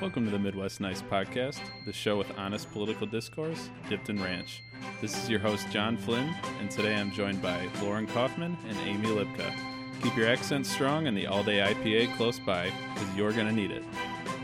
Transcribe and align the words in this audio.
Welcome 0.00 0.26
to 0.26 0.30
the 0.30 0.38
Midwest 0.38 0.80
Nice 0.80 1.02
Podcast, 1.02 1.58
the 1.84 1.92
show 1.92 2.16
with 2.16 2.30
honest 2.38 2.70
political 2.70 3.04
discourse 3.04 3.68
dipped 3.88 4.08
in 4.08 4.22
ranch. 4.22 4.62
This 5.00 5.20
is 5.20 5.28
your 5.28 5.40
host, 5.40 5.68
John 5.72 5.96
Flynn, 5.96 6.32
and 6.60 6.70
today 6.70 6.94
I'm 6.94 7.10
joined 7.10 7.42
by 7.42 7.68
Lauren 7.82 8.06
Kaufman 8.06 8.56
and 8.68 8.78
Amy 8.86 9.08
Lipka. 9.08 9.52
Keep 10.00 10.16
your 10.16 10.28
accent 10.28 10.66
strong 10.66 11.08
and 11.08 11.16
the 11.16 11.26
all 11.26 11.42
day 11.42 11.58
IPA 11.58 12.16
close 12.16 12.38
by, 12.38 12.70
because 12.94 13.16
you're 13.16 13.32
going 13.32 13.48
to 13.48 13.52
need 13.52 13.72
it. 13.72 13.82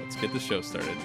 Let's 0.02 0.16
get 0.16 0.32
the 0.32 0.40
show 0.40 0.60
started. 0.60 0.96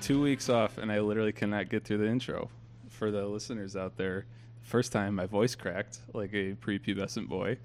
Two 0.00 0.20
weeks 0.20 0.48
off, 0.48 0.78
and 0.78 0.90
I 0.90 1.00
literally 1.00 1.32
cannot 1.32 1.68
get 1.68 1.84
through 1.84 1.98
the 1.98 2.08
intro. 2.08 2.50
For 2.88 3.10
the 3.10 3.26
listeners 3.26 3.76
out 3.76 3.96
there, 3.96 4.26
first 4.62 4.92
time 4.92 5.14
my 5.14 5.26
voice 5.26 5.54
cracked 5.54 5.98
like 6.12 6.32
a 6.34 6.54
prepubescent 6.54 7.28
boy, 7.28 7.58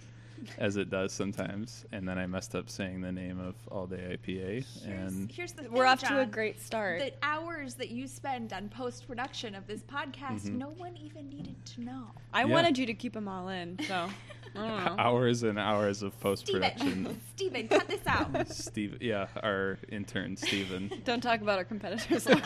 as 0.58 0.78
it 0.78 0.90
does 0.90 1.12
sometimes, 1.14 1.86
and 1.92 2.08
then 2.08 2.18
I 2.18 2.26
messed 2.28 2.56
up 2.56 2.70
saying 2.70 3.02
the 3.02 3.12
name 3.12 3.40
of 3.40 3.56
All 3.70 3.88
Day 3.88 4.18
IPA, 4.18 4.66
and 4.86 5.32
Here's 5.32 5.54
the 5.54 5.70
We're 5.70 5.86
off 5.86 6.02
to 6.04 6.22
a 6.22 6.26
great 6.26 6.62
start. 6.62 7.00
The 7.00 7.14
hours 7.24 7.76
that 7.76 7.90
you 7.90 8.08
spend 8.08 8.54
on 8.54 8.70
post 8.70 9.08
production 9.08 9.56
of 9.56 9.66
this 9.68 9.82
podcast, 9.82 10.42
Mhm. 10.48 10.58
no 10.58 10.70
one 10.70 10.96
even 10.98 11.30
needed 11.30 11.56
to 11.66 11.82
know. 11.82 12.12
I 12.34 12.42
Yeah. 12.42 12.46
wanted 12.54 12.78
you 12.78 12.86
to 12.86 12.94
keep 12.94 13.14
them 13.14 13.28
all 13.28 13.50
in, 13.50 13.78
so 13.88 13.94
I 13.96 13.98
don't 13.98 14.10
know. 14.10 14.14
hours 15.00 15.44
and 15.44 15.58
hours 15.60 16.02
of 16.04 16.20
post 16.20 16.52
production. 16.52 17.06
Steven, 17.06 17.22
Steven, 17.36 17.68
cut 17.68 17.88
this 17.88 18.06
out. 18.08 18.48
Steve, 18.52 18.98
yeah, 19.02 19.28
our 19.44 19.78
intern 19.90 20.38
Steven. 20.38 20.92
Don't 21.04 21.22
talk 21.22 21.42
about 21.42 21.58
our 21.58 21.64
competitors. 21.66 22.24
Sorry, 22.24 22.42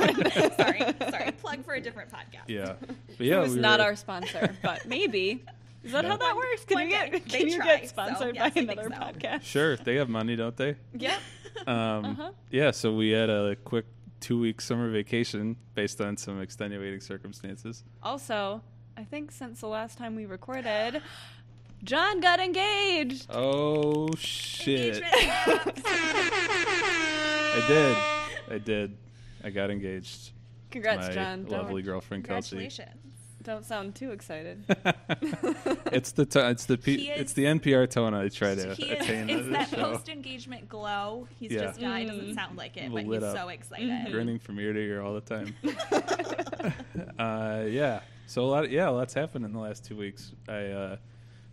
sorry. 0.55 1.31
Plug 1.41 1.63
for 1.65 1.73
a 1.75 1.81
different 1.81 2.11
podcast. 2.11 2.47
Yeah, 2.47 2.73
but 2.79 2.89
It 3.19 3.25
yeah, 3.27 3.39
was 3.39 3.55
we 3.55 3.61
not 3.61 3.79
were- 3.79 3.85
our 3.85 3.95
sponsor, 3.95 4.55
but 4.63 4.85
maybe. 4.87 5.43
Is 5.83 5.93
that 5.93 6.03
Yeah. 6.03 6.09
how 6.11 6.17
that 6.17 6.35
works? 6.35 6.65
Can 6.65 6.75
One 6.75 6.85
you 6.87 6.91
get 6.91 7.11
They 7.11 7.19
can 7.21 7.47
you 7.47 7.55
try, 7.55 7.65
get 7.65 7.81
so 7.83 7.87
sponsored 7.87 8.35
yes, 8.35 8.53
by 8.53 8.61
another 8.61 8.83
so. 8.83 8.89
podcast? 8.89 9.43
Sure, 9.43 9.77
they 9.77 9.95
have 9.95 10.09
money, 10.09 10.35
don't 10.35 10.57
they? 10.57 10.75
Yep. 10.93 11.19
Um, 11.67 12.05
Uh-huh. 12.05 12.31
Yeah, 12.51 12.71
so 12.71 12.93
we 12.93 13.11
had 13.11 13.29
a 13.29 13.55
quick 13.55 13.85
two 14.19 14.37
week 14.39 14.59
summer 14.59 14.91
vacation 14.91 15.55
based 15.75 16.01
on 16.01 16.17
some 16.17 16.41
extenuating 16.41 16.99
circumstances. 16.99 17.85
Also, 18.03 18.61
I 18.97 19.05
think 19.05 19.31
since 19.31 19.61
the 19.61 19.67
last 19.69 19.97
time 19.97 20.15
we 20.15 20.25
recorded, 20.25 21.01
John 21.83 22.19
got 22.19 22.39
engaged. 22.39 23.27
Oh 23.29 24.09
shit! 24.17 25.01
I 26.21 27.65
did, 27.67 27.97
I 28.53 28.57
did. 28.59 28.97
I 29.43 29.49
got 29.49 29.71
engaged. 29.71 30.31
Congrats, 30.71 31.07
my 31.07 31.13
John. 31.13 31.45
Lovely 31.47 31.81
Don't, 31.81 31.91
girlfriend 31.91 32.25
Kelsey. 32.25 32.57
Congratulations. 32.57 33.01
don't 33.41 33.65
sound 33.65 33.95
too 33.95 34.11
excited. 34.11 34.63
it's 35.91 36.11
the 36.11 36.25
to- 36.27 36.49
it's 36.49 36.65
the 36.65 36.77
P- 36.77 37.09
is- 37.09 37.21
it's 37.21 37.33
the 37.33 37.45
NPR 37.45 37.89
tone 37.89 38.13
I 38.13 38.27
try 38.27 38.53
to 38.55 38.75
He 38.75 38.83
is, 38.85 39.01
attain 39.01 39.29
it's 39.29 39.45
at 39.47 39.51
that 39.53 39.69
this 39.71 39.79
show. 39.79 39.91
post 39.93 40.09
engagement 40.09 40.67
glow. 40.69 41.27
He's 41.39 41.51
Yeah. 41.51 41.61
just 41.63 41.79
got, 41.79 42.01
it 42.01 42.07
doesn't 42.07 42.25
Mm. 42.31 42.35
sound 42.35 42.57
like 42.57 42.77
it, 42.77 42.91
but 42.91 43.05
Lit 43.05 43.21
he's 43.21 43.23
up. 43.23 43.37
so 43.37 43.47
excited. 43.49 43.89
Mhm. 43.89 44.11
Grinning 44.11 44.37
from 44.39 44.59
ear 44.59 44.73
to 44.73 44.79
ear 44.79 45.01
all 45.01 45.13
the 45.15 45.21
time. 45.21 45.55
uh, 47.17 47.63
yeah. 47.67 48.01
So 48.27 48.43
a 48.43 48.45
lot. 48.47 48.69
yeah, 48.69 48.89
a 48.89 48.91
lots 48.91 49.13
happened 49.15 49.45
in 49.45 49.53
the 49.53 49.59
last 49.59 49.85
two 49.85 49.95
weeks. 49.95 50.33
I 50.47 50.65
uh, 50.67 50.97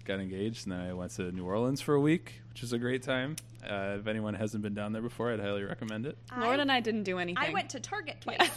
got 0.07 0.21
engaged, 0.21 0.67
and 0.67 0.73
then 0.73 0.81
I 0.81 0.93
went 0.93 1.13
to 1.13 1.31
New 1.33 1.45
Orleans 1.45 1.81
for 1.81 1.95
a 1.95 2.01
week, 2.01 2.41
which 2.51 2.63
was 2.63 2.73
a 2.73 2.79
great 2.79 3.03
time. 3.03 3.37
Uh, 3.69 3.97
if 3.99 4.07
anyone 4.07 4.33
hasn't 4.35 4.63
been 4.63 4.75
down 4.75 4.93
there 4.93 5.03
before, 5.03 5.33
I'd 5.33 5.41
highly 5.41 5.65
recommend 5.65 6.07
it. 6.07 6.17
Lauren 6.39 6.61
and 6.61 6.71
I 6.71 6.79
didn't 6.81 7.03
do 7.03 7.19
anything. 7.19 7.43
I 7.45 7.53
went 7.53 7.71
to 7.71 7.81
Target 7.81 8.19
twice, 8.21 8.49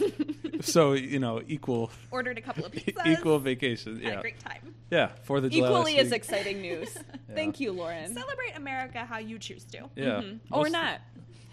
So 0.61 0.93
you 0.93 1.17
know, 1.19 1.41
equal 1.47 1.89
ordered 2.11 2.37
a 2.37 2.41
couple 2.41 2.65
of 2.65 2.71
pizzas. 2.73 3.05
equal 3.07 3.39
vacation. 3.39 3.95
Had 3.95 4.03
Yeah, 4.03 4.19
a 4.19 4.21
great 4.21 4.39
time. 4.39 4.75
yeah. 4.91 5.09
Fourth 5.23 5.43
of 5.45 5.51
July. 5.51 5.67
Equally 5.69 5.93
last 5.95 6.05
as 6.05 6.11
exciting 6.11 6.61
news. 6.69 6.95
Thank 7.33 7.59
you, 7.59 7.71
Lauren. 7.71 8.13
Celebrate 8.13 8.55
America 8.55 8.99
how 9.05 9.17
you 9.17 9.39
choose 9.39 9.63
to. 9.65 9.89
Yeah. 9.95 10.05
Mhm. 10.21 10.39
Or 10.51 10.63
Most- 10.63 10.71
not. 10.73 11.01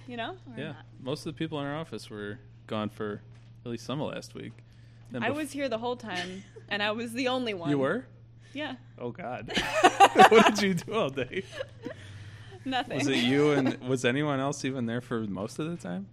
You 0.06 0.16
know? 0.18 0.32
Or 0.32 0.58
Yeah. 0.58 0.66
not. 0.68 0.84
Most 1.00 1.26
of 1.26 1.34
the 1.34 1.38
people 1.38 1.58
in 1.60 1.66
our 1.66 1.76
office 1.76 2.10
were 2.10 2.38
gone 2.66 2.90
for 2.90 3.22
at 3.64 3.70
least 3.70 3.84
some 3.86 4.00
of 4.02 4.12
last 4.12 4.34
week. 4.34 4.52
Then 5.10 5.22
I 5.22 5.30
was 5.30 5.50
here 5.52 5.68
the 5.68 5.78
whole 5.78 5.96
time, 5.96 6.42
and 6.68 6.82
I 6.82 6.90
was 6.90 7.12
the 7.12 7.28
only 7.28 7.54
one. 7.54 7.70
You 7.70 7.78
were? 7.78 8.04
Yeah. 8.56 8.76
Oh 8.98 9.10
God. 9.10 9.52
what 10.30 10.46
did 10.54 10.62
you 10.62 10.74
do 10.74 10.94
all 10.94 11.10
day? 11.10 11.42
Nothing. 12.64 12.98
Was 12.98 13.06
it 13.06 13.18
you 13.18 13.50
and 13.56 13.78
was 13.86 14.04
anyone 14.04 14.40
else 14.40 14.64
even 14.64 14.86
there 14.86 15.00
for 15.00 15.20
most 15.20 15.58
of 15.58 15.68
the 15.70 15.76
time? 15.76 16.06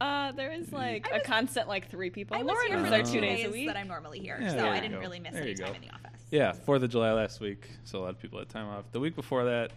Uh, 0.00 0.32
there 0.32 0.52
is 0.52 0.72
like 0.72 1.08
I 1.12 1.16
a 1.16 1.18
was- 1.18 1.26
constant 1.26 1.68
like 1.68 1.90
three 1.90 2.10
people. 2.10 2.36
I 2.36 2.42
was 2.42 2.46
Lauren 2.48 2.68
here 2.68 2.76
was 2.78 2.84
for 2.86 2.90
there 2.90 3.02
the 3.02 3.08
two 3.08 3.14
two 3.14 3.20
days 3.20 3.46
a 3.46 3.50
week. 3.50 3.66
that 3.66 3.76
I'm 3.76 3.88
normally 3.88 4.20
here, 4.20 4.38
Yeah, 4.40 4.50
so 4.50 4.56
there 4.56 4.66
I 4.66 4.74
you 4.76 4.80
didn't 4.80 4.94
go. 4.94 5.00
really 5.00 5.20
miss 5.20 5.32
There 5.32 5.42
any 5.42 5.50
you 5.50 5.56
time 5.56 5.68
go. 5.68 5.74
in 5.74 5.80
the 5.82 5.90
office. 5.90 6.20
Yeah, 6.30 6.52
Fourth 6.52 6.82
of 6.82 6.90
July 6.90 7.12
last 7.12 7.40
week, 7.40 7.68
so 7.84 7.98
a 7.98 8.02
lot 8.02 8.10
of 8.10 8.18
people 8.20 8.38
had 8.38 8.48
time 8.48 8.68
off. 8.68 8.84
The 8.92 9.00
week 9.00 9.14
before 9.14 9.44
that, 9.44 9.70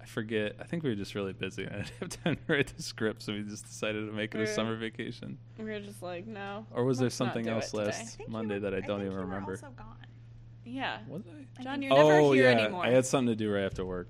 I 0.00 0.04
forget. 0.04 0.56
I 0.60 0.64
think 0.64 0.82
we 0.82 0.90
were 0.90 0.94
just 0.96 1.14
really 1.14 1.32
busy. 1.32 1.64
And 1.64 1.74
I 1.74 1.78
didn't 1.78 1.92
have 2.00 2.22
time 2.24 2.36
to 2.46 2.52
write 2.52 2.76
the 2.76 2.82
script, 2.82 3.22
so 3.22 3.32
we 3.32 3.42
just 3.42 3.64
decided 3.64 4.06
to 4.06 4.12
make 4.12 4.34
it 4.34 4.38
a 4.40 4.44
Yeah. 4.44 4.52
summer 4.54 4.76
vacation. 4.76 5.38
we 5.58 5.64
were 5.64 5.80
just 5.80 6.02
like, 6.02 6.26
no. 6.26 6.66
Or 6.72 6.84
was 6.84 6.98
there 6.98 7.06
let's 7.06 7.18
not 7.18 7.26
something 7.28 7.44
do 7.46 7.50
else 7.52 7.68
it 7.68 7.70
today. 7.78 7.84
last- 7.86 8.00
I 8.00 8.16
think 8.18 8.28
Monday 8.28 8.54
you 8.56 8.60
that 8.60 8.74
I 8.74 8.80
don't 8.80 8.98
think 8.98 9.00
even 9.00 9.12
you 9.12 9.16
were 9.18 9.24
remember. 9.24 9.52
also 9.52 9.68
gone. 9.76 9.96
Yeah. 10.66 10.98
Was 11.08 11.22
I? 11.26 11.60
I 11.60 11.62
John, 11.62 11.82
you're 11.82 11.94
never 11.94 12.12
oh 12.12 12.32
here 12.32 12.50
yeah, 12.50 12.58
anymore. 12.58 12.84
I 12.84 12.90
had 12.90 13.06
something 13.06 13.28
to 13.28 13.36
do 13.36 13.52
right 13.52 13.64
after 13.64 13.84
work. 13.84 14.08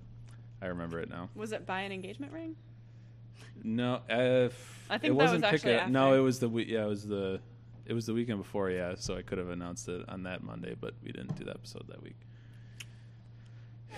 I 0.61 0.67
remember 0.67 1.01
it 1.01 1.11
now. 1.11 1.29
Was 1.35 1.53
it 1.53 1.67
buy 1.67 1.83
an 1.83 1.93
engagement 1.93 2.33
ring? 2.33 2.57
No, 3.63 4.01
if 4.09 4.87
I 4.89 4.99
think 4.99 5.13
it 5.13 5.17
that 5.19 5.23
wasn't 5.23 5.43
was 5.43 5.51
pick 5.51 5.55
actually 5.67 5.75
a- 5.75 5.89
No, 5.89 6.15
it 6.15 6.21
was 6.21 6.39
the 6.39 6.49
week. 6.49 6.69
Yeah, 6.69 6.85
it 6.85 6.89
was 6.89 7.07
the 7.07 7.41
it 7.85 7.93
was 7.93 8.07
the 8.07 8.15
weekend 8.15 8.39
before. 8.39 8.71
Yeah, 8.71 8.95
so 8.97 9.17
I 9.17 9.23
could 9.23 9.39
have 9.39 9.51
announced 9.51 9.89
it 9.89 10.09
on 10.09 10.23
that 10.25 10.43
Monday, 10.43 10.75
but 10.81 10.95
we 11.05 11.13
didn't 11.13 11.37
do 11.37 11.45
the 11.45 11.51
episode 11.51 11.87
that 11.89 12.03
week. 12.03 12.17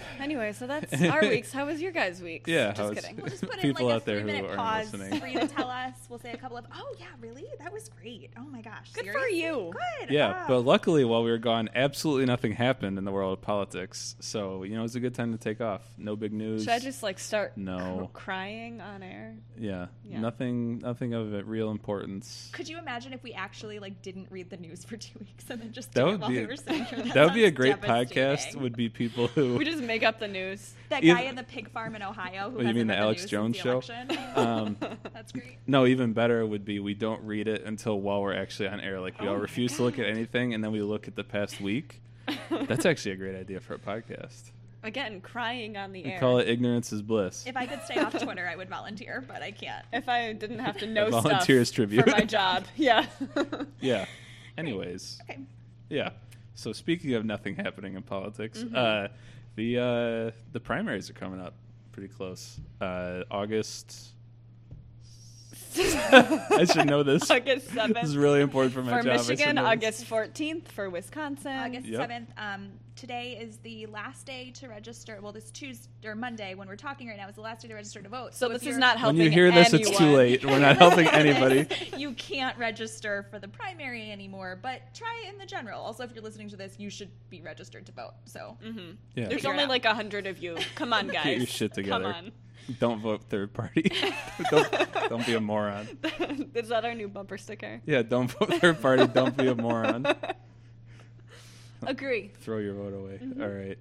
Anyway, 0.21 0.53
so 0.53 0.67
that's 0.67 1.01
our 1.03 1.21
weeks. 1.21 1.53
How 1.53 1.67
was 1.67 1.81
your 1.81 1.93
guys' 1.93 2.21
weeks? 2.21 2.49
Yeah, 2.49 2.73
Just 2.73 2.89
was- 2.91 2.99
kidding. 3.01 3.17
We'll 3.17 3.27
just 3.27 3.43
put 3.47 3.55
in 3.57 3.61
People 3.61 3.87
like 3.87 3.93
a 3.93 3.97
out 3.97 4.05
there 4.05 4.17
who 4.21 4.25
three-minute 4.25 4.51
aren't 4.51 4.59
pause 4.59 4.93
listening. 4.93 5.21
for 5.21 5.27
you 5.29 5.41
to 5.41 5.47
tell 5.49 5.69
us. 5.71 5.95
We'll 6.09 6.19
say 6.19 6.33
a 6.33 6.37
couple 6.37 6.57
of, 6.57 6.65
oh 6.75 6.95
yeah, 6.99 7.07
really? 7.21 7.45
That 7.61 7.73
was 7.73 7.89
great. 8.01 8.31
Oh 8.37 8.43
my 8.43 8.61
gosh. 8.63 8.91
Good 8.93 9.07
for 9.07 9.13
seriously? 9.13 9.41
you. 9.43 9.73
Good. 10.01 10.11
Yeah, 10.11 10.35
Ah. 10.37 10.45
but 10.49 10.61
luckily 10.61 11.05
while 11.05 11.23
we 11.23 11.31
were 11.31 11.39
gone, 11.39 11.69
absolutely 11.75 12.27
nothing 12.27 12.53
happened 12.53 12.99
in 12.99 13.05
the 13.05 13.13
world 13.13 13.39
of 13.39 13.43
politics. 13.43 14.17
So 14.21 14.65
you 14.65 14.75
know, 14.75 14.81
it 14.81 14.83
was 14.83 14.97
a 14.97 15.01
good 15.01 15.15
time 15.15 15.33
to 15.33 15.39
take 15.39 15.61
off. 15.61 15.83
No 15.97 16.17
big 16.17 16.33
news. 16.33 16.63
Should 16.65 16.73
I 16.73 16.79
just 16.81 17.03
like 17.03 17.19
start 17.19 17.57
No. 17.57 18.11
cr- 18.13 18.23
crying 18.25 18.81
on 18.81 19.03
air? 19.03 19.37
Yeah, 19.57 19.87
Yeah. 20.05 20.21
nothing, 20.21 20.79
nothing 20.81 21.15
of 21.15 21.33
it 21.35 21.47
real 21.47 21.71
importance. 21.71 22.51
Could 22.53 22.69
you 22.69 22.79
imagine 22.79 23.13
if 23.13 23.23
we 23.23 23.33
actually 23.33 23.79
like 23.79 24.03
didn't 24.03 24.29
read 24.31 24.51
the 24.51 24.57
news 24.57 24.85
for 24.85 24.97
two 24.97 25.19
weeks 25.21 25.45
and 25.49 25.61
then 25.63 25.73
just 25.73 25.93
That 25.93 26.03
did 26.05 26.09
it 26.09 26.13
would 26.13 26.21
while 26.21 26.31
be 26.31 26.41
we 26.41 26.47
were 26.47 26.57
sitting 26.57 26.85
here? 26.85 27.03
that 27.15 27.25
would 27.25 27.35
be 27.35 27.45
a 27.45 27.49
sounds 27.49 27.57
great 27.57 27.81
podcast. 27.81 28.09
devastating. 28.15 28.63
Would 28.63 28.77
be 28.77 28.89
people 28.89 29.29
who 29.29 29.57
We 29.57 29.65
just 29.65 29.83
make 29.89 30.05
up 30.05 30.19
the 30.21 30.29
news. 30.29 30.75
that 30.91 31.03
Either- 31.03 31.15
guy 31.17 31.23
in 31.23 31.35
the 31.35 31.43
pig 31.43 31.69
farm 31.71 31.97
in 31.97 32.03
Ohio 32.03 32.51
who 32.51 32.59
Oh, 32.59 32.61
you 32.61 32.67
mean 32.69 32.89
hasn't 32.89 32.89
the 32.89 32.95
read 32.95 33.03
Alex 33.03 33.23
news 33.23 33.31
Jones 33.31 33.57
since 33.61 33.65
show? 33.65 33.93
election? 33.95 34.19
Um, 34.37 34.77
That's 35.13 35.33
great. 35.33 35.59
No, 35.67 35.87
even 35.87 36.13
better 36.13 36.47
would 36.47 36.65
be 36.65 36.79
we 36.79 36.95
don't 36.95 37.23
read 37.25 37.49
it 37.49 37.65
until 37.65 38.01
while 38.01 38.23
we're 38.23 38.35
actually 38.35 38.69
on 38.69 38.81
air. 38.81 39.01
Like 39.01 39.21
we 39.21 39.27
Oh 39.27 39.31
all 39.31 39.37
my 39.37 39.43
refuse 39.43 39.77
to 39.77 39.83
look 39.83 39.99
at 39.99 40.07
anything, 40.07 40.55
and 40.55 40.63
then 40.63 40.71
we 40.73 40.81
look 40.83 41.09
at 41.09 41.17
the 41.17 41.25
past 41.25 41.61
week. 41.61 42.01
That's 42.51 42.87
actually 42.87 43.13
a 43.13 43.17
great 43.17 43.35
idea 43.37 43.59
for 43.61 43.75
a 43.75 43.79
podcast. 43.79 44.51
Again, 44.85 45.21
crying 45.21 45.77
on 45.77 45.93
the 45.93 46.05
We 46.05 46.13
air. 46.13 46.21
call 46.21 46.39
it 46.39 46.47
ignorance 46.49 46.93
is 46.93 47.03
bliss. 47.03 47.45
If 47.47 47.57
I 47.57 47.67
could 47.67 47.83
stay 47.83 47.99
off 47.99 48.17
Twitter, 48.23 48.47
I 48.47 48.55
would 48.55 48.69
volunteer, 48.69 49.25
but 49.27 49.43
I 49.43 49.51
can't. 49.51 49.85
If 49.93 50.09
I 50.09 50.33
didn't 50.35 50.61
have 50.61 50.79
to 50.79 50.87
know 50.87 51.11
volunteers 51.11 51.69
stuff 51.69 51.75
tribute. 51.77 52.05
for 52.05 52.11
my 52.11 52.21
job, 52.25 52.65
yeah. 52.77 53.07
yeah. 53.81 54.07
Anyways, 54.57 55.19
Okay. 55.23 55.39
yeah. 55.89 56.11
So 56.55 56.73
speaking 56.73 57.15
of 57.15 57.25
nothing 57.25 57.57
happening 57.57 57.95
in 57.95 58.03
politics, 58.03 58.61
Mhm. 58.65 58.75
uh, 58.77 59.09
the 59.59 59.77
uh, 59.77 60.31
the 60.53 60.61
primaries 60.61 61.11
are 61.11 61.15
coming 61.15 61.41
up 61.41 61.55
pretty 61.91 62.09
close. 62.09 62.61
Uh, 62.81 63.25
August. 63.31 64.11
I 65.77 66.65
should 66.73 66.87
know 66.87 67.03
this. 67.03 67.29
August 67.29 67.69
seventh. 67.71 67.95
This 67.95 68.05
is 68.11 68.17
really 68.17 68.41
important 68.41 68.73
for 68.73 68.83
my 68.83 68.99
for 68.99 69.03
job. 69.03 69.15
I 69.15 69.17
Michigan. 69.17 69.59
August 69.59 70.05
fourteenth. 70.05 70.71
For 70.71 70.89
Wisconsin, 70.89 71.53
August 71.53 71.87
Yep. 71.87 72.01
seventh. 72.01 72.31
Um, 72.39 72.71
today 72.99 73.39
is 73.41 73.59
the 73.59 73.87
last 73.87 74.27
day 74.27 74.51
to 74.57 74.69
register. 74.69 75.19
Well, 75.23 75.33
this 75.33 75.51
Tuesday 75.51 75.89
or 76.05 76.15
Monday 76.15 76.55
when 76.55 76.67
we're 76.69 76.77
talking 76.77 77.07
right 77.09 77.17
now 77.17 77.29
is 77.29 77.37
the 77.37 77.41
last 77.41 77.63
day 77.63 77.69
to 77.69 77.75
register 77.75 78.03
to 78.03 78.09
vote. 78.09 78.35
So 78.35 78.47
if 78.47 78.55
this 78.55 78.63
is 78.63 78.67
you're- 78.69 78.81
not 78.81 78.97
When 78.97 79.01
helping. 79.01 79.21
you 79.23 79.31
hear 79.31 79.51
this, 79.53 79.73
it's 79.73 79.97
too 79.97 80.17
late. 80.17 80.45
We're 80.45 80.59
not 80.59 80.77
helping 80.77 81.07
anybody. 81.07 81.67
you 81.97 82.13
can't 82.13 82.59
register 82.59 83.27
for 83.31 83.39
the 83.39 83.49
primary 83.49 84.11
anymore, 84.11 84.59
but 84.61 84.83
try 84.95 85.25
in 85.29 85.39
the 85.39 85.47
general. 85.47 85.81
Also, 85.81 86.03
if 86.03 86.13
you're 86.13 86.25
listening 86.25 86.49
to 86.51 86.57
this, 86.57 86.75
you 86.79 86.91
should 86.91 87.11
be 87.31 87.41
registered 87.41 87.87
to 87.87 87.93
vote. 87.93 88.15
So 88.25 88.59
Mhm. 88.65 88.97
Yeah. 89.15 89.29
There's 89.29 89.45
only 89.47 89.67
like 89.67 89.85
a 89.85 89.95
hundred 89.95 90.27
of 90.27 90.43
you. 90.43 90.57
Come 90.75 90.93
on, 90.93 91.07
guys. 91.09 91.25
Get 91.25 91.37
your 91.39 91.47
shit 91.47 91.75
together. 91.75 92.05
Come 92.05 92.13
on. 92.13 92.33
Don't 92.81 93.01
vote 93.01 93.23
third 93.31 93.55
party. 93.55 93.91
don't, 94.51 94.69
don't 95.09 95.25
be 95.27 95.35
a 95.35 95.41
moron. 95.41 95.89
is 96.55 96.69
that 96.69 96.85
our 96.85 96.95
new 96.95 97.09
bumper 97.09 97.39
sticker? 97.39 97.81
Yeah, 97.87 98.03
don't 98.03 98.31
vote 98.31 98.53
third 98.55 98.83
party. 98.83 99.07
Don't 99.07 99.37
be 99.37 99.47
a 99.47 99.55
moron. 99.55 100.05
Agree. 101.87 102.33
Throw 102.41 102.59
your 102.59 102.75
vote 102.75 102.95
away. 102.95 103.21
Mhm. 103.23 103.43
All 103.43 103.49
right. 103.49 103.79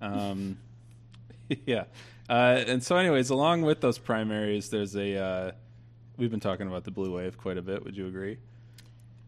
Um, 0.00 0.58
yeah. 1.66 1.84
Uh, 2.28 2.64
and 2.66 2.82
so, 2.82 2.96
anyways, 2.96 3.30
along 3.30 3.62
with 3.62 3.80
those 3.80 3.98
primaries, 3.98 4.68
there's 4.68 4.96
a. 4.96 5.16
Uh, 5.16 5.52
we've 6.16 6.30
been 6.30 6.40
talking 6.40 6.66
about 6.66 6.84
the 6.84 6.90
blue 6.90 7.14
wave 7.14 7.38
quite 7.38 7.56
a 7.58 7.62
bit. 7.62 7.84
Would 7.84 7.96
you 7.96 8.06
agree? 8.06 8.38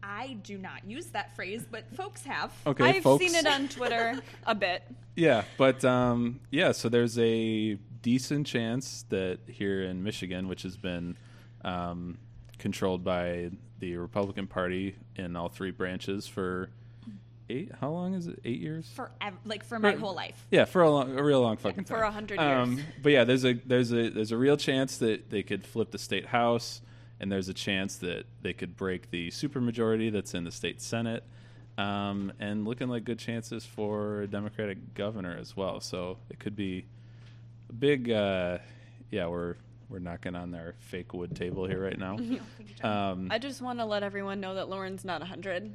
I 0.03 0.33
do 0.43 0.57
not 0.57 0.85
use 0.85 1.05
that 1.07 1.35
phrase, 1.35 1.65
but 1.69 1.85
folks 1.95 2.23
have. 2.25 2.51
Okay, 2.65 2.83
I've 2.83 3.03
folks. 3.03 3.23
seen 3.23 3.35
it 3.35 3.45
on 3.47 3.67
Twitter 3.67 4.19
a 4.45 4.55
bit. 4.55 4.83
Yeah, 5.15 5.43
but 5.57 5.83
um, 5.83 6.39
yeah, 6.49 6.71
so 6.71 6.87
there's 6.87 7.19
a 7.19 7.73
decent 8.01 8.47
chance 8.47 9.03
that 9.09 9.39
here 9.47 9.83
in 9.83 10.01
Michigan, 10.01 10.47
which 10.47 10.61
has 10.61 10.77
been 10.77 11.17
um, 11.65 12.17
controlled 12.57 13.03
by 13.03 13.49
the 13.79 13.97
Republican 13.97 14.47
Party 14.47 14.95
in 15.17 15.35
all 15.35 15.49
three 15.49 15.71
branches 15.71 16.25
for 16.25 16.69
eight. 17.49 17.71
How 17.79 17.89
long 17.89 18.13
is 18.13 18.27
it? 18.27 18.39
Eight 18.45 18.59
years? 18.59 18.89
For 18.95 19.11
ev- 19.21 19.33
like 19.45 19.63
for 19.63 19.79
my 19.79 19.93
For- 19.93 19.99
whole 19.99 20.15
life. 20.15 20.45
Yeah, 20.51 20.65
for 20.65 20.81
a, 20.81 20.89
long, 20.89 21.17
a 21.17 21.23
real 21.23 21.41
long 21.41 21.57
fucking 21.57 21.83
for 21.85 21.95
time. 21.95 22.03
a 22.03 22.11
hundred 22.11 22.39
Um, 22.39 22.73
years. 22.77 22.85
but 23.01 23.11
yeah, 23.11 23.23
there's 23.23 23.45
a 23.45 23.53
there's 23.53 23.91
a 23.91 24.09
there's 24.09 24.31
a 24.31 24.37
real 24.37 24.57
chance 24.57 24.97
that 24.97 25.29
they 25.29 25.43
could 25.43 25.65
flip 25.65 25.91
the 25.91 25.97
state 25.97 26.27
house, 26.27 26.81
and 27.19 27.31
there's 27.31 27.49
a 27.49 27.53
chance 27.53 27.97
that 27.97 28.25
they 28.41 28.53
could 28.53 28.75
break 28.77 29.09
the 29.11 29.29
supermajority 29.29 30.11
that's 30.11 30.33
in 30.33 30.43
the 30.43 30.51
state 30.51 30.81
senate, 30.81 31.23
um, 31.77 32.31
and 32.39 32.65
looking 32.65 32.89
like 32.89 33.03
good 33.03 33.19
chances 33.19 33.65
for 33.65 34.21
a 34.21 34.27
Democratic 34.27 34.93
governor 34.93 35.35
as 35.39 35.55
well. 35.57 35.79
So 35.79 36.17
it 36.29 36.39
could 36.39 36.55
be 36.55 36.85
a 37.69 37.73
big. 37.73 38.09
Uh, 38.11 38.59
yeah, 39.11 39.27
we're 39.27 39.55
we're 39.89 39.97
knocking 39.97 40.35
on 40.35 40.51
their 40.51 40.75
fake 40.77 41.15
wood 41.15 41.35
table 41.35 41.65
here 41.65 41.81
right 41.83 41.97
now. 41.97 42.15
Thank 42.15 42.29
you, 42.31 42.41
John. 42.79 43.11
Um, 43.11 43.27
I 43.31 43.39
just 43.39 43.59
want 43.59 43.79
to 43.79 43.85
let 43.85 44.03
everyone 44.03 44.39
know 44.39 44.53
that 44.53 44.69
Lauren's 44.69 45.03
not 45.03 45.19
100. 45.21 45.71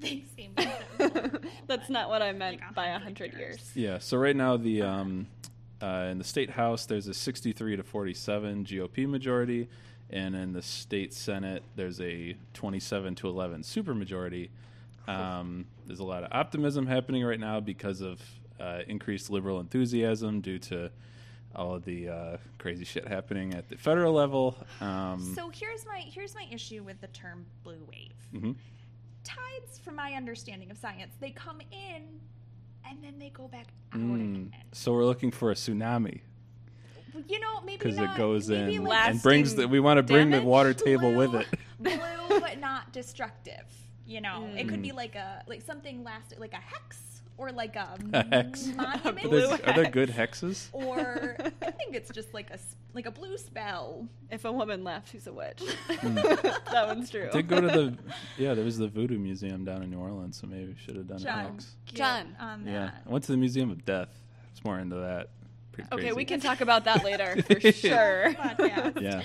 Thanks, 0.00 0.28
Amy. 0.38 0.52
That 0.56 1.32
was- 1.42 1.52
That's 1.66 1.90
not 1.90 2.08
what 2.08 2.22
I 2.22 2.32
meant 2.32 2.60
Like 2.60 2.70
a 2.70 2.74
by 2.74 2.88
hundred 2.90 3.32
100 3.32 3.32
years. 3.38 3.56
years. 3.56 3.72
Yeah. 3.74 3.98
So 3.98 4.16
right 4.18 4.36
now 4.36 4.56
the 4.56 4.82
um, 4.82 5.26
uh, 5.82 6.08
in 6.10 6.18
the 6.18 6.24
state 6.24 6.50
house 6.50 6.86
there's 6.86 7.06
a 7.08 7.14
63 7.14 7.76
to 7.76 7.82
47 7.82 8.64
GOP 8.64 9.08
majority, 9.08 9.68
and 10.10 10.34
in 10.36 10.52
the 10.52 10.62
state 10.62 11.12
senate 11.14 11.62
there's 11.76 12.00
a 12.00 12.36
27 12.54 13.14
to 13.16 13.28
11 13.28 13.62
supermajority. 13.62 14.48
Um, 15.08 15.66
there's 15.86 16.00
a 16.00 16.04
lot 16.04 16.24
of 16.24 16.30
optimism 16.32 16.86
happening 16.86 17.24
right 17.24 17.38
now 17.40 17.60
because 17.60 18.00
of 18.00 18.20
uh, 18.58 18.80
increased 18.88 19.30
liberal 19.30 19.60
enthusiasm 19.60 20.40
due 20.40 20.58
to 20.58 20.90
all 21.54 21.74
of 21.74 21.84
the 21.84 22.08
uh, 22.08 22.36
crazy 22.58 22.84
shit 22.84 23.06
happening 23.06 23.54
at 23.54 23.68
the 23.68 23.76
federal 23.76 24.12
level. 24.12 24.56
Um, 24.80 25.32
so 25.34 25.48
here's 25.50 25.86
my 25.86 25.98
here's 26.00 26.34
my 26.34 26.46
issue 26.50 26.82
with 26.82 27.00
the 27.00 27.06
term 27.08 27.46
blue 27.64 27.78
wave. 27.90 28.12
mhm. 28.34 28.54
Tides, 29.26 29.78
from 29.78 29.96
my 29.96 30.12
understanding 30.12 30.70
of 30.70 30.78
science, 30.78 31.14
they 31.20 31.30
come 31.30 31.60
in 31.72 32.02
and 32.88 33.02
then 33.02 33.18
they 33.18 33.30
go 33.30 33.48
back 33.48 33.66
out 33.92 33.98
Mm. 34.00 34.46
again. 34.48 34.62
So 34.72 34.92
we're 34.92 35.04
looking 35.04 35.30
for 35.32 35.50
a 35.50 35.54
tsunami 35.54 36.20
You 37.28 37.40
know, 37.40 37.60
maybe 37.62 37.78
because 37.78 37.98
it 37.98 38.14
goes 38.16 38.48
maybe 38.48 38.76
in 38.76 38.84
like 38.84 39.08
and 39.08 39.22
brings 39.22 39.54
the. 39.54 39.66
We 39.66 39.80
want 39.80 39.98
to 39.98 40.02
bring 40.02 40.30
the 40.30 40.42
water 40.42 40.74
table 40.74 41.12
with 41.14 41.34
it. 41.34 41.46
blue, 41.80 42.40
but 42.40 42.60
not 42.60 42.92
destructive. 42.92 43.64
You 44.06 44.20
know, 44.20 44.48
it 44.56 44.68
could 44.68 44.82
be 44.82 44.90
Mm. 44.90 44.94
like 44.96 45.16
a 45.16 45.42
like 45.48 45.62
something 45.62 46.04
lasting, 46.04 46.38
like 46.38 46.52
a 46.52 46.56
hex 46.56 47.15
or 47.38 47.52
like 47.52 47.76
a, 47.76 47.96
A 48.12 48.24
hex. 48.26 48.66
monument. 48.68 49.06
Are 49.06 49.28
Blue 49.28 49.40
there, 49.48 49.68
are 49.68 49.72
there 49.82 49.90
good 49.90 50.08
hexes? 50.10 50.68
or 50.72 51.36
I 51.62 51.70
think 51.70 51.94
it's 51.94 52.10
just 52.10 52.32
like 52.34 52.50
a 52.50 52.54
s- 52.54 52.76
like 52.94 53.06
a 53.06 53.10
blue 53.10 53.36
spell. 53.36 54.08
If 54.30 54.44
a 54.44 54.52
woman 54.52 54.82
left, 54.84 55.10
she's 55.12 55.26
a 55.26 55.32
witch. 55.32 55.62
Hmm. 56.00 56.14
that 56.14 56.84
one's 56.86 57.10
true. 57.10 57.28
I 57.28 57.36
Did 57.36 57.48
go 57.48 57.60
to 57.60 57.66
the 57.68 57.96
yeah. 58.38 58.54
There 58.54 58.64
was 58.64 58.78
the 58.78 58.88
Voodoo 58.88 59.18
Museum 59.18 59.64
down 59.64 59.82
in 59.82 59.90
New 59.90 59.98
Orleans, 59.98 60.38
so 60.40 60.46
maybe 60.46 60.66
we 60.66 60.76
should 60.84 60.96
have 60.96 61.06
done 61.08 61.18
a 61.18 61.20
John, 61.20 61.52
hex. 61.52 61.74
John. 61.86 62.36
on 62.40 62.66
Yeah, 62.66 62.72
that. 62.86 63.02
I 63.06 63.10
went 63.10 63.24
to 63.24 63.32
the 63.32 63.38
Museum 63.38 63.70
of 63.70 63.84
Death. 63.84 64.08
It's 64.52 64.64
more 64.64 64.78
into 64.78 64.96
that. 64.96 65.28
Pretty 65.72 65.88
okay, 65.92 66.02
crazy. 66.04 66.16
we 66.16 66.24
can 66.24 66.40
talk 66.40 66.60
about 66.62 66.84
that 66.84 67.04
later 67.04 67.42
for 67.42 67.60
sure. 67.72 68.34
Yeah, 68.58 69.22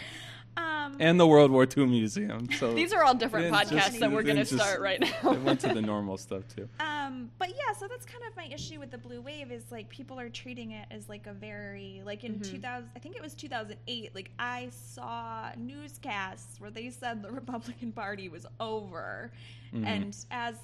Um, 0.85 0.95
and 0.99 1.19
the 1.19 1.27
World 1.27 1.51
War 1.51 1.65
II 1.77 1.85
Museum. 1.87 2.47
So 2.59 2.73
These 2.81 2.93
are 2.93 3.03
all 3.03 3.13
different 3.13 3.53
podcasts 3.53 3.69
just- 3.69 3.99
that 3.99 4.11
we're 4.11 4.23
going 4.23 4.37
to 4.37 4.45
start 4.45 4.79
right 4.81 4.99
now. 4.99 5.13
I 5.23 5.37
went 5.37 5.59
to 5.61 5.67
the 5.73 5.81
normal 5.93 6.17
stuff 6.17 6.43
too. 6.55 6.67
Um, 6.79 7.29
but 7.39 7.49
yeah, 7.49 7.73
so 7.77 7.87
that's 7.87 8.05
kind 8.05 8.23
of 8.29 8.35
my 8.35 8.45
issue 8.53 8.79
with 8.79 8.91
the 8.91 8.97
blue 8.97 9.21
wave 9.21 9.51
is 9.51 9.63
like 9.71 9.89
people 9.89 10.19
are 10.19 10.29
treating 10.29 10.71
it 10.71 10.87
as 10.91 11.07
like 11.09 11.27
a 11.27 11.33
very 11.33 12.01
like 12.05 12.23
in 12.23 12.35
Mhm. 12.35 12.49
2000 12.51 12.89
I 12.95 12.99
think 12.99 13.15
it 13.15 13.21
was 13.21 13.33
2008 13.33 14.15
like 14.15 14.31
I 14.39 14.69
saw 14.71 15.49
newscasts 15.57 16.59
where 16.59 16.71
they 16.71 16.89
said 16.89 17.21
the 17.21 17.31
Republican 17.31 17.91
Party 17.91 18.29
was 18.29 18.45
over 18.59 19.31
Mhm. 19.73 19.85
and 19.85 20.15
as 20.31 20.55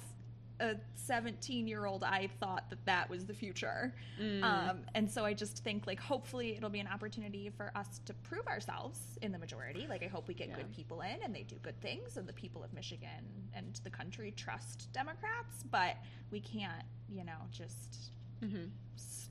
a 0.60 0.76
17 0.96 1.66
year 1.68 1.86
old 1.86 2.02
I 2.04 2.28
thought 2.40 2.68
that 2.70 2.84
that 2.86 3.08
was 3.08 3.26
the 3.26 3.34
future. 3.34 3.94
Mm. 4.20 4.42
Um, 4.42 4.78
and 4.94 5.10
so 5.10 5.24
I 5.24 5.32
just 5.34 5.62
think 5.64 5.86
like 5.86 6.00
hopefully 6.00 6.56
it'll 6.56 6.68
be 6.70 6.80
an 6.80 6.88
opportunity 6.88 7.50
for 7.50 7.70
us 7.76 8.00
to 8.06 8.14
prove 8.14 8.46
ourselves 8.46 8.98
in 9.22 9.32
the 9.32 9.38
majority. 9.38 9.86
Like 9.88 10.02
I 10.02 10.06
hope 10.08 10.26
we 10.28 10.34
get 10.34 10.48
Yeah. 10.48 10.56
good 10.56 10.72
people 10.72 11.00
in 11.02 11.22
and 11.24 11.34
they 11.34 11.42
do 11.44 11.56
good 11.62 11.80
things 11.80 12.16
and 12.16 12.26
the 12.28 12.32
people 12.32 12.62
of 12.64 12.72
Michigan 12.72 13.24
and 13.54 13.78
the 13.84 13.90
country 13.90 14.32
trust 14.36 14.92
Democrats, 14.92 15.64
but 15.70 15.96
we 16.30 16.40
can't, 16.40 16.84
you 17.08 17.24
know, 17.24 17.38
just 17.52 18.10
Mhm. 18.42 18.70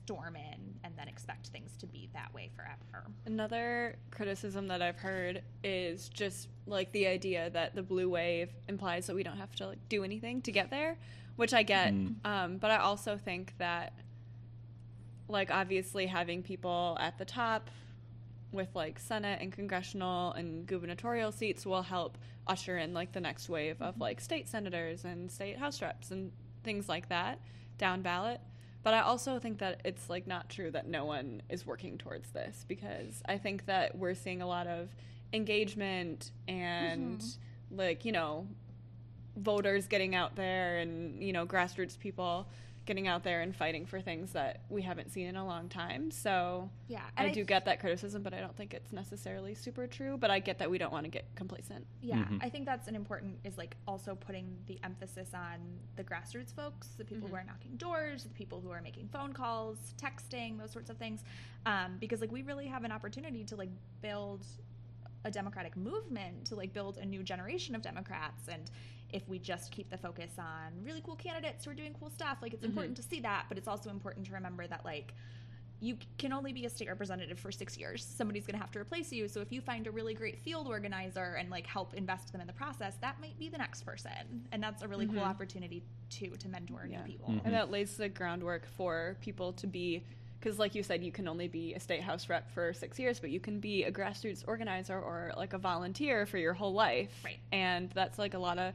Storm 0.08 0.36
in 0.36 0.74
and 0.84 0.94
then 0.96 1.06
expect 1.06 1.48
things 1.48 1.76
to 1.76 1.86
be 1.86 2.08
that 2.14 2.32
way 2.32 2.50
forever. 2.56 3.04
Another 3.26 3.98
criticism 4.10 4.68
that 4.68 4.80
I've 4.80 4.96
heard 4.96 5.42
is 5.62 6.08
just 6.08 6.48
like 6.66 6.90
the 6.92 7.06
idea 7.06 7.50
that 7.50 7.74
the 7.74 7.82
blue 7.82 8.08
wave 8.08 8.48
implies 8.68 9.06
that 9.06 9.14
we 9.14 9.22
don't 9.22 9.36
have 9.36 9.54
to 9.56 9.66
like 9.66 9.88
do 9.90 10.04
anything 10.04 10.40
to 10.42 10.50
get 10.50 10.70
there, 10.70 10.96
which 11.36 11.52
I 11.52 11.62
get. 11.62 11.92
Mm. 11.92 12.14
Um, 12.24 12.56
but 12.56 12.70
I 12.70 12.78
also 12.78 13.18
think 13.18 13.52
that, 13.58 13.92
like, 15.28 15.50
obviously 15.50 16.06
having 16.06 16.42
people 16.42 16.96
at 16.98 17.18
the 17.18 17.26
top 17.26 17.68
with 18.50 18.74
like 18.74 18.98
Senate 18.98 19.42
and 19.42 19.52
congressional 19.52 20.32
and 20.32 20.66
gubernatorial 20.66 21.32
seats 21.32 21.66
will 21.66 21.82
help 21.82 22.16
usher 22.46 22.78
in 22.78 22.94
like 22.94 23.12
the 23.12 23.20
next 23.20 23.50
wave 23.50 23.76
of 23.82 24.00
like 24.00 24.22
state 24.22 24.48
senators 24.48 25.04
and 25.04 25.30
state 25.30 25.58
house 25.58 25.82
reps 25.82 26.10
and 26.10 26.32
things 26.64 26.88
like 26.88 27.10
that 27.10 27.38
down 27.76 28.00
ballot. 28.00 28.40
But 28.82 28.94
I 28.94 29.00
also 29.00 29.38
think 29.38 29.58
that 29.58 29.80
it's 29.84 30.08
like 30.08 30.26
not 30.26 30.48
true 30.48 30.70
that 30.70 30.86
no 30.86 31.04
one 31.04 31.42
is 31.48 31.66
working 31.66 31.98
towards 31.98 32.30
this 32.30 32.64
because 32.68 33.22
I 33.26 33.36
think 33.36 33.66
that 33.66 33.96
we're 33.96 34.14
seeing 34.14 34.40
a 34.40 34.46
lot 34.46 34.66
of 34.66 34.88
engagement 35.32 36.30
and 36.46 37.18
mm-hmm. 37.18 37.78
like, 37.78 38.04
you 38.04 38.12
know, 38.12 38.46
voters 39.36 39.86
getting 39.86 40.14
out 40.14 40.36
there 40.36 40.78
and, 40.78 41.22
you 41.22 41.32
know, 41.32 41.46
grassroots 41.46 41.98
people 41.98 42.48
getting 42.88 43.06
out 43.06 43.22
there 43.22 43.42
and 43.42 43.54
fighting 43.54 43.84
for 43.84 44.00
things 44.00 44.32
that 44.32 44.62
we 44.70 44.80
haven't 44.80 45.12
seen 45.12 45.26
in 45.26 45.36
a 45.36 45.44
long 45.46 45.68
time. 45.68 46.10
So 46.10 46.70
Yeah. 46.88 47.02
I 47.18 47.28
do 47.28 47.44
get 47.44 47.66
that 47.66 47.80
criticism, 47.80 48.22
but 48.22 48.32
I 48.32 48.40
don't 48.40 48.56
think 48.56 48.72
it's 48.72 48.92
necessarily 48.94 49.54
super 49.54 49.86
true. 49.86 50.16
But 50.16 50.30
I 50.30 50.38
get 50.38 50.58
that 50.58 50.70
we 50.70 50.78
don't 50.78 50.90
want 50.90 51.04
to 51.04 51.10
get 51.10 51.26
complacent. 51.34 51.86
Yeah, 52.00 52.24
Mhm. 52.24 52.42
I 52.42 52.48
think 52.48 52.64
that's 52.64 52.88
an 52.88 52.96
important 52.96 53.38
is 53.44 53.58
like 53.58 53.76
also 53.86 54.14
putting 54.14 54.56
the 54.66 54.80
emphasis 54.82 55.34
on 55.34 55.58
the 55.96 56.02
grassroots 56.02 56.54
folks, 56.54 56.88
the 56.94 57.04
people 57.04 57.28
who 57.28 57.34
Mhm. 57.34 57.40
are 57.40 57.44
knocking 57.44 57.76
doors, 57.76 58.22
the 58.24 58.30
people 58.30 58.62
who 58.62 58.70
are 58.70 58.80
making 58.80 59.08
phone 59.08 59.34
calls, 59.34 59.92
texting, 59.98 60.56
those 60.58 60.70
sorts 60.70 60.88
of 60.88 60.96
things, 60.96 61.22
um, 61.66 61.98
because 61.98 62.22
like 62.22 62.32
we 62.32 62.40
really 62.40 62.66
have 62.68 62.84
an 62.84 62.90
opportunity 62.90 63.44
to 63.44 63.54
like 63.54 63.70
build 64.00 64.46
a 65.24 65.30
democratic 65.30 65.76
movement 65.76 66.46
to 66.46 66.54
like 66.54 66.72
build 66.72 66.96
a 66.96 67.04
new 67.04 67.22
generation 67.22 67.74
of 67.74 67.82
Democrats 67.82 68.48
and 68.48 68.70
if 69.12 69.26
we 69.28 69.38
just 69.38 69.70
keep 69.72 69.88
the 69.90 69.96
focus 69.98 70.32
on 70.38 70.72
really 70.84 71.00
cool 71.04 71.16
candidates 71.16 71.64
who 71.64 71.70
are 71.70 71.74
doing 71.74 71.94
cool 71.98 72.10
stuff 72.10 72.38
like 72.42 72.52
it's 72.52 72.62
Mhm. 72.62 72.68
important 72.70 72.96
to 72.96 73.02
see 73.02 73.20
that 73.20 73.46
but 73.48 73.56
it's 73.56 73.68
also 73.68 73.90
important 73.90 74.26
to 74.26 74.32
remember 74.32 74.66
that 74.66 74.84
like 74.84 75.14
you 75.80 75.96
can 76.18 76.32
only 76.32 76.52
be 76.52 76.64
a 76.66 76.68
state 76.68 76.88
representative 76.88 77.38
for 77.38 77.52
six 77.52 77.78
years. 77.78 78.04
Somebody's 78.04 78.44
going 78.44 78.54
to 78.56 78.60
have 78.60 78.72
to 78.72 78.80
replace 78.80 79.12
you. 79.12 79.28
So 79.28 79.40
if 79.40 79.52
you 79.52 79.60
find 79.60 79.86
a 79.86 79.92
really 79.92 80.12
great 80.12 80.36
field 80.36 80.66
organizer 80.66 81.34
and 81.38 81.50
like 81.50 81.68
help 81.68 81.94
invest 81.94 82.32
them 82.32 82.40
in 82.40 82.48
the 82.48 82.52
process, 82.52 82.96
that 82.96 83.20
might 83.20 83.38
be 83.38 83.48
the 83.48 83.58
next 83.58 83.84
person, 83.84 84.44
and 84.50 84.60
that's 84.60 84.82
a 84.82 84.88
really 84.88 85.06
cool 85.06 85.20
Mhm. 85.22 85.28
opportunity 85.28 85.84
too 86.10 86.30
to 86.30 86.48
mentor 86.48 86.84
Yeah. 86.90 86.98
new 86.98 87.04
people. 87.04 87.28
Mhm. 87.28 87.42
And 87.44 87.54
that 87.54 87.70
lays 87.70 87.96
the 87.96 88.08
groundwork 88.08 88.66
for 88.66 89.16
people 89.20 89.52
to 89.52 89.68
be, 89.68 90.02
because 90.40 90.58
like 90.58 90.74
you 90.74 90.82
said, 90.82 91.04
you 91.04 91.12
can 91.12 91.28
only 91.28 91.46
be 91.46 91.74
a 91.74 91.78
state 91.78 92.02
house 92.02 92.28
rep 92.28 92.50
for 92.50 92.72
six 92.72 92.98
years, 92.98 93.20
but 93.20 93.30
you 93.30 93.38
can 93.38 93.60
be 93.60 93.84
a 93.84 93.92
grassroots 93.92 94.42
organizer 94.48 95.00
or 95.00 95.32
like 95.36 95.52
a 95.52 95.58
volunteer 95.58 96.26
for 96.26 96.38
your 96.38 96.54
whole 96.54 96.72
life. 96.72 97.22
Right. 97.24 97.38
And 97.52 97.88
that's 97.90 98.18
like 98.18 98.34
a 98.34 98.38
lot 98.40 98.58
of 98.58 98.74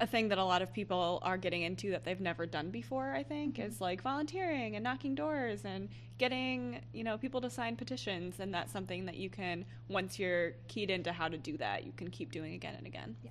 a 0.00 0.06
thing 0.06 0.28
that 0.28 0.38
a 0.38 0.44
lot 0.44 0.60
of 0.60 0.72
people 0.72 1.20
are 1.22 1.36
getting 1.36 1.62
into 1.62 1.90
that 1.90 2.04
they've 2.04 2.20
never 2.20 2.46
done 2.46 2.70
before 2.70 3.12
i 3.12 3.22
think 3.22 3.58
is 3.58 3.80
like 3.80 4.02
volunteering 4.02 4.74
and 4.74 4.82
knocking 4.82 5.14
doors 5.14 5.64
and 5.64 5.88
getting 6.18 6.80
you 6.92 7.04
know 7.04 7.16
people 7.16 7.40
to 7.40 7.48
sign 7.50 7.76
petitions 7.76 8.40
and 8.40 8.52
that's 8.52 8.72
something 8.72 9.04
that 9.06 9.16
you 9.16 9.30
can 9.30 9.64
once 9.88 10.18
you're 10.18 10.52
keyed 10.68 10.90
into 10.90 11.12
how 11.12 11.28
to 11.28 11.38
do 11.38 11.56
that 11.56 11.84
you 11.84 11.92
can 11.96 12.08
keep 12.10 12.32
doing 12.32 12.54
again 12.54 12.74
and 12.76 12.86
again. 12.86 13.16
Yeah. 13.22 13.30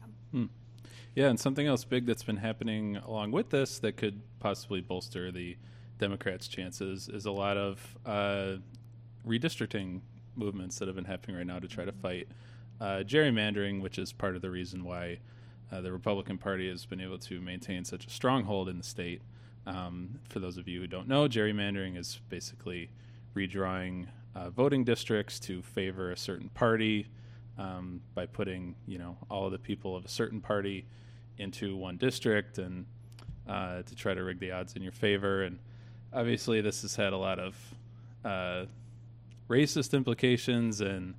Yeah, 1.16 1.30
and 1.30 1.40
something 1.40 1.68
else 1.68 1.86
big 1.86 2.08
that's 2.08 2.24
been 2.24 2.38
happening 2.38 2.98
along 2.98 3.32
with 3.32 3.52
this 3.52 3.78
that 3.80 3.98
could 3.98 4.22
possibly 4.40 4.82
bolster 4.82 5.32
the 5.32 5.58
Democrats' 6.00 6.48
chances 6.48 7.08
is 7.08 7.26
a 7.26 7.32
lot 7.32 7.56
of 7.56 7.98
uh, 8.06 8.56
redistricting 9.28 10.02
movements 10.36 10.80
that 10.80 10.88
have 10.88 10.96
been 10.96 11.06
happening 11.06 11.38
right 11.38 11.46
now 11.46 11.60
to 11.60 11.68
try 11.68 11.86
to 11.86 11.92
fight 11.92 12.28
uh, 12.82 13.04
gerrymandering, 13.06 13.80
which 13.80 14.00
is 14.00 14.12
part 14.12 14.36
of 14.36 14.42
the 14.42 14.50
reason 14.50 14.84
why 14.84 15.20
uh, 15.74 15.82
the 15.82 15.92
Republican 15.92 16.38
Party 16.38 16.70
has 16.70 16.86
been 16.86 17.02
able 17.02 17.18
to 17.18 17.42
maintain 17.42 17.84
such 17.84 18.06
a 18.06 18.10
stronghold 18.10 18.70
in 18.70 18.78
the 18.78 18.84
state. 18.84 19.22
Um, 19.66 20.20
for 20.30 20.40
those 20.40 20.58
of 20.58 20.68
you 20.68 20.82
who 20.82 20.88
don't 20.88 21.08
know, 21.08 21.28
gerrymandering 21.28 21.98
is 21.98 22.20
basically 22.30 22.90
redrawing 23.36 24.08
uh, 24.36 24.50
voting 24.50 24.84
districts 24.84 25.40
to 25.40 25.62
favor 25.62 26.12
a 26.12 26.18
certain 26.18 26.50
party 26.50 27.08
um, 27.58 28.02
by 28.14 28.26
putting, 28.26 28.76
you 28.88 28.98
know, 28.98 29.18
all 29.30 29.46
of 29.46 29.52
the 29.52 29.58
people 29.58 29.96
of 29.96 30.06
a 30.06 30.10
certain 30.10 30.42
party 30.42 30.86
into 31.38 31.76
one 31.76 31.98
district 31.98 32.58
and 32.58 32.86
uh, 33.48 33.82
to 33.84 33.96
try 33.96 34.14
to 34.14 34.24
rig 34.24 34.40
the 34.40 34.52
odds 34.52 34.76
in 34.76 34.84
your 34.84 34.92
favor. 34.92 35.44
And 35.44 35.60
obviously, 36.12 36.62
this 36.62 36.82
has 36.84 36.96
had 36.96 37.14
a 37.14 37.18
lot 37.18 37.40
of 37.40 37.56
uh, 38.26 38.66
racist 39.50 39.94
implications 39.94 40.82
and 40.82 41.16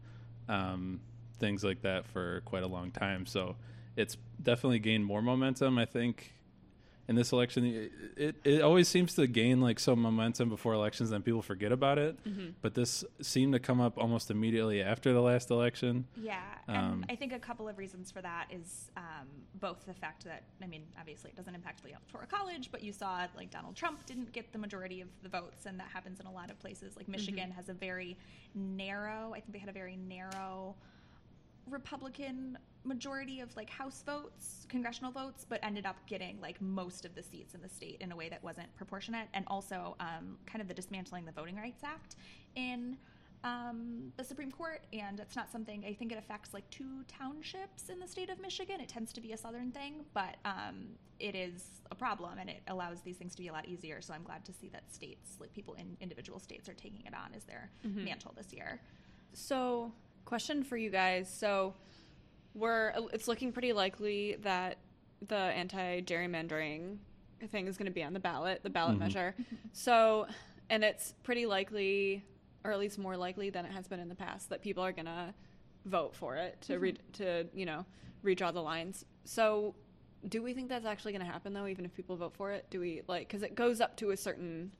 um, 0.48 1.00
things 1.38 1.64
like 1.64 1.82
that 1.82 2.06
for 2.06 2.42
quite 2.44 2.62
a 2.62 2.68
long 2.68 2.90
time. 2.90 3.26
So 3.26 3.56
it's 3.96 4.16
definitely 4.42 4.78
gained 4.78 5.04
more 5.04 5.22
momentum, 5.22 5.78
I 5.78 5.84
think, 5.84 6.32
in 7.06 7.16
this 7.16 7.32
election. 7.32 7.66
It, 7.66 7.92
it, 8.16 8.36
it 8.44 8.62
always 8.62 8.88
seems 8.88 9.14
to 9.16 9.26
gain 9.26 9.60
like 9.60 9.78
some 9.78 10.00
momentum 10.00 10.48
before 10.48 10.72
elections, 10.72 11.10
then 11.10 11.20
people 11.20 11.42
forget 11.42 11.70
about 11.70 11.98
it. 11.98 12.16
Mm-hmm. 12.24 12.52
But 12.62 12.74
this 12.74 13.04
seemed 13.20 13.52
to 13.52 13.58
come 13.58 13.78
up 13.78 13.98
almost 13.98 14.30
immediately 14.30 14.82
after 14.82 15.12
the 15.12 15.20
last 15.20 15.50
election. 15.50 16.06
Yeah, 16.16 16.40
and 16.66 16.76
Um, 16.76 17.04
I 17.10 17.14
think 17.14 17.32
a 17.34 17.38
couple 17.38 17.68
of 17.68 17.76
reasons 17.76 18.10
for 18.10 18.22
that 18.22 18.46
is 18.50 18.90
um, 18.96 19.28
both 19.60 19.84
the 19.86 19.92
fact 19.92 20.24
that 20.24 20.44
I 20.62 20.66
mean, 20.66 20.84
obviously, 20.98 21.30
it 21.30 21.36
doesn't 21.36 21.54
impact 21.54 21.82
the 21.82 21.90
electoral 21.90 22.26
college, 22.26 22.70
but 22.72 22.82
you 22.82 22.92
saw 22.92 23.26
like 23.36 23.50
Donald 23.50 23.76
Trump 23.76 24.06
didn't 24.06 24.32
get 24.32 24.50
the 24.52 24.58
majority 24.58 25.02
of 25.02 25.08
the 25.22 25.28
votes, 25.28 25.66
and 25.66 25.78
that 25.78 25.88
happens 25.88 26.20
in 26.20 26.26
a 26.26 26.32
lot 26.32 26.50
of 26.50 26.58
places. 26.58 26.96
Like 26.96 27.08
Michigan 27.08 27.50
has 27.50 27.68
a 27.68 27.74
very 27.74 28.16
narrow. 28.54 29.32
I 29.34 29.40
think 29.40 29.52
they 29.52 29.58
had 29.58 29.68
a 29.68 29.72
very 29.72 29.96
narrow 29.96 30.74
Republican 31.70 32.58
majority 32.84 33.40
of 33.40 33.54
like 33.56 33.70
House 33.70 34.02
votes, 34.04 34.66
congressional 34.68 35.10
votes, 35.10 35.46
but 35.48 35.58
ended 35.62 35.86
up 35.86 35.96
getting 36.06 36.38
like 36.40 36.60
most 36.60 37.04
of 37.04 37.14
the 37.14 37.22
seats 37.22 37.54
in 37.54 37.62
the 37.62 37.68
state 37.68 37.98
in 38.00 38.12
a 38.12 38.16
way 38.16 38.28
that 38.28 38.42
wasn't 38.42 38.74
proportionate, 38.76 39.28
and 39.34 39.44
also 39.48 39.96
um, 40.00 40.36
kind 40.46 40.60
of 40.60 40.68
the 40.68 40.74
dismantling 40.74 41.24
the 41.24 41.32
Voting 41.32 41.56
Rights 41.56 41.82
Act 41.84 42.16
in 42.56 42.96
um, 43.42 44.10
the 44.16 44.24
Supreme 44.24 44.50
Court, 44.50 44.80
and 44.92 45.20
it's 45.20 45.36
not 45.36 45.50
something 45.52 45.84
I 45.86 45.92
think 45.92 46.12
it 46.12 46.18
affects 46.18 46.54
like 46.54 46.68
two 46.70 47.04
townships 47.08 47.90
in 47.90 48.00
the 48.00 48.08
state 48.08 48.30
of 48.30 48.40
Michigan. 48.40 48.80
It 48.80 48.88
tends 48.88 49.12
to 49.12 49.20
be 49.20 49.32
a 49.32 49.36
southern 49.36 49.70
thing, 49.70 50.04
but 50.14 50.36
um, 50.46 50.86
it 51.20 51.34
is 51.34 51.82
a 51.90 51.94
problem, 51.94 52.38
and 52.38 52.48
it 52.48 52.62
allows 52.68 53.00
these 53.02 53.16
things 53.16 53.34
to 53.34 53.42
be 53.42 53.48
a 53.48 53.52
lot 53.52 53.66
easier. 53.66 54.00
So 54.00 54.14
I'm 54.14 54.22
glad 54.22 54.44
to 54.46 54.52
see 54.52 54.68
that 54.70 54.92
states, 54.92 55.36
like 55.40 55.52
people 55.52 55.74
in 55.74 55.96
individual 56.00 56.38
states, 56.38 56.68
are 56.70 56.74
taking 56.74 57.04
it 57.06 57.12
on 57.14 57.34
as 57.36 57.44
their 57.44 57.70
mantle 58.04 58.32
this 58.36 58.52
year. 58.52 58.80
So, 59.34 59.92
question 60.24 60.62
for 60.62 60.76
you 60.76 60.90
guys. 60.90 61.32
So, 61.32 61.74
we're 62.54 62.92
it's 63.12 63.28
looking 63.28 63.52
pretty 63.52 63.72
likely 63.72 64.36
that 64.42 64.78
the 65.26 65.36
anti-gerrymandering 65.36 66.98
thing 67.48 67.66
is 67.66 67.76
going 67.76 67.86
to 67.86 67.92
be 67.92 68.02
on 68.02 68.12
the 68.12 68.20
ballot, 68.20 68.62
the 68.62 68.70
ballot 68.70 68.92
mm-hmm. 68.92 69.04
measure. 69.04 69.34
So, 69.72 70.26
and 70.70 70.84
it's 70.84 71.14
pretty 71.24 71.46
likely, 71.46 72.24
or 72.64 72.70
at 72.70 72.78
least 72.78 72.98
more 72.98 73.16
likely 73.16 73.50
than 73.50 73.64
it 73.64 73.72
has 73.72 73.88
been 73.88 74.00
in 74.00 74.08
the 74.08 74.14
past, 74.14 74.50
that 74.50 74.62
people 74.62 74.84
are 74.84 74.92
going 74.92 75.06
to 75.06 75.34
vote 75.84 76.14
for 76.14 76.36
it 76.36 76.60
to 76.62 76.74
mm-hmm. 76.74 76.82
read 76.82 76.98
to 77.14 77.46
you 77.52 77.66
know 77.66 77.84
redraw 78.24 78.52
the 78.52 78.62
lines. 78.62 79.04
So, 79.24 79.74
do 80.28 80.42
we 80.42 80.54
think 80.54 80.68
that's 80.68 80.86
actually 80.86 81.12
going 81.12 81.26
to 81.26 81.30
happen 81.30 81.52
though? 81.52 81.66
Even 81.66 81.84
if 81.84 81.94
people 81.94 82.16
vote 82.16 82.34
for 82.34 82.52
it, 82.52 82.66
do 82.70 82.80
we 82.80 83.02
like 83.08 83.28
because 83.28 83.42
it 83.42 83.54
goes 83.54 83.80
up 83.80 83.96
to 83.98 84.10
a 84.10 84.16
certain 84.16 84.72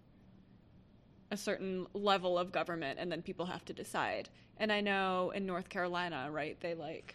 a 1.35 1.37
certain 1.37 1.87
level 1.93 2.39
of 2.39 2.51
government 2.53 2.99
and 2.99 3.13
then 3.13 3.21
people 3.21 3.45
have 3.47 3.65
to 3.67 3.73
decide. 3.75 4.31
And 4.57 4.73
I 4.73 4.81
know 4.81 5.33
in 5.35 5.45
North 5.45 5.69
Carolina, 5.69 6.29
right, 6.31 6.59
they 6.61 6.75
like 6.75 7.15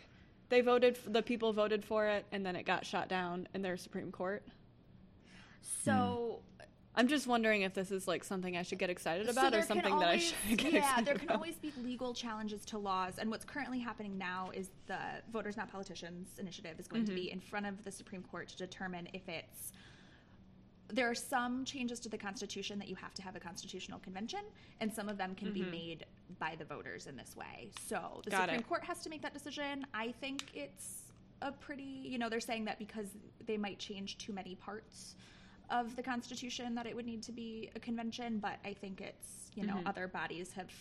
they 0.50 0.62
voted 0.62 1.00
the 1.08 1.22
people 1.24 1.54
voted 1.54 1.84
for 1.86 2.08
it 2.08 2.26
and 2.32 2.46
then 2.46 2.56
it 2.56 2.66
got 2.66 2.86
shot 2.86 3.08
down 3.10 3.48
in 3.56 3.62
their 3.64 3.78
Supreme 3.78 4.12
Court. 4.12 4.44
So. 5.62 6.40
I'm 6.96 7.08
just 7.08 7.28
wondering 7.28 7.62
if 7.62 7.74
this 7.74 7.92
is 7.92 8.08
like 8.10 8.24
something 8.26 8.58
I 8.58 8.64
should 8.64 8.80
get 8.80 8.90
excited 8.90 9.26
So 9.28 9.32
about 9.32 9.48
or 9.48 9.52
there 9.52 9.60
can 9.62 9.68
something 9.68 10.00
that 10.00 10.10
I 10.10 10.18
should 10.18 10.36
get 10.58 10.74
yeah, 10.74 10.80
excited 10.80 11.06
there 11.06 11.16
can 11.16 11.26
about. 11.30 11.36
always 11.38 11.56
be 11.56 11.72
legal 11.82 12.14
challenges 12.14 12.66
to 12.66 12.78
laws, 12.78 13.20
and 13.20 13.30
what's 13.30 13.46
currently 13.46 13.80
happening 13.80 14.18
now 14.18 14.50
is 14.54 14.72
the 14.88 14.98
Voters 15.32 15.56
Not 15.56 15.72
Politicians 15.72 16.28
initiative 16.40 16.78
is 16.80 16.88
going 16.88 17.06
to 17.06 17.12
Mm-hmm. 17.12 17.22
be 17.22 17.32
in 17.32 17.40
front 17.40 17.68
of 17.68 17.84
the 17.86 17.92
Supreme 17.92 18.24
Court 18.24 18.50
to 18.50 18.58
determine 18.58 19.08
if 19.14 19.30
it's. 19.30 19.72
There 20.92 21.10
are 21.10 21.16
some 21.16 21.66
changes 21.66 22.00
to 22.02 22.10
the 22.10 22.18
Constitution 22.18 22.80
that 22.80 22.88
you 22.88 22.96
have 22.96 23.14
to 23.16 23.22
have 23.22 23.36
a 23.36 23.40
constitutional 23.40 24.00
convention, 24.00 24.40
and 24.82 24.92
some 24.92 25.08
of 25.08 25.18
them 25.18 25.36
can 25.36 25.54
be 25.54 25.62
made 25.62 26.06
by 26.40 26.56
the 26.58 26.66
voters 26.66 27.06
in 27.08 27.16
this 27.16 27.36
way. 27.36 27.70
So 27.88 28.22
the 28.24 28.32
Mm-hmm. 28.32 28.38
Got 28.38 28.42
Supreme 28.46 28.60
it. 28.62 28.68
Court 28.68 28.84
has 28.86 29.00
to 29.04 29.10
make 29.10 29.22
that 29.22 29.34
decision. 29.34 29.86
I 29.94 30.12
think 30.20 30.46
it's 30.56 31.12
a 31.42 31.52
pretty, 31.52 31.84
you 31.84 32.18
know, 32.18 32.28
they're 32.28 32.40
saying 32.40 32.66
that 32.66 32.80
because 32.80 33.08
they 33.46 33.56
might 33.58 33.78
change 33.80 34.18
too 34.18 34.34
many 34.34 34.56
parts 34.56 35.16
of 35.70 35.96
the 35.96 36.02
Constitution 36.04 36.74
that 36.76 36.88
it 36.88 36.96
would 36.96 37.06
need 37.06 37.22
to 37.24 37.32
be 37.32 37.70
a 37.76 37.80
convention, 37.80 38.40
but 38.40 38.58
I 38.66 38.74
think 38.74 39.00
it's, 39.02 39.52
you 39.56 39.66
know, 39.68 39.76
Mhm. 39.76 39.88
other 39.88 40.08
bodies 40.08 40.52
have 40.54 40.72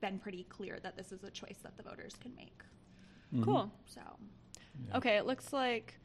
been 0.00 0.18
pretty 0.20 0.44
clear 0.44 0.78
that 0.80 0.96
this 0.96 1.10
is 1.10 1.24
a 1.24 1.30
choice 1.30 1.58
that 1.62 1.76
the 1.76 1.82
voters 1.82 2.14
can 2.20 2.32
make. 2.36 2.62
Cool. 3.42 3.72
So, 3.86 4.00
Yeah. 4.88 4.98
Okay, 4.98 5.16
it 5.16 5.26
looks 5.26 5.52
like 5.52 5.98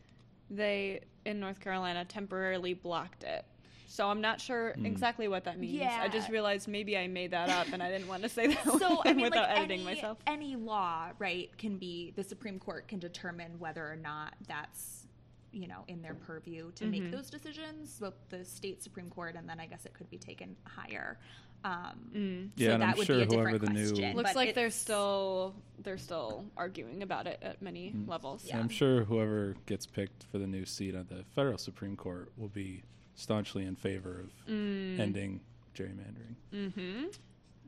they 0.56 1.00
in 1.26 1.40
North 1.40 1.60
Carolina 1.60 2.06
temporarily 2.06 2.74
blocked 2.74 3.24
it. 3.24 3.46
So 3.88 4.08
I'm 4.08 4.22
not 4.22 4.40
sure 4.40 4.72
Hmm. 4.74 4.86
exactly 4.86 5.28
what 5.28 5.44
that 5.46 5.60
means. 5.60 5.82
I 5.84 6.08
just 6.08 6.30
realized 6.30 6.68
maybe 6.68 6.98
I 6.98 7.08
made 7.08 7.32
that 7.32 7.50
up 7.50 7.68
and 7.74 7.82
I 7.84 7.90
didn't 7.90 8.08
want 8.08 8.24
to 8.24 8.30
say 8.30 8.48
that 8.48 8.64
so 8.80 9.02
I 9.06 9.14
mean, 9.14 9.24
without 9.24 9.50
like 9.50 9.58
editing 9.58 9.82
any, 9.82 9.96
myself. 9.96 10.18
any 10.28 10.56
law, 10.56 11.10
right, 11.20 11.50
can 11.58 11.78
be 11.78 12.12
the 12.16 12.24
Supreme 12.24 12.58
Court 12.60 12.88
can 12.88 13.00
determine 13.00 13.60
whether 13.60 13.86
or 13.90 13.96
not 13.98 14.36
that's 14.48 15.08
you 15.54 15.68
know 15.68 15.84
in 15.90 16.02
their 16.02 16.14
purview 16.14 16.72
to 16.76 16.86
make 16.86 17.04
Mhm. 17.04 17.12
those 17.12 17.30
decisions. 17.30 17.98
Both 18.00 18.14
the 18.30 18.46
state 18.46 18.82
Supreme 18.82 19.10
Court, 19.10 19.36
and 19.36 19.48
then 19.50 19.60
I 19.60 19.66
guess 19.66 19.86
it 19.86 19.94
could 19.94 20.10
be 20.10 20.18
taken 20.18 20.56
higher. 20.64 21.20
Um, 21.64 22.10
Mm. 22.16 22.50
Yeah, 22.56 22.68
so 22.70 22.74
and 22.74 22.82
that 22.84 22.90
I'm 22.90 22.98
would 22.98 23.06
sure 23.08 23.16
be 23.18 23.22
a 23.22 23.26
whoever 23.26 23.52
different 23.52 23.66
the 23.76 23.80
new- 23.82 23.90
question. 23.90 24.16
Looks 24.18 24.36
like 24.36 24.56
they're 24.56 24.70
still 24.72 25.56
they're 25.84 25.98
still 25.98 26.46
arguing 26.58 27.02
about 27.04 27.26
it 27.28 27.40
at 27.42 27.62
many 27.62 27.92
Mm. 27.92 28.08
levels. 28.08 28.46
Yeah. 28.46 28.60
I'm 28.60 28.70
sure 28.70 29.04
whoever 29.04 29.56
gets 29.66 29.86
picked 29.86 30.24
for 30.32 30.38
the 30.38 30.46
new 30.48 30.66
seat 30.66 30.96
on 30.96 31.08
the 31.10 31.24
federal 31.36 31.58
Supreme 31.58 31.96
Court 31.96 32.32
will 32.38 32.50
be 32.50 32.84
staunchly 33.16 33.66
in 33.66 33.76
favor 33.76 34.20
of 34.20 34.32
Mm. 34.48 35.00
ending 35.00 35.42
gerrymandering. 35.76 36.36
Mm-hmm. 36.54 37.04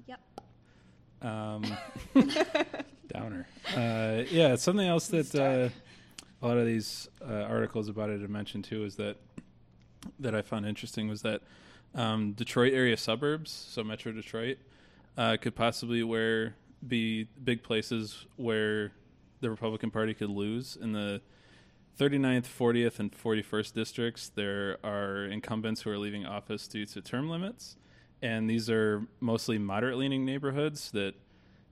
Yep. 0.07 0.19
Um, 1.21 1.63
downer. 3.07 3.47
Uh, 3.75 4.23
yeah, 4.29 4.55
something 4.55 4.87
else 4.87 5.07
that 5.07 5.33
uh, 5.35 5.69
a 6.41 6.47
lot 6.47 6.57
of 6.57 6.65
these 6.65 7.07
uh, 7.21 7.33
articles 7.43 7.89
about 7.89 8.09
it 8.09 8.21
have 8.21 8.29
mentioned 8.29 8.63
too 8.65 8.83
is 8.83 8.95
that 8.97 9.17
that 10.19 10.35
I 10.35 10.41
found 10.41 10.65
interesting 10.65 11.07
was 11.07 11.21
that 11.21 11.41
um, 11.95 12.33
Detroit 12.33 12.73
area 12.73 12.97
suburbs, 12.97 13.51
so 13.51 13.83
Metro 13.83 14.11
Detroit, 14.11 14.57
uh, 15.17 15.37
could 15.39 15.55
possibly 15.55 16.03
where 16.03 16.55
be 16.85 17.27
big 17.43 17.63
places 17.63 18.25
where 18.35 18.91
the 19.41 19.49
Republican 19.49 19.91
Party 19.91 20.13
could 20.13 20.29
lose 20.29 20.77
in 20.81 20.91
the 20.91 21.21
39th, 21.99 22.45
40th, 22.45 22.99
and 22.99 23.11
41st 23.11 23.73
districts. 23.73 24.29
There 24.29 24.77
are 24.83 25.25
incumbents 25.25 25.81
who 25.81 25.91
are 25.91 25.97
leaving 25.97 26.25
office 26.25 26.67
due 26.67 26.85
to 26.87 27.01
term 27.01 27.29
limits, 27.29 27.77
and 28.21 28.49
these 28.49 28.69
are 28.69 29.05
mostly 29.19 29.57
moderate-leaning 29.57 30.25
neighborhoods 30.25 30.91
that 30.91 31.13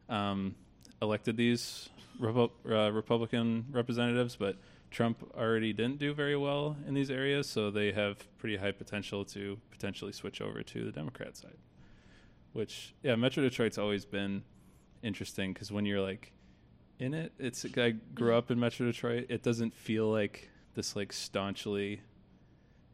um, 0.10 0.56
elected 1.02 1.38
these 1.38 1.90
Repu- 2.20 2.52
uh, 2.70 2.92
Republican 2.92 3.66
representatives, 3.72 4.36
but 4.36 4.58
Trump 4.92 5.24
already 5.36 5.72
didn't 5.74 5.98
do 6.00 6.14
very 6.14 6.36
well 6.36 6.76
in 6.86 6.94
these 6.94 7.10
areas, 7.10 7.50
so 7.50 7.72
they 7.72 7.92
have 7.94 8.18
pretty 8.38 8.58
high 8.58 8.72
potential 8.74 9.24
to 9.26 9.58
potentially 9.72 10.12
switch 10.12 10.42
over 10.42 10.62
to 10.62 10.84
the 10.86 10.92
Democrat 10.92 11.38
side. 11.38 11.58
Which, 12.54 12.94
yeah, 13.02 13.16
Metro 13.16 13.42
Detroit's 13.42 13.78
always 13.78 14.04
been 14.04 14.44
interesting 15.02 15.54
because 15.54 15.72
when 15.72 15.86
you're 15.86 16.02
like 16.02 16.34
in 17.00 17.14
it, 17.14 17.32
it's 17.40 17.66
I 17.78 17.92
grew 18.14 18.36
up 18.36 18.52
in 18.52 18.60
Metro 18.60 18.86
Detroit. 18.86 19.28
It 19.30 19.42
doesn't 19.42 19.74
feel 19.74 20.12
like 20.12 20.50
this 20.76 20.96
like 20.96 21.14
staunchly, 21.14 22.02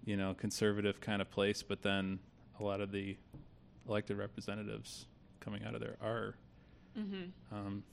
you 0.05 0.15
know, 0.15 0.35
conservative 0.35 1.01
kind 1.01 1.21
of 1.21 1.31
place, 1.31 1.63
but 1.63 1.81
then 1.81 2.19
a 2.59 2.63
lot 2.63 2.79
of 2.79 2.91
the 2.91 3.17
elected 3.89 4.17
representatives 4.17 5.07
coming 5.39 5.63
out 5.65 5.73
of 5.73 5.81
there 5.81 5.97
are 6.01 6.35
Mm-hmm. 6.97 7.55
um, 7.55 7.83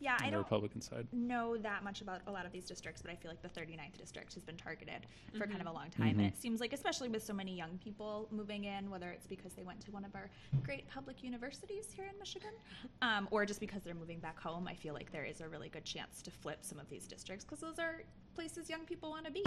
Yeah, 0.00 0.12
I 0.18 0.24
on 0.24 0.30
the 0.30 0.30
don't 0.32 0.38
Republican 0.44 0.80
side. 0.80 1.06
know 1.12 1.56
that 1.58 1.84
much 1.84 2.00
about 2.00 2.22
a 2.26 2.32
lot 2.32 2.46
of 2.46 2.52
these 2.52 2.64
districts, 2.66 3.02
but 3.02 3.10
I 3.10 3.16
feel 3.16 3.30
like 3.30 3.42
the 3.42 3.48
39th 3.60 3.98
district 3.98 4.32
has 4.34 4.42
been 4.42 4.56
targeted 4.56 5.06
for 5.34 5.40
kind 5.46 5.52
of 5.52 5.58
Mm-hmm. 5.60 5.66
a 5.68 5.72
long 5.72 5.90
time. 5.90 6.14
Mhm. 6.16 6.18
And 6.18 6.26
it 6.26 6.38
seems 6.38 6.58
like, 6.60 6.72
especially 6.72 7.08
with 7.10 7.22
so 7.22 7.34
many 7.34 7.54
young 7.54 7.78
people 7.84 8.26
moving 8.30 8.64
in, 8.64 8.88
whether 8.90 9.10
it's 9.10 9.26
because 9.26 9.52
they 9.52 9.62
went 9.62 9.80
to 9.82 9.90
one 9.90 10.04
of 10.06 10.14
our 10.14 10.30
great 10.62 10.88
public 10.88 11.22
universities 11.22 11.92
here 11.94 12.06
in 12.06 12.18
Michigan, 12.18 12.52
um, 13.02 13.28
or 13.30 13.44
just 13.44 13.60
because 13.60 13.82
they're 13.82 13.94
moving 13.94 14.18
back 14.20 14.40
home, 14.40 14.66
I 14.66 14.74
feel 14.74 14.94
like 14.94 15.12
there 15.12 15.24
is 15.24 15.40
a 15.42 15.48
really 15.48 15.68
good 15.68 15.84
chance 15.84 16.22
to 16.22 16.30
flip 16.30 16.58
some 16.62 16.78
of 16.78 16.88
these 16.88 17.06
districts 17.06 17.44
because 17.44 17.60
those 17.60 17.78
are 17.78 18.02
places 18.34 18.70
young 18.70 18.86
people 18.86 19.10
want 19.10 19.26
to 19.26 19.30
be. 19.32 19.44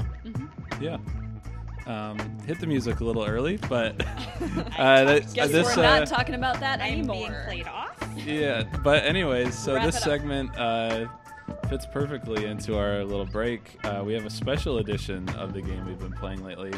Yeah. 0.79 0.97
Um, 1.85 2.17
hit 2.45 2.59
the 2.59 2.67
music 2.67 3.01
a 3.01 3.03
little 3.03 3.25
early, 3.25 3.57
but 3.57 4.01
uh, 4.77 5.03
that, 5.03 5.33
Guess 5.33 5.51
this 5.51 5.75
we're 5.75 5.83
uh, 5.83 5.99
not 5.99 6.07
talking 6.07 6.35
about 6.35 6.59
that 6.61 6.79
I'm 6.81 7.05
being 7.05 7.25
anymore. 7.25 7.43
played 7.45 7.67
off. 7.67 7.97
yeah. 8.25 8.63
But 8.83 9.03
anyways, 9.03 9.57
so 9.57 9.73
Wrap 9.75 9.85
this 9.85 9.95
it 9.95 10.03
up. 10.03 10.03
segment 10.03 10.57
uh, 10.57 11.07
fits 11.69 11.85
perfectly 11.85 12.45
into 12.45 12.77
our 12.77 13.03
little 13.03 13.25
break. 13.25 13.77
Uh, 13.83 14.01
we 14.05 14.13
have 14.13 14.25
a 14.25 14.29
special 14.29 14.77
edition 14.77 15.27
of 15.35 15.53
the 15.53 15.61
game 15.61 15.85
we've 15.85 15.99
been 15.99 16.13
playing 16.13 16.43
lately. 16.43 16.73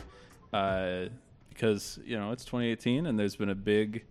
Uh, 0.54 1.06
because 1.50 2.00
you 2.06 2.18
know 2.20 2.32
it's 2.32 2.44
2018 2.44 3.06
and 3.06 3.18
there's 3.18 3.36
been 3.38 3.50
a 3.50 3.56
big 3.56 4.04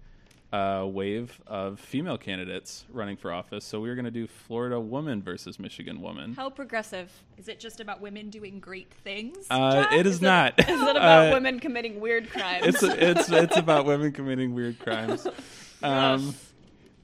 uh, 0.54 0.86
wave 0.86 1.40
of 1.46 1.80
female 1.80 2.16
candidates 2.16 2.84
running 2.92 3.16
for 3.16 3.32
office. 3.32 3.64
So 3.64 3.80
we 3.80 3.88
are 3.90 3.94
going 3.94 4.04
to 4.04 4.10
do 4.10 4.26
Florida 4.26 4.78
woman 4.78 5.22
versus 5.22 5.58
Michigan 5.58 6.00
woman. 6.00 6.34
How 6.34 6.48
progressive. 6.50 7.10
Is 7.38 7.48
it 7.48 7.58
just 7.58 7.80
about 7.80 8.00
women 8.00 8.30
doing 8.30 8.60
great 8.60 8.92
things? 9.02 9.46
Uh, 9.50 9.86
it 9.92 10.06
is 10.06 10.18
it- 10.18 10.22
not. 10.22 10.58
Is 10.60 10.68
it 10.68 10.96
about 10.96 11.28
Uh, 11.28 11.34
women 11.34 11.58
committing 11.60 12.00
weird 12.00 12.30
crimes? 12.30 12.66
It's 12.66 12.82
it's 12.82 13.30
it's 13.30 13.56
about 13.56 13.84
women 13.86 14.12
committing 14.12 14.54
weird 14.54 14.78
crimes. 14.78 15.26
Um, 15.82 16.34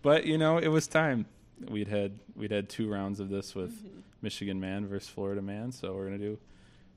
but 0.01 0.25
you 0.25 0.39
know, 0.39 0.57
it 0.57 0.69
was 0.69 0.87
time. 0.87 1.27
We'd 1.69 1.89
had 1.89 2.13
we'd 2.35 2.51
had 2.51 2.71
two 2.71 2.89
rounds 2.91 3.21
of 3.21 3.29
this 3.29 3.55
with 3.55 3.73
Mm-hmm. 3.73 3.99
Michigan 4.23 4.59
man 4.61 4.87
versus 4.87 5.09
Florida 5.09 5.43
man. 5.43 5.71
So 5.73 5.93
we're 5.95 6.05
gonna 6.05 6.17
do 6.19 6.39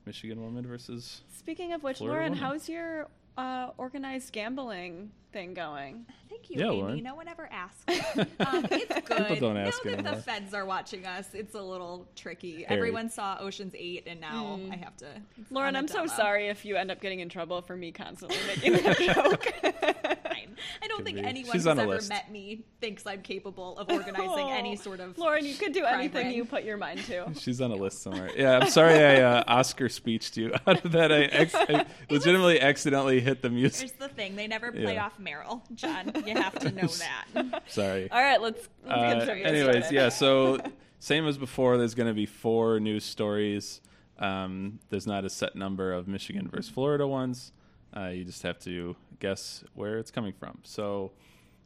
Michigan 0.06 0.40
woman 0.42 0.66
versus. 0.66 1.20
Speaking 1.36 1.72
of 1.74 1.82
which, 1.82 1.98
Florida 1.98 2.16
Lauren, 2.20 2.32
woman. 2.32 2.44
how's 2.44 2.68
your 2.70 3.08
uh, 3.36 3.70
organized 3.76 4.32
gambling 4.32 5.10
thing 5.34 5.52
going? 5.52 6.06
Thank 6.30 6.48
you, 6.48 6.58
Yeah, 6.60 6.70
Amy. 6.70 6.80
Lauren. 6.82 7.02
No 7.02 7.14
one 7.14 7.28
ever 7.28 7.48
asks. 7.52 7.84
um, 8.18 8.66
it's 8.70 9.06
good. 9.08 9.26
People 9.28 9.48
don't 9.48 9.56
ask 9.58 9.84
now 9.84 9.90
that 9.90 9.98
anymore. 9.98 10.14
the 10.16 10.22
feds 10.22 10.54
are 10.54 10.64
watching 10.64 11.04
us, 11.04 11.28
it's 11.34 11.54
a 11.54 11.60
little 11.60 12.08
tricky. 12.16 12.62
Hairy. 12.62 12.66
Everyone 12.78 13.10
saw 13.10 13.36
Ocean's 13.40 13.74
Eight, 13.76 14.04
and 14.06 14.20
now 14.20 14.58
Mm. 14.58 14.72
I 14.72 14.76
have 14.76 14.96
to. 14.98 15.06
Lauren, 15.50 15.70
on 15.70 15.74
a 15.76 15.78
I'm 15.80 15.88
so 15.88 16.06
sorry 16.06 16.48
if 16.48 16.64
you 16.64 16.76
end 16.76 16.90
up 16.90 17.00
getting 17.00 17.20
in 17.20 17.28
trouble 17.28 17.60
for 17.62 17.76
me 17.76 17.92
constantly 17.92 18.36
making 18.46 18.72
that 18.84 18.98
joke. 20.14 20.18
Fine. 20.46 20.56
I 20.82 20.86
don't 20.88 20.96
Could 20.98 21.04
think 21.06 21.16
be. 21.18 21.24
anyone 21.24 21.52
She's 21.52 21.62
who's 21.64 21.66
ever 21.66 21.86
list. 21.86 22.08
met 22.08 22.30
me 22.30 22.64
thinks 22.80 23.06
I'm 23.06 23.22
capable 23.22 23.78
of 23.78 23.90
organizing 23.90 24.50
any 24.50 24.76
sort 24.76 25.00
of. 25.00 25.16
Lauren, 25.18 25.44
you 25.44 25.54
could 25.54 25.72
do 25.72 25.84
anything 25.84 26.26
ring. 26.28 26.36
you 26.36 26.44
put 26.44 26.64
your 26.64 26.76
mind 26.76 27.02
to. 27.04 27.32
She's 27.38 27.60
on 27.60 27.70
a 27.70 27.76
list 27.76 28.02
somewhere. 28.02 28.30
Yeah, 28.36 28.58
I'm 28.58 28.68
sorry 28.70 28.94
I 28.98 29.20
uh, 29.22 29.44
Oscar 29.46 29.88
speeched 29.88 30.36
you 30.36 30.52
out 30.66 30.84
of 30.84 30.92
that. 30.92 31.12
I, 31.12 31.22
ex- 31.24 31.54
I 31.54 31.84
legitimately 32.10 32.60
accidentally 32.60 33.20
hit 33.20 33.42
the 33.42 33.50
music. 33.50 33.88
Here's 33.90 33.92
the 33.92 34.08
thing: 34.14 34.36
they 34.36 34.46
never 34.46 34.72
play 34.72 34.94
Yeah. 34.94 35.06
off 35.06 35.18
Meryl, 35.18 35.62
John. 35.74 36.12
You 36.26 36.34
have 36.36 36.58
to 36.60 36.70
know 36.70 36.88
that. 37.34 37.62
Sorry. 37.68 38.10
All 38.10 38.20
right, 38.22 38.40
let's, 38.40 38.68
let's 38.86 38.96
get 39.00 39.22
Uh, 39.22 39.24
trivia 39.24 39.46
anyways, 39.46 39.92
yeah. 39.92 40.08
So 40.08 40.58
same 40.98 41.26
as 41.26 41.38
before. 41.38 41.76
There's 41.76 41.94
going 41.94 42.08
to 42.08 42.14
be 42.14 42.26
four 42.26 42.80
news 42.80 43.04
stories. 43.04 43.80
Um, 44.18 44.78
there's 44.90 45.06
not 45.06 45.24
a 45.24 45.30
set 45.30 45.56
number 45.56 45.92
of 45.92 46.06
Michigan 46.06 46.48
versus 46.48 46.70
Florida 46.70 47.06
ones. 47.06 47.52
Uh, 47.96 48.08
you 48.08 48.24
just 48.24 48.42
have 48.42 48.58
to 48.60 48.96
guess 49.20 49.64
where 49.74 49.98
it's 49.98 50.10
coming 50.10 50.32
from. 50.32 50.58
So 50.64 51.12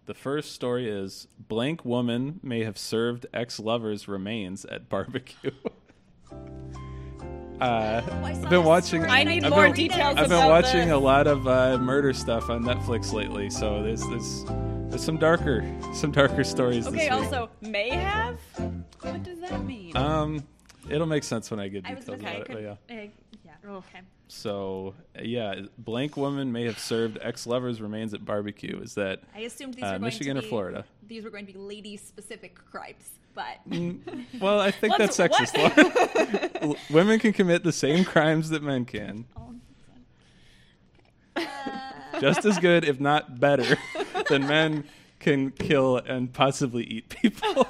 the 0.06 0.14
first 0.14 0.52
story 0.52 0.88
is 0.88 1.26
blank 1.38 1.84
woman 1.84 2.40
may 2.42 2.64
have 2.64 2.76
served 2.78 3.26
ex 3.32 3.58
lover's 3.58 4.08
remains 4.08 4.64
at 4.66 4.88
barbecue. 4.88 5.50
Uh, 7.60 8.00
I 8.22 8.34
saw 8.34 8.42
I've 8.44 8.50
been 8.50 8.62
watching. 8.64 9.04
I 9.04 9.24
need 9.24 9.42
I've 9.44 9.50
more 9.50 9.64
been- 9.64 9.74
details 9.74 10.16
I've 10.16 10.28
been 10.28 10.46
watching 10.46 10.86
this. 10.86 10.92
a 10.92 10.96
lot 10.96 11.26
of 11.26 11.48
uh, 11.48 11.76
murder 11.78 12.12
stuff 12.12 12.50
on 12.50 12.62
Netflix 12.62 13.12
lately, 13.12 13.50
so 13.50 13.82
there's 13.82 14.06
there's 14.06 14.44
there's 14.90 15.02
some 15.02 15.16
darker 15.16 15.64
some 15.92 16.12
darker 16.12 16.44
stories. 16.44 16.86
Okay, 16.86 17.08
this 17.08 17.10
week. 17.10 17.12
also, 17.32 17.50
may 17.60 17.90
have? 17.90 18.38
What 19.00 19.24
does 19.24 19.40
that 19.40 19.64
mean? 19.64 19.96
Um, 19.96 20.44
it'll 20.88 21.08
make 21.08 21.24
sense 21.24 21.50
when 21.50 21.58
I 21.58 21.66
get 21.66 21.84
I 21.84 21.94
was 21.94 22.04
details 22.04 22.20
gonna 22.22 22.30
say, 22.30 22.36
about 22.36 22.42
it. 22.42 22.46
But 22.46 22.56
could, 22.56 22.94
yeah. 22.94 23.02
uh, 23.02 23.08
yeah. 23.64 23.70
Okay. 23.72 24.00
So 24.28 24.94
yeah, 25.20 25.62
blank 25.78 26.16
woman 26.16 26.52
may 26.52 26.64
have 26.64 26.78
served 26.78 27.18
ex-lover's 27.22 27.80
remains 27.80 28.12
at 28.14 28.24
barbecue. 28.24 28.78
Is 28.80 28.94
that 28.94 29.20
I 29.34 29.40
assumed 29.40 29.74
these 29.74 29.84
Uh, 29.84 29.86
were 29.86 29.90
going 29.92 30.02
Michigan 30.02 30.36
to 30.36 30.42
or 30.44 30.48
Florida? 30.48 30.84
These 31.06 31.24
were 31.24 31.30
going 31.30 31.46
to 31.46 31.52
be 31.52 31.58
lady-specific 31.58 32.58
crimes, 32.70 33.10
but 33.34 33.56
well? 34.40 34.60
I 34.60 34.70
think 34.70 34.96
that's 34.98 35.16
sexist. 35.16 35.56
what? 35.56 36.78
Women 36.90 37.18
can 37.18 37.32
commit 37.32 37.64
the 37.64 37.72
same 37.72 38.04
crimes 38.04 38.50
that 38.50 38.62
men 38.62 38.84
can, 38.84 39.24
oh, 39.36 39.54
uh, 41.36 42.20
just 42.20 42.44
as 42.44 42.58
good, 42.58 42.84
if 42.84 43.00
not 43.00 43.40
better, 43.40 43.78
than 44.28 44.46
men 44.46 44.84
can 45.20 45.50
kill 45.52 45.96
and 45.96 46.32
possibly 46.32 46.84
eat 46.84 47.08
people. 47.08 47.66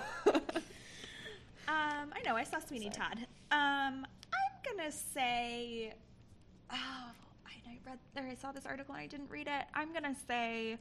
Um, 1.68 2.12
I 2.12 2.20
know. 2.24 2.34
I 2.36 2.42
saw 2.44 2.58
Sweeney 2.58 2.90
Todd. 2.90 3.18
Um, 3.52 4.04
I'm 4.32 4.76
gonna 4.76 4.90
say. 4.90 5.94
Oh, 6.72 6.74
I, 7.46 7.52
I 7.66 7.78
read 7.86 7.98
or 8.16 8.30
I 8.30 8.34
saw 8.34 8.52
this 8.52 8.66
article 8.66 8.94
and 8.94 9.02
I 9.02 9.06
didn't 9.06 9.30
read 9.30 9.46
it. 9.48 9.64
I'm 9.74 9.92
gonna 9.92 10.14
say. 10.26 10.78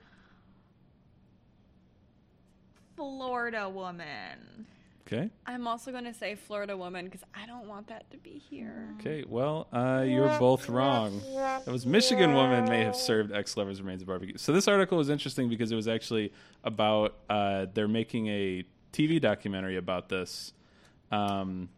Florida 2.95 3.69
woman. 3.69 4.65
okay. 5.05 5.29
I'm 5.45 5.67
also 5.67 5.91
going 5.91 6.05
to 6.05 6.13
say 6.15 6.33
Florida 6.33 6.75
woman 6.75 7.05
because 7.05 7.21
I 7.35 7.45
don't 7.45 7.67
want 7.67 7.87
that 7.89 8.09
to 8.09 8.17
be 8.17 8.41
here. 8.49 8.89
Okay, 8.99 9.23
well, 9.27 9.67
uh, 9.71 10.03
you're 10.05 10.37
both 10.39 10.67
wrong. 10.67 11.21
It 11.67 11.69
was 11.71 11.85
Michigan 11.85 12.33
woman 12.33 12.65
may 12.65 12.83
have 12.83 12.95
served 12.95 13.31
ex-lover's 13.31 13.81
remains 13.81 14.01
at 14.01 14.07
barbecue. 14.07 14.37
So 14.37 14.51
this 14.51 14.67
article 14.67 14.97
was 14.97 15.09
interesting 15.09 15.47
because 15.47 15.71
it 15.71 15.75
was 15.75 15.87
actually 15.87 16.33
about 16.63 17.15
uh, 17.29 17.67
they're 17.73 17.87
making 17.87 18.27
a 18.27 18.63
TV 18.91 19.21
documentary 19.21 19.77
about 19.77 20.09
this. 20.09 20.53
Um, 21.11 21.69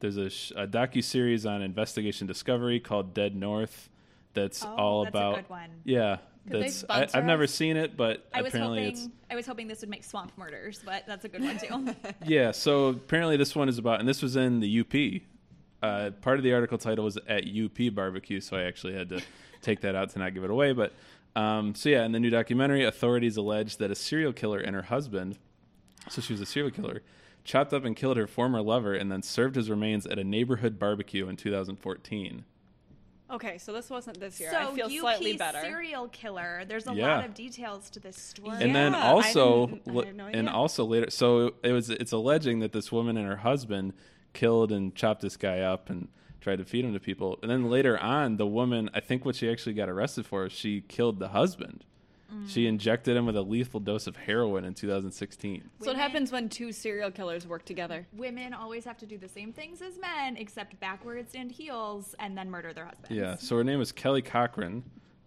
there's 0.00 0.16
a, 0.16 0.30
sh- 0.30 0.52
a 0.56 0.66
docu 0.66 1.02
series 1.04 1.46
on 1.46 1.62
Investigation 1.62 2.26
Discovery 2.26 2.80
called 2.80 3.14
Dead 3.14 3.34
North. 3.36 3.88
That's 4.34 4.64
Oh, 4.64 4.74
all 4.76 5.04
that's 5.04 5.14
a 5.14 5.18
about 5.18 5.34
good 5.36 5.50
one. 5.50 5.70
yeah. 5.84 6.18
Could 6.50 6.62
That's 6.62 6.84
I, 6.88 7.06
I've 7.12 7.26
never 7.26 7.46
seen 7.46 7.76
it, 7.76 7.98
but 7.98 8.26
I 8.32 8.40
was 8.40 8.54
apparently 8.54 8.84
hoping 8.84 8.92
it's 8.94 9.08
I 9.30 9.36
was 9.36 9.46
hoping 9.46 9.68
this 9.68 9.82
would 9.82 9.90
make 9.90 10.02
Swamp 10.02 10.32
Murders, 10.38 10.80
but 10.84 11.04
that's 11.06 11.24
a 11.26 11.28
good 11.28 11.42
one 11.42 11.58
too. 11.58 11.94
yeah, 12.26 12.50
so 12.50 12.88
apparently 12.88 13.36
this 13.36 13.54
one 13.54 13.68
is 13.68 13.76
about, 13.76 14.00
and 14.00 14.08
this 14.08 14.22
was 14.22 14.36
in 14.36 14.58
the 14.58 14.80
UP. 14.80 15.22
Uh, 15.82 16.10
part 16.22 16.38
of 16.38 16.42
the 16.42 16.52
article 16.54 16.78
title 16.78 17.04
was 17.04 17.18
at 17.28 17.44
UP 17.46 17.94
barbecue, 17.94 18.40
so 18.40 18.56
I 18.56 18.62
actually 18.62 18.94
had 18.94 19.10
to 19.10 19.20
take 19.60 19.82
that 19.82 19.94
out 19.94 20.10
to 20.10 20.18
not 20.18 20.32
give 20.32 20.42
it 20.42 20.50
away. 20.50 20.72
But 20.72 20.94
um, 21.36 21.74
so 21.74 21.90
yeah, 21.90 22.04
in 22.06 22.12
the 22.12 22.18
new 22.20 22.30
documentary, 22.30 22.84
authorities 22.84 23.36
allege 23.36 23.76
that 23.76 23.90
a 23.90 23.94
serial 23.94 24.32
killer 24.32 24.58
and 24.60 24.74
her 24.74 24.82
husband, 24.82 25.36
so 26.08 26.22
she 26.22 26.32
was 26.32 26.40
a 26.40 26.46
serial 26.46 26.70
killer, 26.70 27.02
chopped 27.44 27.72
up 27.72 27.84
and 27.84 27.96
killed 27.96 28.16
her 28.16 28.26
former 28.26 28.60
lover 28.62 28.94
and 28.94 29.10
then 29.10 29.22
served 29.22 29.56
his 29.56 29.70
remains 29.70 30.06
at 30.06 30.18
a 30.18 30.24
neighborhood 30.24 30.78
barbecue 30.78 31.28
in 31.28 31.36
2014. 31.36 32.44
Okay, 33.32 33.58
so 33.58 33.72
this 33.72 33.88
wasn't 33.90 34.18
this 34.18 34.40
year. 34.40 34.50
so 34.50 34.58
I 34.58 34.74
feel 34.74 34.86
UP 34.86 34.90
slighly 34.92 35.36
better. 35.36 35.60
serial 35.60 36.08
killer. 36.08 36.64
There's 36.66 36.88
a 36.88 36.94
Yeah. 36.94 37.16
lot 37.18 37.24
of 37.26 37.34
details 37.34 37.88
to 37.90 38.00
this 38.00 38.16
story. 38.16 38.56
and 38.60 38.74
then 38.74 38.92
Yeah, 38.92 39.04
I 39.04 39.10
also 39.12 39.66
didn't- 39.68 39.98
I 40.06 40.10
no 40.10 40.26
and 40.26 40.48
also 40.48 40.84
later 40.84 41.10
so 41.10 41.54
it 41.62 41.70
was 41.72 41.90
it's 41.90 42.10
alleging 42.12 42.58
that 42.58 42.72
this 42.72 42.90
woman 42.90 43.16
and 43.16 43.26
her 43.28 43.36
husband 43.36 43.92
killed 44.32 44.72
and 44.72 44.94
chopped 44.96 45.22
this 45.22 45.36
guy 45.36 45.60
up 45.60 45.88
and 45.90 46.08
tried 46.40 46.56
to 46.58 46.64
feed 46.64 46.84
him 46.84 46.92
to 46.92 46.98
people 47.00 47.38
and 47.42 47.50
then 47.50 47.68
later 47.70 47.98
on 47.98 48.36
the 48.36 48.46
woman 48.46 48.88
i 48.94 49.00
think 49.00 49.24
what 49.24 49.36
she 49.36 49.48
actually 49.50 49.74
got 49.74 49.88
arrested 49.88 50.24
for 50.26 50.46
is 50.46 50.52
she 50.52 50.80
killed 50.80 51.18
the 51.18 51.28
husband 51.28 51.84
she 52.46 52.66
injected 52.66 53.16
him 53.16 53.26
with 53.26 53.36
a 53.36 53.42
lethal 53.42 53.80
dose 53.80 54.06
of 54.06 54.16
heroin 54.16 54.64
in 54.64 54.74
2016 54.74 55.60
So 55.62 55.66
what 55.78 55.86
Women- 55.86 56.00
happens 56.00 56.32
when 56.32 56.48
two 56.48 56.72
serial 56.72 57.10
killers 57.10 57.46
work 57.46 57.64
together? 57.64 58.06
women 58.12 58.54
always 58.54 58.84
have 58.84 58.98
to 58.98 59.06
do 59.06 59.18
the 59.18 59.28
same 59.28 59.52
things 59.52 59.82
as 59.82 59.98
men, 59.98 60.36
except 60.36 60.78
backwards 60.80 61.34
and 61.34 61.50
heels, 61.50 62.14
and 62.18 62.36
then 62.36 62.50
murder 62.50 62.72
their 62.72 62.84
husbands. 62.86 63.10
Yeah. 63.10 63.36
So 63.36 63.56
her 63.56 63.64
name 63.64 63.80
is 63.80 63.92
Kelly 63.92 64.22
Cochran. 64.22 64.82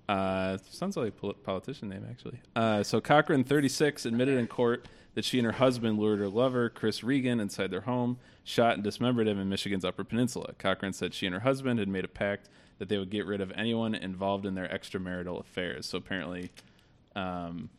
Uh, 0.09 0.57
sounds 0.69 0.97
like 0.97 1.09
a 1.09 1.11
pol- 1.11 1.33
politician 1.33 1.89
name, 1.89 2.05
actually. 2.09 2.39
Uh, 2.55 2.83
so 2.83 2.99
Cochran, 2.99 3.43
36, 3.43 4.05
admitted 4.05 4.37
in 4.37 4.47
court 4.47 4.87
that 5.15 5.23
she 5.23 5.37
and 5.39 5.45
her 5.45 5.53
husband 5.53 5.97
lured 5.99 6.19
her 6.19 6.27
lover, 6.27 6.69
Chris 6.69 7.03
Regan, 7.03 7.39
inside 7.39 7.71
their 7.71 7.81
home, 7.81 8.17
shot 8.43 8.73
and 8.73 8.83
dismembered 8.83 9.27
him 9.27 9.39
in 9.39 9.47
Michigan's 9.47 9.85
Upper 9.85 10.03
Peninsula. 10.03 10.53
Cochran 10.57 10.91
said 10.91 11.13
she 11.13 11.25
and 11.25 11.33
her 11.33 11.41
husband 11.41 11.79
had 11.79 11.87
made 11.87 12.03
a 12.03 12.09
pact 12.09 12.49
that 12.79 12.89
they 12.89 12.97
would 12.97 13.11
get 13.11 13.25
rid 13.25 13.39
of 13.39 13.51
anyone 13.55 13.95
involved 13.95 14.45
in 14.45 14.55
their 14.55 14.67
extramarital 14.67 15.39
affairs. 15.39 15.85
So 15.85 15.99
apparently, 15.99 16.51
um, 17.15 17.69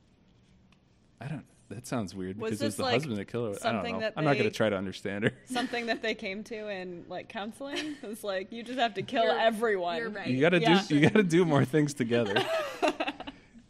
I 1.20 1.27
don't. 1.29 1.44
That 1.70 1.87
sounds 1.87 2.14
weird 2.14 2.38
Was 2.38 2.51
because 2.51 2.62
it 2.62 2.64
was 2.66 2.77
the 2.77 2.83
like, 2.83 2.92
husband 2.92 3.16
that 3.16 3.25
killed 3.25 3.55
her. 3.59 3.66
I 3.68 3.73
don't 3.73 3.90
know. 3.90 4.01
That 4.01 4.12
I'm 4.16 4.25
not 4.25 4.35
going 4.35 4.44
to 4.49 4.55
try 4.55 4.68
to 4.68 4.77
understand 4.77 5.25
her. 5.25 5.33
Something 5.47 5.87
that 5.87 6.03
they 6.03 6.14
came 6.14 6.44
to 6.44 6.68
in 6.68 7.07
like 7.09 7.29
counseling 7.31 7.97
It's 8.03 8.23
like 8.23 8.53
you 8.53 8.62
just 8.62 8.79
have 8.79 8.94
to 8.94 9.03
kill 9.03 9.25
You're- 9.25 9.40
everyone. 9.40 9.97
you're 9.97 10.11
right. 10.11 10.27
You 10.29 10.40
gotta 10.40 10.61
Yeah. 10.61 10.83
do. 10.87 10.94
You 10.94 11.01
gotta 11.09 11.23
do 11.23 11.44
more 11.44 11.64
things 11.64 11.94
together. 11.94 12.35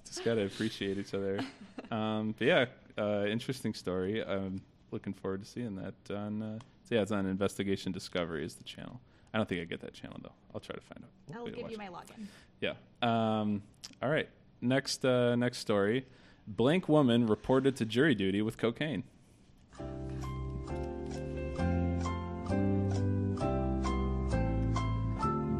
Just 0.04 0.24
gotta 0.24 0.44
appreciate 0.44 0.96
each 0.98 1.12
other. 1.14 1.40
Um, 1.90 2.34
but 2.38 2.46
yeah, 2.46 2.64
uh, 2.98 3.24
interesting 3.26 3.74
story. 3.74 4.24
I'm 4.24 4.60
looking 4.90 5.12
forward 5.12 5.42
to 5.42 5.48
seeing 5.48 5.74
that 5.76 5.94
on. 6.14 6.42
Uh, 6.42 6.58
so 6.88 6.94
yeah, 6.96 7.02
it's 7.02 7.10
on 7.12 7.26
Investigation 7.26 7.90
Discovery 7.92 8.44
is 8.44 8.54
the 8.54 8.64
channel. 8.64 9.00
I 9.32 9.38
don't 9.38 9.48
think 9.48 9.60
I 9.60 9.64
get 9.64 9.80
that 9.80 9.92
channel 9.94 10.18
though. 10.22 10.32
I'll 10.54 10.60
try 10.60 10.74
to 10.76 10.80
find 10.82 11.04
out. 11.04 11.36
I'll 11.36 11.46
give 11.46 11.62
watch 11.62 11.70
you 11.72 11.76
it. 11.76 11.78
my 11.78 11.88
login. 11.88 12.26
Yeah. 12.60 12.74
Um, 13.02 13.62
all 14.02 14.08
right. 14.10 14.28
Next. 14.64 15.04
Uh, 15.04 15.36
next 15.36 15.58
story. 15.58 16.06
Blank 16.46 16.88
woman 16.88 17.26
reported 17.26 17.76
to 17.76 17.84
jury 17.84 18.14
duty 18.14 18.40
with 18.40 18.56
cocaine. 18.56 19.04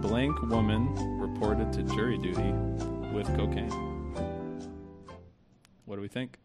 Blank 0.01 0.41
woman 0.43 0.95
reported 1.21 1.71
to 1.75 1.83
jury 1.83 2.17
duty 2.17 2.53
with 3.15 3.27
cocaine. 3.37 3.71
What 5.85 5.97
do 5.97 6.03
we 6.03 6.09
think? 6.09 6.39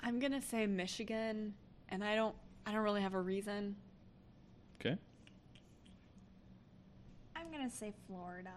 I'm 0.00 0.18
gonna 0.18 0.40
say 0.40 0.66
Michigan, 0.66 1.54
and 1.90 2.02
I 2.02 2.14
don't. 2.14 2.34
I 2.66 2.72
don't 2.72 2.82
really 2.82 3.02
have 3.02 3.14
a 3.14 3.20
reason. 3.20 3.76
Okay. 4.80 4.96
I'm 7.36 7.50
gonna 7.50 7.70
say 7.70 7.92
Florida. 8.06 8.50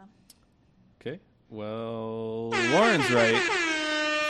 Okay. 1.51 1.57
Well, 1.59 2.49
Lauren's 2.71 3.11
right. 3.11 3.35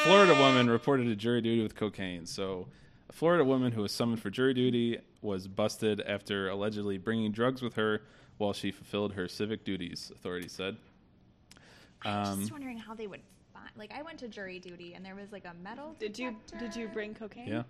Florida 0.04 0.34
woman 0.36 0.70
reported 0.70 1.06
to 1.06 1.16
jury 1.16 1.42
duty 1.42 1.62
with 1.62 1.76
cocaine. 1.76 2.26
So, 2.26 2.68
a 3.10 3.14
Florida 3.14 3.44
woman 3.44 3.72
who 3.72 3.82
was 3.82 3.92
summoned 3.92 4.22
for 4.22 4.30
jury 4.30 4.54
duty 4.54 5.00
was 5.22 5.48
busted 5.48 6.02
after 6.02 6.50
allegedly 6.50 6.98
bringing 6.98 7.32
drugs 7.32 7.62
with 7.62 7.76
her 7.76 8.02
while 8.38 8.54
she 8.54 8.72
fulfilled 8.72 9.14
her 9.14 9.28
civic 9.28 9.64
duties, 9.64 10.12
authorities 10.16 10.52
said. 10.52 10.78
I'm 12.04 12.26
Um, 12.34 12.40
just 12.40 12.52
wondering 12.52 12.78
how 12.80 12.96
they 12.96 13.06
would 13.06 13.22
find. 13.54 13.70
Like, 13.78 13.92
I 13.96 14.02
went 14.02 14.18
to 14.20 14.28
jury 14.28 14.58
duty 14.60 14.94
and 14.96 15.06
there 15.06 15.14
was 15.16 15.32
like 15.32 15.46
a 15.46 15.54
metal. 15.64 15.96
Did 16.00 16.18
you 16.18 16.36
did 16.54 16.62
you 16.76 16.88
detector. 16.88 16.88
bring 16.94 17.14
cocaine? 17.14 17.48
yeah. 17.48 17.64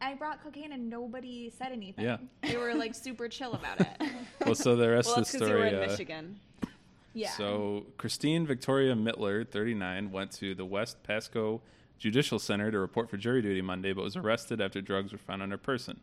I 0.00 0.14
brought 0.14 0.42
cocaine 0.42 0.72
and 0.72 0.88
nobody 0.90 1.50
said 1.56 1.70
anything. 1.72 2.04
Yeah. 2.04 2.18
They 2.42 2.56
were 2.56 2.74
like 2.74 2.94
super 2.94 3.28
chill 3.28 3.54
about 3.54 3.80
it. 3.80 3.88
Well, 4.46 4.54
so 4.54 4.76
the 4.76 4.88
rest 4.88 5.06
Well, 5.08 5.16
of 5.16 5.20
that's 5.22 5.32
the 5.32 5.38
because 5.40 5.48
you 5.50 5.54
were 5.56 5.66
story. 5.68 5.82
in 5.82 5.84
uh, 5.84 5.92
Michigan. 5.92 6.40
Yeah. 7.18 7.30
So, 7.30 7.86
Christine 7.96 8.46
Victoria 8.46 8.94
Mittler, 8.94 9.46
39, 9.46 10.12
went 10.12 10.30
to 10.32 10.54
the 10.54 10.64
West 10.64 11.02
Pasco 11.02 11.60
Judicial 11.98 12.38
Center 12.38 12.70
to 12.70 12.78
report 12.78 13.10
for 13.10 13.16
jury 13.16 13.42
duty 13.42 13.60
Monday, 13.60 13.92
but 13.92 14.04
was 14.04 14.16
arrested 14.16 14.60
after 14.60 14.80
drugs 14.80 15.10
were 15.12 15.18
found 15.18 15.42
on 15.42 15.50
her 15.50 15.58
person. 15.58 15.98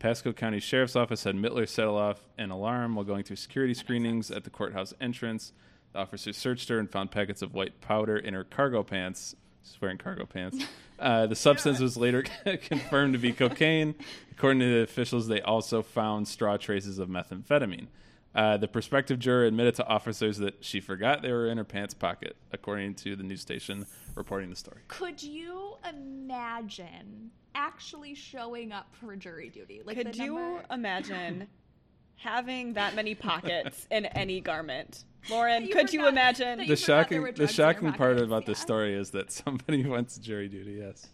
Pasco 0.00 0.32
County 0.32 0.58
Sheriff's 0.58 0.96
Office 0.96 1.20
said 1.20 1.36
Mittler 1.36 1.68
set 1.68 1.86
off 1.86 2.24
an 2.36 2.50
alarm 2.50 2.96
while 2.96 3.04
going 3.04 3.22
through 3.22 3.36
security 3.36 3.74
screenings 3.74 4.30
at 4.30 4.44
the 4.44 4.50
courthouse 4.50 4.92
entrance. 5.00 5.52
The 5.92 6.00
officers 6.00 6.36
searched 6.36 6.68
her 6.68 6.78
and 6.78 6.90
found 6.90 7.10
packets 7.10 7.42
of 7.42 7.54
white 7.54 7.80
powder 7.80 8.16
in 8.16 8.34
her 8.34 8.44
cargo 8.44 8.82
pants. 8.82 9.36
She's 9.62 9.80
wearing 9.80 9.98
cargo 9.98 10.26
pants. 10.26 10.64
Uh, 11.00 11.26
the 11.26 11.34
substance 11.34 11.80
was 11.80 11.96
later 11.96 12.22
confirmed 12.62 13.14
to 13.14 13.18
be 13.18 13.32
cocaine. 13.32 13.94
According 14.32 14.60
to 14.60 14.66
the 14.66 14.82
officials, 14.82 15.28
they 15.28 15.40
also 15.40 15.80
found 15.80 16.28
straw 16.28 16.58
traces 16.58 16.98
of 16.98 17.08
methamphetamine. 17.08 17.86
Uh, 18.34 18.56
the 18.56 18.68
prospective 18.68 19.18
juror 19.18 19.44
admitted 19.44 19.74
to 19.74 19.86
officers 19.86 20.38
that 20.38 20.64
she 20.64 20.80
forgot 20.80 21.20
they 21.20 21.32
were 21.32 21.48
in 21.48 21.58
her 21.58 21.64
pants 21.64 21.94
pocket, 21.94 22.36
according 22.52 22.94
to 22.94 23.16
the 23.16 23.24
news 23.24 23.40
station 23.40 23.84
reporting 24.14 24.48
the 24.50 24.54
story. 24.56 24.78
Could 24.88 25.20
you 25.22 25.74
imagine 25.88 27.30
actually 27.54 28.14
showing 28.14 28.72
up 28.72 28.86
for 28.94 29.16
jury 29.16 29.48
duty? 29.48 29.82
Like, 29.84 29.96
Could 29.96 30.12
the 30.12 30.24
you 30.24 30.34
number- 30.34 30.64
imagine 30.70 31.48
having 32.16 32.74
that 32.74 32.94
many 32.94 33.14
pockets 33.14 33.86
in 33.90 34.06
any 34.06 34.40
garment? 34.40 35.04
Lauren, 35.28 35.64
You 35.66 35.74
could 35.74 35.92
you 35.92 36.06
imagine? 36.06 36.58
that 36.58 36.66
The 36.68 36.70
You 36.70 36.76
forgot 36.76 36.86
there 37.10 37.18
shocking, 37.18 37.22
the 37.24 37.32
drugs 37.32 37.40
in 37.40 37.46
her 37.46 37.52
shocking 37.52 37.92
part 37.92 38.12
pockets, 38.16 38.22
about 38.26 38.46
this 38.46 38.58
story 38.58 38.94
is 38.94 39.10
that 39.10 39.30
somebody 39.32 39.84
went 39.84 40.08
to 40.10 40.20
jury 40.20 40.48
duty. 40.48 40.80
Yes. 40.80 41.08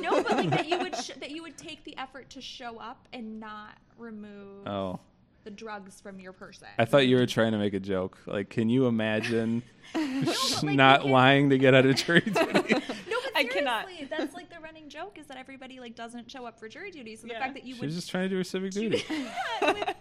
No, 0.00 0.22
but 0.22 0.32
like 0.36 0.50
that 0.50 0.68
you 0.68 0.78
would 0.78 0.94
sh- 0.96 1.10
that 1.20 1.30
you 1.30 1.42
would 1.42 1.56
take 1.56 1.82
the 1.84 1.96
effort 1.98 2.30
to 2.30 2.40
show 2.40 2.78
up 2.78 3.08
and 3.12 3.40
not 3.40 3.78
remove 3.98 4.66
Oh, 4.66 5.00
the 5.46 5.50
drugs 5.52 6.00
from 6.00 6.18
your 6.18 6.32
person. 6.32 6.66
I 6.76 6.84
thought 6.84 7.06
you 7.06 7.16
were 7.16 7.24
trying 7.26 7.52
to 7.52 7.58
make 7.58 7.72
a 7.72 7.78
joke. 7.80 8.18
Like, 8.26 8.50
can 8.50 8.68
you 8.68 8.86
imagine 8.86 9.62
but, 9.94 10.02
like, 10.02 10.62
not 10.64 11.06
you 11.06 11.12
lying 11.12 11.50
to 11.50 11.56
get 11.58 11.72
out 11.72 11.86
of 11.86 11.94
jury 11.96 12.20
duty? 12.20 12.34
No, 12.42 12.52
but 12.52 12.82
seriously, 12.82 13.32
I 13.36 13.44
cannot. 13.44 13.86
that's 14.10 14.34
like 14.34 14.50
the 14.50 14.58
running 14.60 14.88
joke 14.88 15.18
is 15.18 15.26
that 15.26 15.36
everybody 15.36 15.78
like 15.78 15.94
doesn't 15.94 16.28
show 16.30 16.46
up 16.46 16.58
for 16.58 16.68
jury 16.68 16.90
duty. 16.90 17.14
So 17.16 17.26
the 17.28 17.34
Yeah. 17.34 17.38
fact 17.40 17.54
that 17.54 17.64
you 17.64 17.74
She's 17.74 17.80
would 17.82 17.90
just 17.90 18.10
trying 18.10 18.24
to 18.24 18.28
do 18.30 18.36
her 18.38 18.44
civic 18.44 18.72
duty. 18.72 19.04
Yeah, 19.08 19.72
with- 19.72 19.94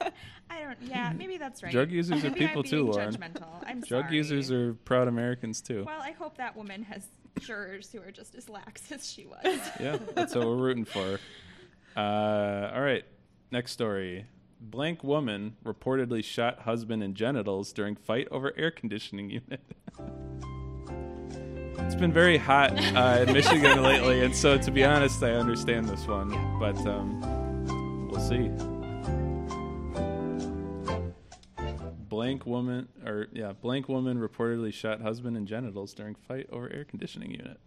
I 0.50 0.60
don't. 0.62 0.78
Yeah, 0.82 1.14
maybe 1.16 1.38
that's 1.38 1.62
right. 1.62 1.72
Drug 1.72 1.92
users 1.92 2.24
are 2.26 2.32
people 2.32 2.62
I'm 2.62 2.64
too, 2.64 2.84
being 2.84 2.92
Lauren. 2.92 3.14
Judgmental. 3.14 3.48
I'm 3.66 3.82
Drug 3.82 4.06
sorry. 4.06 4.16
users 4.18 4.52
are 4.52 4.74
proud 4.86 5.08
Americans 5.08 5.62
too. 5.62 5.84
Well, 5.86 6.02
I 6.02 6.12
hope 6.12 6.38
that 6.38 6.56
woman 6.56 6.82
has 6.84 7.08
jurors 7.40 7.92
who 7.92 8.00
are 8.02 8.12
just 8.12 8.34
as 8.36 8.50
lax 8.50 8.92
as 8.92 9.10
she 9.12 9.26
was. 9.28 9.60
Yeah, 9.80 9.98
that's 10.16 10.34
what 10.36 10.48
we're 10.48 10.56
rooting 10.56 10.86
for. 10.86 11.20
Uh, 11.96 12.72
all 12.74 12.82
right, 12.82 13.04
next 13.52 13.72
story. 13.74 14.26
Blank 14.72 15.04
woman 15.04 15.58
reportedly 15.64 16.24
shot 16.24 16.62
husband 16.62 17.04
in 17.04 17.14
genitals 17.14 17.72
during 17.72 17.96
fight 17.96 18.28
over 18.32 18.52
air 18.58 18.72
conditioning 18.72 19.30
unit. 19.30 19.62
it's 21.78 21.94
been 21.94 22.12
very 22.12 22.38
hot 22.38 22.72
uh, 22.96 23.26
in 23.28 23.32
Michigan 23.32 23.84
lately, 23.84 24.22
and 24.24 24.36
so 24.36 24.58
to 24.58 24.72
be 24.72 24.84
honest, 24.84 25.22
I 25.22 25.34
understand 25.34 25.88
this 25.88 26.08
one, 26.08 26.30
but 26.60 26.76
um, 26.88 28.08
we'll 28.10 28.20
see. 28.20 28.50
Blank 32.10 32.48
woman, 32.48 32.88
or 33.06 33.28
yeah, 33.34 33.52
blank 33.54 33.88
woman 33.88 34.18
reportedly 34.18 34.74
shot 34.74 35.00
husband 35.00 35.38
in 35.38 35.46
genitals 35.46 35.94
during 35.94 36.16
fight 36.16 36.50
over 36.52 36.74
air 36.74 36.86
conditioning 36.86 37.30
unit. 37.30 37.60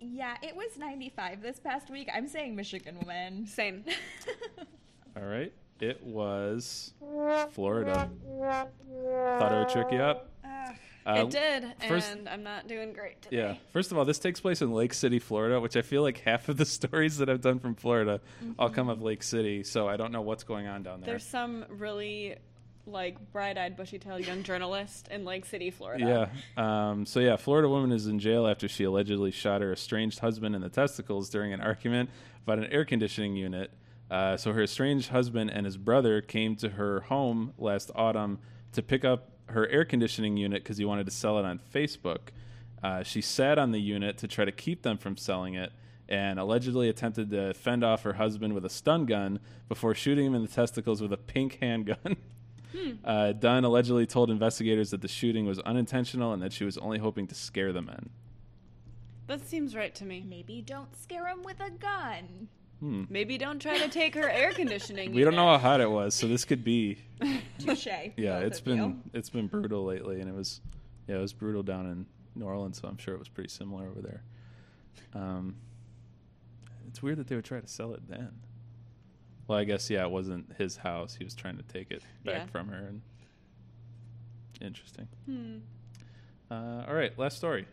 yeah, 0.00 0.34
it 0.42 0.56
was 0.56 0.76
95 0.76 1.42
this 1.42 1.60
past 1.60 1.90
week. 1.90 2.08
I'm 2.12 2.26
saying 2.26 2.56
Michigan 2.56 2.98
woman. 2.98 3.46
Same. 3.46 3.84
All 5.16 5.24
right. 5.24 5.52
It 5.80 6.02
was 6.02 6.92
Florida. 7.52 8.10
Thought 8.40 9.52
it 9.52 9.58
would 9.58 9.68
trick 9.68 9.92
you 9.92 9.98
up. 9.98 10.30
Uh, 11.06 11.22
it 11.22 11.30
did, 11.30 11.64
first- 11.88 12.10
and 12.12 12.28
I'm 12.28 12.42
not 12.42 12.68
doing 12.68 12.92
great 12.92 13.22
today. 13.22 13.36
Yeah. 13.38 13.54
First 13.72 13.92
of 13.92 13.96
all, 13.98 14.04
this 14.04 14.18
takes 14.18 14.40
place 14.40 14.60
in 14.60 14.72
Lake 14.72 14.92
City, 14.92 15.18
Florida, 15.18 15.58
which 15.58 15.74
I 15.74 15.80
feel 15.80 16.02
like 16.02 16.18
half 16.18 16.50
of 16.50 16.58
the 16.58 16.66
stories 16.66 17.16
that 17.18 17.30
I've 17.30 17.40
done 17.40 17.58
from 17.60 17.74
Florida 17.76 18.20
all 18.58 18.68
come 18.68 18.90
of 18.90 19.00
Lake 19.00 19.22
City. 19.22 19.62
So 19.62 19.88
I 19.88 19.96
don't 19.96 20.12
know 20.12 20.20
what's 20.20 20.44
going 20.44 20.66
on 20.66 20.82
down 20.82 21.00
there. 21.00 21.06
There's 21.12 21.24
some 21.24 21.64
really 21.70 22.36
like 22.86 23.32
bright-eyed, 23.32 23.76
bushy-tailed 23.76 24.26
young 24.26 24.42
journalist 24.42 25.08
in 25.08 25.24
Lake 25.24 25.46
City, 25.46 25.70
Florida. 25.70 26.30
Yeah. 26.56 26.90
Um, 26.90 27.06
so 27.06 27.20
yeah, 27.20 27.36
Florida 27.36 27.68
woman 27.70 27.90
is 27.92 28.06
in 28.06 28.18
jail 28.18 28.46
after 28.46 28.68
she 28.68 28.84
allegedly 28.84 29.30
shot 29.30 29.62
her 29.62 29.72
estranged 29.72 30.18
husband 30.18 30.54
in 30.54 30.60
the 30.62 30.68
testicles 30.70 31.30
during 31.30 31.54
an 31.54 31.60
argument 31.62 32.10
about 32.44 32.58
an 32.58 32.66
air 32.66 32.84
conditioning 32.84 33.34
unit. 33.36 33.70
Uh, 34.10 34.36
so 34.36 34.52
her 34.52 34.62
estranged 34.62 35.10
husband 35.10 35.50
and 35.50 35.66
his 35.66 35.76
brother 35.76 36.20
came 36.20 36.56
to 36.56 36.70
her 36.70 37.00
home 37.00 37.52
last 37.58 37.90
autumn 37.94 38.38
to 38.72 38.82
pick 38.82 39.04
up 39.04 39.32
her 39.50 39.68
air 39.68 39.84
conditioning 39.84 40.36
unit 40.36 40.62
because 40.62 40.78
he 40.78 40.84
wanted 40.84 41.06
to 41.06 41.12
sell 41.12 41.38
it 41.38 41.44
on 41.44 41.60
Facebook. 41.74 42.28
Uh, 42.82 43.02
she 43.02 43.20
sat 43.20 43.58
on 43.58 43.72
the 43.72 43.80
unit 43.80 44.18
to 44.18 44.28
try 44.28 44.44
to 44.44 44.52
keep 44.52 44.82
them 44.82 44.96
from 44.96 45.16
selling 45.16 45.54
it 45.54 45.72
and 46.08 46.38
allegedly 46.38 46.88
attempted 46.88 47.30
to 47.30 47.52
fend 47.54 47.84
off 47.84 48.02
her 48.02 48.14
husband 48.14 48.54
with 48.54 48.64
a 48.64 48.70
stun 48.70 49.04
gun 49.04 49.40
before 49.68 49.94
shooting 49.94 50.26
him 50.26 50.34
in 50.34 50.42
the 50.42 50.48
testicles 50.48 51.02
with 51.02 51.12
a 51.12 51.16
pink 51.16 51.58
handgun. 51.60 52.16
Uh, 53.02 53.32
Dunn 53.32 53.64
allegedly 53.64 54.06
told 54.06 54.30
investigators 54.30 54.90
that 54.90 55.00
the 55.00 55.08
shooting 55.08 55.46
was 55.46 55.58
unintentional 55.60 56.34
and 56.34 56.42
that 56.42 56.52
she 56.52 56.64
was 56.64 56.76
only 56.78 56.98
hoping 56.98 57.26
to 57.26 57.34
scare 57.34 57.72
the 57.72 57.80
men. 57.80 58.10
That 59.26 59.46
seems 59.46 59.74
right 59.74 59.94
to 59.96 60.04
me. 60.04 60.24
Maybe 60.26 60.60
don't 60.60 60.94
scare 60.94 61.26
him 61.26 61.42
with 61.42 61.60
a 61.60 61.70
gun. 61.70 62.48
Hmm. 62.80 63.04
Maybe 63.10 63.38
don't 63.38 63.58
try 63.60 63.78
to 63.78 63.88
take 63.88 64.14
her 64.14 64.28
air 64.28 64.52
conditioning. 64.52 65.12
We 65.14 65.24
don't 65.24 65.34
know 65.34 65.46
how 65.48 65.58
hot 65.58 65.80
it 65.80 65.90
was, 65.90 66.14
so 66.14 66.28
this 66.28 66.44
could 66.44 66.62
be. 66.62 66.98
Touche. 67.58 67.86
Yeah, 68.16 68.38
it's 68.38 68.60
been 68.60 69.02
it's 69.12 69.30
been 69.30 69.48
brutal 69.48 69.84
lately, 69.84 70.20
and 70.20 70.28
it 70.28 70.34
was 70.34 70.60
yeah, 71.08 71.16
it 71.16 71.20
was 71.20 71.32
brutal 71.32 71.62
down 71.64 71.86
in 71.86 72.06
New 72.36 72.44
Orleans, 72.46 72.80
so 72.80 72.86
I'm 72.88 72.98
sure 72.98 73.14
it 73.14 73.18
was 73.18 73.28
pretty 73.28 73.48
similar 73.50 73.88
over 73.88 74.00
there. 74.00 74.22
Um, 75.14 75.56
it's 76.86 77.02
weird 77.02 77.18
that 77.18 77.26
they 77.26 77.34
would 77.34 77.44
try 77.44 77.58
to 77.60 77.66
sell 77.66 77.94
it 77.94 78.08
then. 78.08 78.30
Well, 79.48 79.58
I 79.58 79.64
guess 79.64 79.90
yeah, 79.90 80.04
it 80.04 80.10
wasn't 80.10 80.52
his 80.56 80.76
house. 80.76 81.14
He 81.16 81.24
was 81.24 81.34
trying 81.34 81.56
to 81.56 81.62
take 81.64 81.90
it 81.90 82.02
back 82.24 82.34
Yeah. 82.34 82.46
from 82.46 82.68
her, 82.68 82.86
and 82.86 83.02
interesting. 84.60 85.08
Hmm. 85.26 85.56
Uh, 86.50 86.84
all 86.86 86.94
right, 86.94 87.18
last 87.18 87.36
story. 87.38 87.66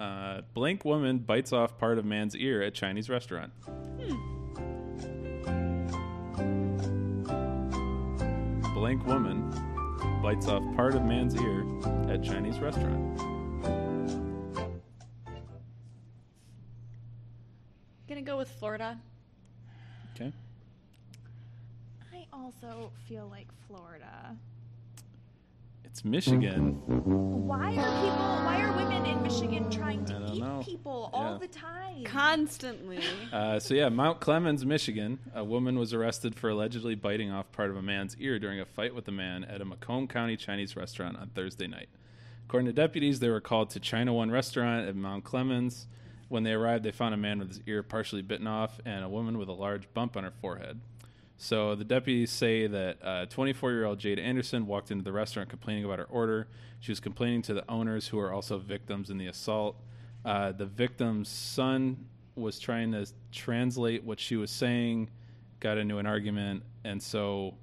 Uh, 0.00 0.40
blank 0.54 0.84
woman 0.84 1.18
bites 1.18 1.52
off 1.52 1.78
part 1.78 1.98
of 1.98 2.04
man's 2.04 2.34
ear 2.34 2.62
at 2.62 2.74
Chinese 2.74 3.08
restaurant. 3.08 3.52
Blank 8.74 9.06
woman 9.06 9.48
bites 10.22 10.48
off 10.48 10.62
part 10.74 10.94
of 10.94 11.04
man's 11.04 11.36
ear 11.40 11.64
at 12.08 12.22
Chinese 12.22 12.58
restaurant. 12.58 13.16
Gonna 18.08 18.22
go 18.22 18.36
with 18.36 18.48
Florida. 18.48 18.98
Okay. 20.14 20.32
I 22.12 22.26
also 22.32 22.90
feel 23.08 23.28
like 23.30 23.46
Florida. 23.68 24.36
It's 25.84 26.04
Michigan. 26.04 26.74
Why 27.46 27.74
are 27.76 28.02
people? 28.02 28.44
Why 28.44 28.62
are 28.62 28.76
women 28.76 29.04
in 29.04 29.22
Michigan 29.22 29.70
trying 29.70 30.04
to 30.06 30.30
eat 30.32 30.40
know. 30.40 30.62
people 30.64 31.10
all 31.12 31.32
Yeah. 31.32 31.38
the 31.38 31.48
time? 31.48 32.04
Constantly. 32.04 33.00
Uh, 33.32 33.58
so 33.58 33.74
yeah, 33.74 33.88
Mount 33.88 34.20
Clemens, 34.20 34.64
Michigan. 34.66 35.18
A 35.34 35.42
woman 35.44 35.78
was 35.78 35.92
arrested 35.94 36.34
for 36.34 36.50
allegedly 36.50 36.94
biting 36.94 37.30
off 37.30 37.50
part 37.52 37.70
of 37.70 37.76
a 37.76 37.82
man's 37.82 38.14
ear 38.18 38.38
during 38.38 38.60
a 38.60 38.64
fight 38.66 38.94
with 38.94 39.08
a 39.08 39.12
man 39.12 39.44
at 39.44 39.60
a 39.60 39.64
Macomb 39.64 40.06
County 40.08 40.36
Chinese 40.36 40.76
restaurant 40.76 41.16
on 41.16 41.28
Thursday 41.34 41.66
night. 41.66 41.88
According 42.46 42.66
to 42.66 42.72
deputies, 42.72 43.20
they 43.20 43.30
were 43.30 43.40
called 43.40 43.70
to 43.70 43.80
China 43.80 44.12
One 44.12 44.30
restaurant 44.30 44.86
at 44.86 44.94
Mount 44.96 45.24
Clemens. 45.24 45.86
When 46.28 46.42
they 46.42 46.52
arrived, 46.52 46.84
they 46.84 46.92
found 46.92 47.14
a 47.14 47.18
man 47.18 47.38
with 47.38 47.48
his 47.48 47.60
ear 47.66 47.82
partially 47.82 48.22
bitten 48.22 48.46
off 48.46 48.80
and 48.84 49.04
a 49.04 49.08
woman 49.08 49.38
with 49.38 49.48
a 49.48 49.52
large 49.54 49.92
bump 49.94 50.16
on 50.16 50.24
her 50.24 50.32
forehead. 50.40 50.80
So 51.42 51.74
the 51.74 51.82
deputies 51.82 52.30
say 52.30 52.68
that 52.68 53.28
24 53.30 53.72
year 53.72 53.84
old 53.84 53.98
Jade 53.98 54.20
Anderson 54.20 54.64
walked 54.64 54.92
into 54.92 55.02
the 55.02 55.10
restaurant 55.10 55.48
complaining 55.48 55.84
about 55.84 55.98
her 55.98 56.04
order. 56.04 56.46
She 56.78 56.92
was 56.92 57.00
complaining 57.00 57.42
to 57.42 57.52
the 57.52 57.68
owners, 57.68 58.06
who 58.06 58.20
are 58.20 58.32
also 58.32 58.58
victims 58.58 59.10
in 59.10 59.18
the 59.18 59.26
assault. 59.26 59.74
Uh, 60.24 60.52
the 60.52 60.66
victim's 60.66 61.28
son 61.28 62.06
was 62.36 62.60
trying 62.60 62.92
to 62.92 63.08
translate 63.32 64.04
what 64.04 64.20
she 64.20 64.36
was 64.36 64.52
saying, 64.52 65.10
got 65.58 65.78
into 65.78 65.98
an 65.98 66.06
argument, 66.06 66.62
and 66.84 67.02
so 67.02 67.54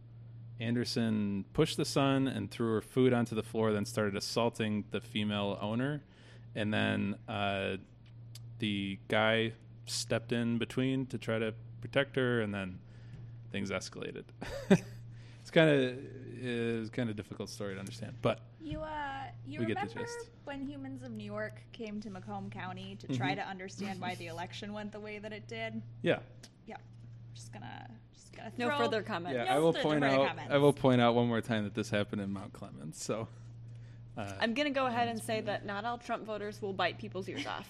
Anderson 0.59 1.45
pushed 1.53 1.77
the 1.77 1.85
son 1.85 2.27
and 2.27 2.51
threw 2.51 2.73
her 2.73 2.81
food 2.81 3.13
onto 3.13 3.33
the 3.33 3.43
floor, 3.43 3.71
then 3.71 3.85
started 3.85 4.17
assaulting 4.17 4.83
the 4.91 4.99
female 4.99 5.57
owner. 5.61 6.03
And 6.53 6.73
then 6.73 7.15
uh, 7.29 7.77
the 8.57 8.99
guy 9.07 9.53
stepped 9.85 10.33
in 10.33 10.57
between 10.57 11.05
to 11.05 11.17
try 11.17 11.39
to 11.39 11.53
protect 11.79 12.17
her, 12.17 12.41
and 12.41 12.53
then 12.53 12.79
things 13.51 13.71
escalated. 13.71 14.23
it's 14.69 15.51
kind 15.51 15.69
of 15.69 15.97
is 16.41 16.89
kind 16.89 17.09
of 17.09 17.15
difficult 17.17 17.49
story 17.49 17.73
to 17.73 17.79
understand, 17.79 18.13
but 18.21 18.39
You 18.61 18.79
uh, 18.81 19.23
you 19.45 19.59
We 19.59 19.65
get 19.65 19.75
the 19.75 19.87
remember 19.89 20.09
when 20.45 20.61
Humans 20.65 21.03
of 21.03 21.11
New 21.11 21.25
York 21.25 21.61
came 21.73 21.99
to 22.01 22.09
Macomb 22.09 22.49
County 22.49 22.95
to 23.01 23.07
try 23.17 23.35
to 23.35 23.45
understand 23.45 23.99
why 23.99 24.15
the 24.15 24.27
election 24.27 24.71
went 24.73 24.91
the 24.93 24.99
way 25.01 25.19
that 25.19 25.33
it 25.33 25.47
did? 25.47 25.81
yeah, 26.01 26.19
Yeah, 26.65 26.77
just 27.33 27.51
gonna 27.51 27.89
just 28.13 28.33
gonna 28.35 28.51
No 28.57 28.77
further 28.77 29.01
comment. 29.03 29.35
yeah. 29.35 29.45
No 29.45 29.51
I 29.51 29.59
will 29.59 29.73
point 29.73 30.03
out. 30.05 30.27
comments. 30.29 30.51
I 30.53 30.57
will 30.57 30.73
point 30.73 31.01
out 31.01 31.13
one 31.15 31.27
more 31.27 31.41
time 31.41 31.65
that 31.65 31.73
this 31.73 31.89
happened 31.89 32.21
in 32.21 32.31
Mount 32.31 32.53
Clemens. 32.53 33.03
So, 33.03 33.27
uh, 34.17 34.31
I'm 34.39 34.53
gonna 34.53 34.69
go 34.69 34.85
ahead 34.85 35.09
and 35.09 35.21
say 35.21 35.41
that 35.41 35.65
not 35.65 35.83
all 35.83 35.97
Trump 35.97 36.25
voters 36.25 36.61
will 36.61 36.73
bite 36.73 36.97
people's 36.99 37.27
ears 37.27 37.45
off. 37.45 37.67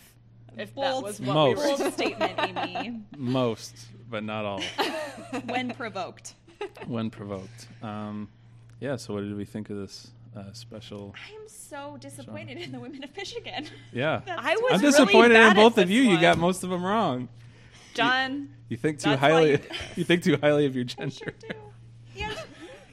If 0.58 0.74
Bold- 0.76 0.86
that 0.86 1.02
was 1.04 1.22
what 1.22 1.34
Most. 1.34 1.80
we 1.80 1.84
were 1.86 1.92
statement, 1.92 2.34
Amy. 2.40 3.02
most, 3.18 3.88
but 4.10 4.24
not 4.24 4.46
all, 4.46 4.62
when 5.46 5.72
provoked. 5.72 6.34
when 6.88 7.10
provoked. 7.10 7.68
Um, 7.82 8.30
yeah. 8.80 8.96
So, 8.96 9.14
what 9.14 9.22
did 9.22 9.36
we 9.36 9.46
think 9.46 9.70
of 9.70 9.78
this 9.78 10.12
uh, 10.36 10.52
special? 10.54 11.16
I 11.16 11.34
am 11.36 11.48
so 11.48 11.98
disappointed 12.00 12.58
in 12.58 12.72
the 12.72 12.80
women 12.80 13.04
of 13.04 13.16
Michigan. 13.16 13.66
Yeah. 13.94 14.22
That's 14.26 14.42
I 14.44 14.56
was. 14.56 14.72
I'm 14.74 14.80
really 14.82 14.92
disappointed 14.92 15.34
bad 15.34 15.50
in 15.58 15.64
both 15.64 15.78
of 15.78 15.88
this 15.88 15.96
you. 15.96 16.04
You 16.04 16.20
got 16.20 16.38
most 16.38 16.64
of 16.64 16.70
them 16.70 16.84
wrong. 16.84 17.30
John, 17.94 18.50
You 18.70 18.78
think 18.78 19.00
too 19.00 19.16
highly. 19.16 19.52
you- 19.52 19.60
You 19.96 20.04
think 20.04 20.24
too 20.24 20.38
highly 20.42 20.66
of 20.66 20.76
your 20.76 20.84
I 20.86 20.88
gender. 20.88 21.12
sure 21.16 21.34
do. 21.40 21.56
Yeah, 22.16 22.34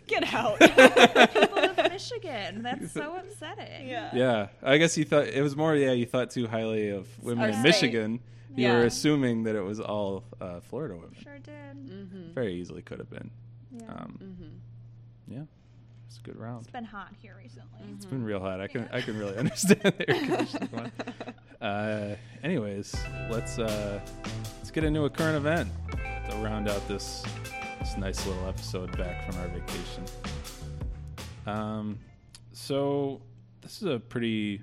get 0.07 0.33
out. 0.33 0.59
people 0.61 1.59
of 1.59 1.76
Michigan. 1.92 2.62
That's 2.62 2.92
so 2.92 3.16
upsetting. 3.16 3.88
yeah. 3.88 4.11
Yeah, 4.14 4.48
I 4.62 4.79
guess 4.79 4.96
you 4.96 5.05
thought 5.05 5.26
it 5.26 5.42
was 5.42 5.55
more. 5.57 5.74
Yeah, 5.76 5.92
you 5.92 6.07
thought 6.07 6.31
too 6.31 6.46
highly 6.46 6.90
of 6.90 7.07
women 7.22 7.42
Our 7.44 7.48
in 7.48 7.55
state. 7.55 7.62
Michigan. 7.64 8.20
You 8.54 8.68
were 8.68 8.85
assuming 8.85 9.42
that 9.44 9.54
it 9.56 9.61
was 9.62 9.80
all 9.80 10.24
uh, 10.40 10.61
Florida 10.61 10.94
women. 10.94 11.14
Sure 11.22 11.38
did. 11.38 11.76
Mm-hmm. 11.76 12.32
Very 12.35 12.54
easily 12.54 12.82
could 12.82 12.98
have 12.98 13.11
been. 13.11 13.30
Yeah. 13.72 13.87
Um, 13.88 14.18
Mm-hmm. 14.22 15.35
yeah, 15.35 15.42
it's 16.06 16.18
a 16.18 16.22
good 16.22 16.37
round. 16.37 16.62
it's 16.62 16.70
been 16.70 16.85
hot 16.85 17.09
here 17.20 17.35
recently. 17.37 17.80
It's 17.94 18.06
been 18.06 18.24
real 18.24 18.40
hot. 18.40 18.61
I 18.61 18.66
can 18.68 18.82
Yeah. 18.82 18.96
I 18.96 19.00
can 19.02 19.18
really 19.18 19.37
understand 19.38 19.80
the 19.82 20.09
air 20.11 20.16
conditioning 20.26 20.68
one. 20.70 20.92
Uh, 21.61 22.16
anyways, 22.42 22.94
let's 23.30 23.59
uh, 23.59 24.00
let's 24.59 24.70
get 24.70 24.85
into 24.85 25.04
a 25.04 25.11
current 25.11 25.37
event 25.37 25.68
to 26.30 26.37
round 26.37 26.68
out 26.68 26.87
this 26.88 27.24
this 27.80 27.96
nice 27.98 28.24
little 28.26 28.48
episode 28.48 28.96
back 28.96 29.24
from 29.30 29.40
our 29.40 29.48
vacation. 29.48 30.04
Um, 31.46 31.98
so 32.52 33.20
this 33.61 33.82
is 33.82 33.88
a 33.88 33.98
pretty. 33.98 34.62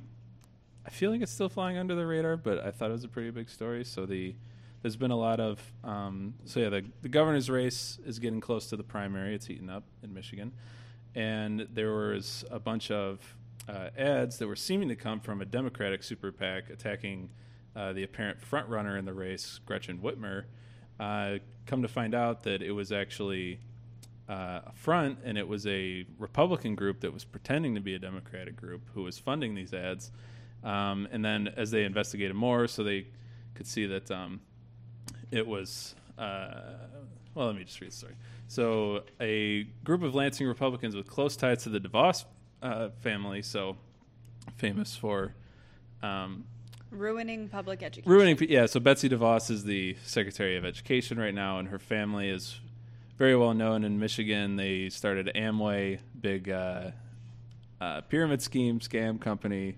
I 0.85 0.89
feel 0.89 1.11
like 1.11 1.21
it's 1.21 1.31
still 1.31 1.49
flying 1.49 1.77
under 1.77 1.95
the 1.95 2.05
radar, 2.05 2.37
but 2.37 2.59
I 2.59 2.71
thought 2.71 2.89
it 2.89 2.93
was 2.93 3.03
a 3.03 3.09
pretty 3.09 3.31
big 3.31 3.49
story. 3.49 3.83
So 3.85 4.05
the 4.05 4.35
there's 4.81 4.97
been 4.97 5.11
a 5.11 5.17
lot 5.17 5.39
of 5.39 5.61
um, 5.83 6.33
so 6.45 6.59
yeah 6.59 6.69
the 6.69 6.83
the 7.01 7.09
governor's 7.09 7.49
race 7.49 7.99
is 8.05 8.19
getting 8.19 8.41
close 8.41 8.67
to 8.69 8.77
the 8.77 8.83
primary. 8.83 9.33
It's 9.33 9.45
heating 9.45 9.69
up 9.69 9.83
in 10.03 10.13
Michigan, 10.13 10.51
and 11.15 11.67
there 11.73 11.93
was 11.93 12.43
a 12.51 12.59
bunch 12.59 12.91
of 12.91 13.19
uh, 13.67 13.89
ads 13.97 14.37
that 14.39 14.47
were 14.47 14.55
seeming 14.55 14.89
to 14.89 14.95
come 14.95 15.19
from 15.19 15.41
a 15.41 15.45
Democratic 15.45 16.03
super 16.03 16.31
PAC 16.31 16.69
attacking 16.69 17.29
uh, 17.75 17.93
the 17.93 18.03
apparent 18.03 18.41
front 18.41 18.67
runner 18.67 18.97
in 18.97 19.05
the 19.05 19.13
race, 19.13 19.59
Gretchen 19.65 19.99
Whitmer. 19.99 20.43
Uh, 20.99 21.39
come 21.65 21.81
to 21.81 21.87
find 21.87 22.13
out 22.13 22.43
that 22.43 22.61
it 22.61 22.71
was 22.71 22.91
actually 22.91 23.59
uh, 24.29 24.61
a 24.65 24.71
front, 24.73 25.19
and 25.23 25.37
it 25.37 25.47
was 25.47 25.65
a 25.65 26.05
Republican 26.19 26.75
group 26.75 26.99
that 27.01 27.13
was 27.13 27.23
pretending 27.23 27.75
to 27.75 27.81
be 27.81 27.95
a 27.95 27.99
Democratic 27.99 28.55
group 28.55 28.81
who 28.93 29.03
was 29.03 29.17
funding 29.17 29.55
these 29.55 29.73
ads. 29.73 30.11
Um, 30.63 31.07
and 31.11 31.23
then, 31.23 31.49
as 31.57 31.71
they 31.71 31.83
investigated 31.83 32.35
more, 32.35 32.67
so 32.67 32.83
they 32.83 33.07
could 33.55 33.67
see 33.67 33.85
that 33.87 34.09
um, 34.11 34.41
it 35.31 35.45
was. 35.45 35.95
Uh, 36.17 36.61
well, 37.35 37.47
let 37.47 37.55
me 37.55 37.63
just 37.63 37.81
read 37.81 37.91
the 37.91 37.95
story. 37.95 38.13
So, 38.47 39.03
a 39.19 39.63
group 39.83 40.03
of 40.03 40.13
Lansing 40.13 40.47
Republicans 40.47 40.95
with 40.95 41.07
close 41.07 41.35
ties 41.35 41.63
to 41.63 41.69
the 41.69 41.79
DeVos 41.79 42.25
uh, 42.61 42.89
family, 43.01 43.41
so 43.41 43.75
famous 44.57 44.95
for 44.95 45.33
um, 46.01 46.45
Ruining 46.91 47.49
public 47.49 47.81
education. 47.81 48.11
ruining 48.11 48.37
yeah 48.49 48.67
so 48.67 48.79
betsy 48.79 49.09
devos 49.09 49.49
is 49.49 49.63
the 49.63 49.95
secretary 50.03 50.57
of 50.57 50.63
education 50.63 51.17
right 51.17 51.33
now 51.33 51.57
and 51.57 51.69
her 51.69 51.79
family 51.79 52.29
is 52.29 52.59
very 53.17 53.35
well 53.35 53.55
known 53.55 53.83
in 53.83 53.99
michigan 53.99 54.57
they 54.57 54.89
started 54.89 55.31
amway 55.35 55.97
big 56.21 56.49
uh, 56.51 56.91
uh, 57.81 58.01
pyramid 58.01 58.43
scheme 58.43 58.79
scam 58.79 59.19
company 59.19 59.75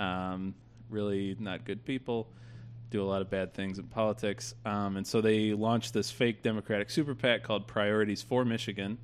um, 0.00 0.54
really 0.88 1.36
not 1.38 1.64
good 1.64 1.84
people 1.84 2.28
do 2.90 3.00
a 3.00 3.06
lot 3.06 3.22
of 3.22 3.30
bad 3.30 3.54
things 3.54 3.78
in 3.78 3.84
politics 3.84 4.54
um, 4.64 4.96
and 4.96 5.06
so 5.06 5.20
they 5.20 5.52
launched 5.52 5.94
this 5.94 6.10
fake 6.10 6.42
democratic 6.42 6.90
super 6.90 7.14
pac 7.14 7.44
called 7.44 7.68
priorities 7.68 8.22
for 8.22 8.44
michigan 8.44 8.98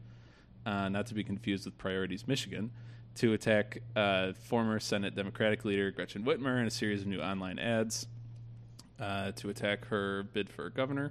uh, 0.64 0.88
not 0.88 1.06
to 1.06 1.14
be 1.14 1.22
confused 1.22 1.64
with 1.64 1.78
priorities 1.78 2.26
michigan 2.26 2.70
to 3.16 3.32
attack 3.32 3.82
uh, 3.96 4.32
former 4.34 4.78
Senate 4.78 5.14
Democratic 5.14 5.64
leader 5.64 5.90
Gretchen 5.90 6.22
Whitmer 6.22 6.60
in 6.60 6.66
a 6.66 6.70
series 6.70 7.00
of 7.02 7.08
new 7.08 7.20
online 7.20 7.58
ads 7.58 8.06
uh, 9.00 9.32
to 9.32 9.48
attack 9.48 9.86
her 9.86 10.24
bid 10.32 10.50
for 10.50 10.70
governor. 10.70 11.10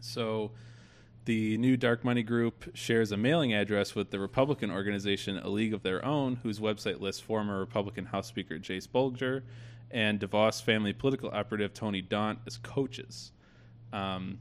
So, 0.00 0.52
the 1.24 1.56
new 1.58 1.76
dark 1.76 2.04
money 2.04 2.22
group 2.22 2.70
shares 2.74 3.12
a 3.12 3.16
mailing 3.16 3.54
address 3.54 3.94
with 3.94 4.10
the 4.10 4.18
Republican 4.18 4.70
organization 4.70 5.38
A 5.38 5.48
League 5.48 5.72
of 5.72 5.82
Their 5.82 6.04
Own, 6.04 6.36
whose 6.42 6.60
website 6.60 7.00
lists 7.00 7.20
former 7.20 7.58
Republican 7.58 8.06
House 8.06 8.26
Speaker 8.26 8.58
Jase 8.58 8.86
Bolger 8.86 9.42
and 9.90 10.20
DeVos 10.20 10.62
family 10.62 10.92
political 10.92 11.30
operative 11.32 11.72
Tony 11.72 12.02
Daunt 12.02 12.40
as 12.46 12.58
coaches. 12.58 13.32
Um, 13.92 14.38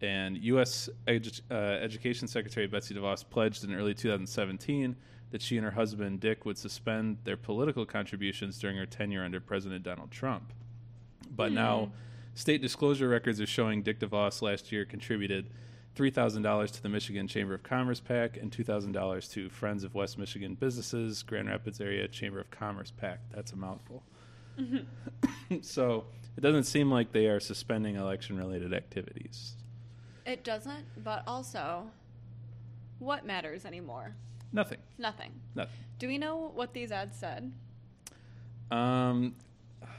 and 0.00 0.36
U.S. 0.38 0.88
Edu- 1.06 1.40
uh, 1.50 1.54
Education 1.54 2.26
Secretary 2.26 2.66
Betsy 2.66 2.94
DeVos 2.94 3.28
pledged 3.28 3.64
in 3.64 3.74
early 3.74 3.94
2017 3.94 4.96
that 5.30 5.42
she 5.42 5.56
and 5.56 5.64
her 5.64 5.72
husband 5.72 6.20
Dick 6.20 6.44
would 6.44 6.58
suspend 6.58 7.18
their 7.24 7.36
political 7.36 7.84
contributions 7.84 8.58
during 8.58 8.76
her 8.76 8.86
tenure 8.86 9.24
under 9.24 9.40
President 9.40 9.82
Donald 9.82 10.10
Trump. 10.10 10.52
But 11.34 11.52
now, 11.52 11.90
state 12.34 12.62
disclosure 12.62 13.08
records 13.08 13.40
are 13.40 13.46
showing 13.46 13.82
Dick 13.82 14.00
DeVos 14.00 14.42
last 14.42 14.70
year 14.72 14.84
contributed 14.84 15.50
$3,000 15.94 16.70
to 16.72 16.82
the 16.82 16.88
Michigan 16.88 17.28
Chamber 17.28 17.54
of 17.54 17.62
Commerce 17.62 18.00
PAC 18.00 18.36
and 18.36 18.50
$2,000 18.50 19.32
to 19.32 19.48
Friends 19.48 19.84
of 19.84 19.94
West 19.94 20.18
Michigan 20.18 20.54
Businesses, 20.54 21.22
Grand 21.22 21.48
Rapids 21.48 21.80
Area 21.80 22.08
Chamber 22.08 22.40
of 22.40 22.50
Commerce 22.50 22.90
PAC. 22.90 23.20
That's 23.32 23.52
a 23.52 23.56
mouthful. 23.56 24.02
so 25.62 26.04
it 26.36 26.40
doesn't 26.40 26.64
seem 26.64 26.90
like 26.90 27.12
they 27.12 27.26
are 27.26 27.40
suspending 27.40 27.96
election 27.96 28.36
related 28.36 28.74
activities. 28.74 29.56
It 30.26 30.42
doesn't, 30.42 30.84
but 31.02 31.22
also, 31.26 31.90
what 32.98 33.24
matters 33.24 33.64
anymore? 33.64 34.14
Nothing. 34.52 34.78
Nothing. 34.98 35.32
Nothing. 35.54 35.74
Do 35.98 36.08
we 36.08 36.18
know 36.18 36.50
what 36.54 36.72
these 36.72 36.90
ads 36.90 37.18
said? 37.18 37.52
Um, 38.70 39.36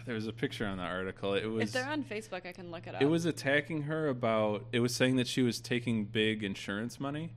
there 0.05 0.15
was 0.15 0.27
a 0.27 0.33
picture 0.33 0.65
on 0.65 0.77
the 0.77 0.83
article. 0.83 1.33
It 1.33 1.45
was 1.45 1.63
if 1.63 1.71
they're 1.73 1.89
on 1.91 2.03
Facebook, 2.03 2.45
I 2.45 2.51
can 2.51 2.71
look 2.71 2.87
it 2.87 2.95
up. 2.95 3.01
it 3.01 3.05
was 3.05 3.25
attacking 3.25 3.83
her 3.83 4.07
about. 4.09 4.65
It 4.71 4.79
was 4.79 4.95
saying 4.95 5.15
that 5.17 5.27
she 5.27 5.41
was 5.41 5.59
taking 5.59 6.05
big 6.05 6.43
insurance 6.43 6.99
money. 6.99 7.31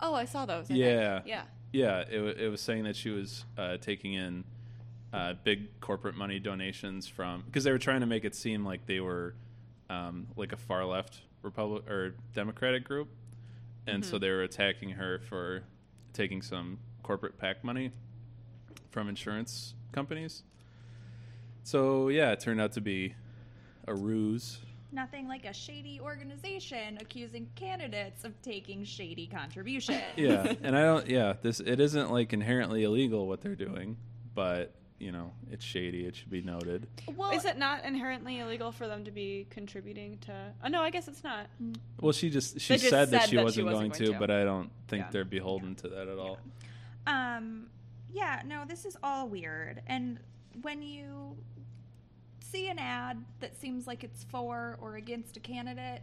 Oh, 0.00 0.14
I 0.14 0.24
saw 0.24 0.44
those. 0.46 0.64
I 0.66 0.68
think. 0.68 0.80
Yeah. 0.80 1.20
Yeah. 1.24 1.42
Yeah, 1.72 2.00
it, 2.08 2.20
it 2.40 2.48
was 2.50 2.60
saying 2.60 2.84
that 2.84 2.94
she 2.94 3.10
was 3.10 3.44
uh, 3.58 3.78
taking 3.78 4.12
in 4.14 4.44
uh, 5.12 5.34
big 5.42 5.80
corporate 5.80 6.14
money 6.14 6.38
donations 6.38 7.08
from 7.08 7.42
because 7.46 7.64
they 7.64 7.72
were 7.72 7.78
trying 7.78 8.00
to 8.00 8.06
make 8.06 8.24
it 8.24 8.34
seem 8.34 8.64
like 8.64 8.86
they 8.86 9.00
were 9.00 9.34
um, 9.90 10.28
like 10.36 10.52
a 10.52 10.56
far 10.56 10.84
left 10.84 11.20
Republic 11.42 11.88
or 11.90 12.14
Democratic 12.32 12.84
group, 12.84 13.08
and 13.88 14.04
so 14.04 14.16
Mhm. 14.16 14.20
they 14.20 14.30
were 14.30 14.42
attacking 14.42 14.90
her 14.90 15.18
for 15.18 15.64
taking 16.12 16.42
some 16.42 16.78
corporate 17.02 17.38
PAC 17.38 17.64
money 17.64 17.90
from 18.90 19.08
insurance 19.08 19.74
companies. 19.92 20.44
So 21.64 22.08
yeah, 22.08 22.32
it 22.32 22.40
turned 22.40 22.60
out 22.60 22.72
to 22.72 22.80
be 22.80 23.14
a 23.88 23.94
ruse. 23.94 24.58
Nothing 24.92 25.26
like 25.26 25.44
a 25.44 25.52
shady 25.52 25.98
organization 26.00 26.98
accusing 27.00 27.48
candidates 27.56 28.22
of 28.24 28.40
taking 28.42 28.84
shady 28.84 29.26
contributions. 29.26 30.02
Yeah, 30.14 30.52
and 30.62 30.76
I 30.76 30.82
don't. 30.82 31.08
Yeah, 31.08 31.34
this 31.42 31.58
it 31.58 31.80
isn't 31.80 32.12
like 32.12 32.32
inherently 32.32 32.84
illegal 32.84 33.26
what 33.26 33.40
they're 33.40 33.56
doing, 33.56 33.96
but 34.34 34.72
you 35.00 35.10
know 35.10 35.32
it's 35.50 35.64
shady. 35.64 36.04
It 36.06 36.14
should 36.14 36.30
be 36.30 36.42
noted. 36.42 36.86
Well, 37.16 37.32
Is 37.32 37.44
it 37.46 37.58
not 37.58 37.84
inherently 37.84 38.38
illegal 38.38 38.70
for 38.70 38.86
them 38.86 39.02
to 39.04 39.10
be 39.10 39.46
contributing 39.50 40.18
to? 40.26 40.32
Oh 40.62 40.68
no, 40.68 40.82
I 40.82 40.90
guess 40.90 41.08
it's 41.08 41.24
not. 41.24 41.46
Well, 42.00 42.12
she 42.12 42.30
just 42.30 42.60
she 42.60 42.74
just 42.76 42.88
said, 42.90 43.10
that 43.10 43.30
she 43.30 43.36
that 43.36 43.42
wasn't 43.42 43.66
wasn't 43.66 43.80
going, 43.80 43.90
going 43.90 44.06
to, 44.06 44.12
to. 44.12 44.18
but 44.18 44.30
I 44.30 44.44
don't 44.44 44.70
think 44.88 45.06
Yeah. 45.06 45.10
they're 45.10 45.24
beholden 45.24 45.74
to 45.76 45.88
that 45.88 46.08
at 46.08 46.18
all. 46.18 46.38
Um, 47.06 47.66
yeah, 48.12 48.42
no, 48.46 48.64
this 48.66 48.84
is 48.84 48.96
all 49.02 49.28
weird. 49.28 49.82
And 49.88 50.20
when 50.62 50.82
you 50.82 51.36
see 52.54 52.68
an 52.68 52.78
ad 52.78 53.24
that 53.40 53.56
seems 53.60 53.86
like 53.86 54.04
it's 54.04 54.24
for 54.24 54.78
or 54.80 54.96
against 54.96 55.36
a 55.36 55.40
candidate, 55.40 56.02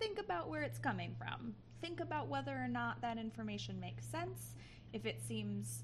think 0.00 0.18
about 0.18 0.48
where 0.48 0.62
it's 0.62 0.78
coming 0.78 1.14
from. 1.16 1.54
think 1.82 2.00
about 2.00 2.28
whether 2.28 2.52
or 2.56 2.68
not 2.68 3.00
that 3.02 3.18
information 3.18 3.78
makes 3.78 4.06
sense. 4.06 4.54
If 4.92 5.04
it 5.04 5.20
seems 5.20 5.82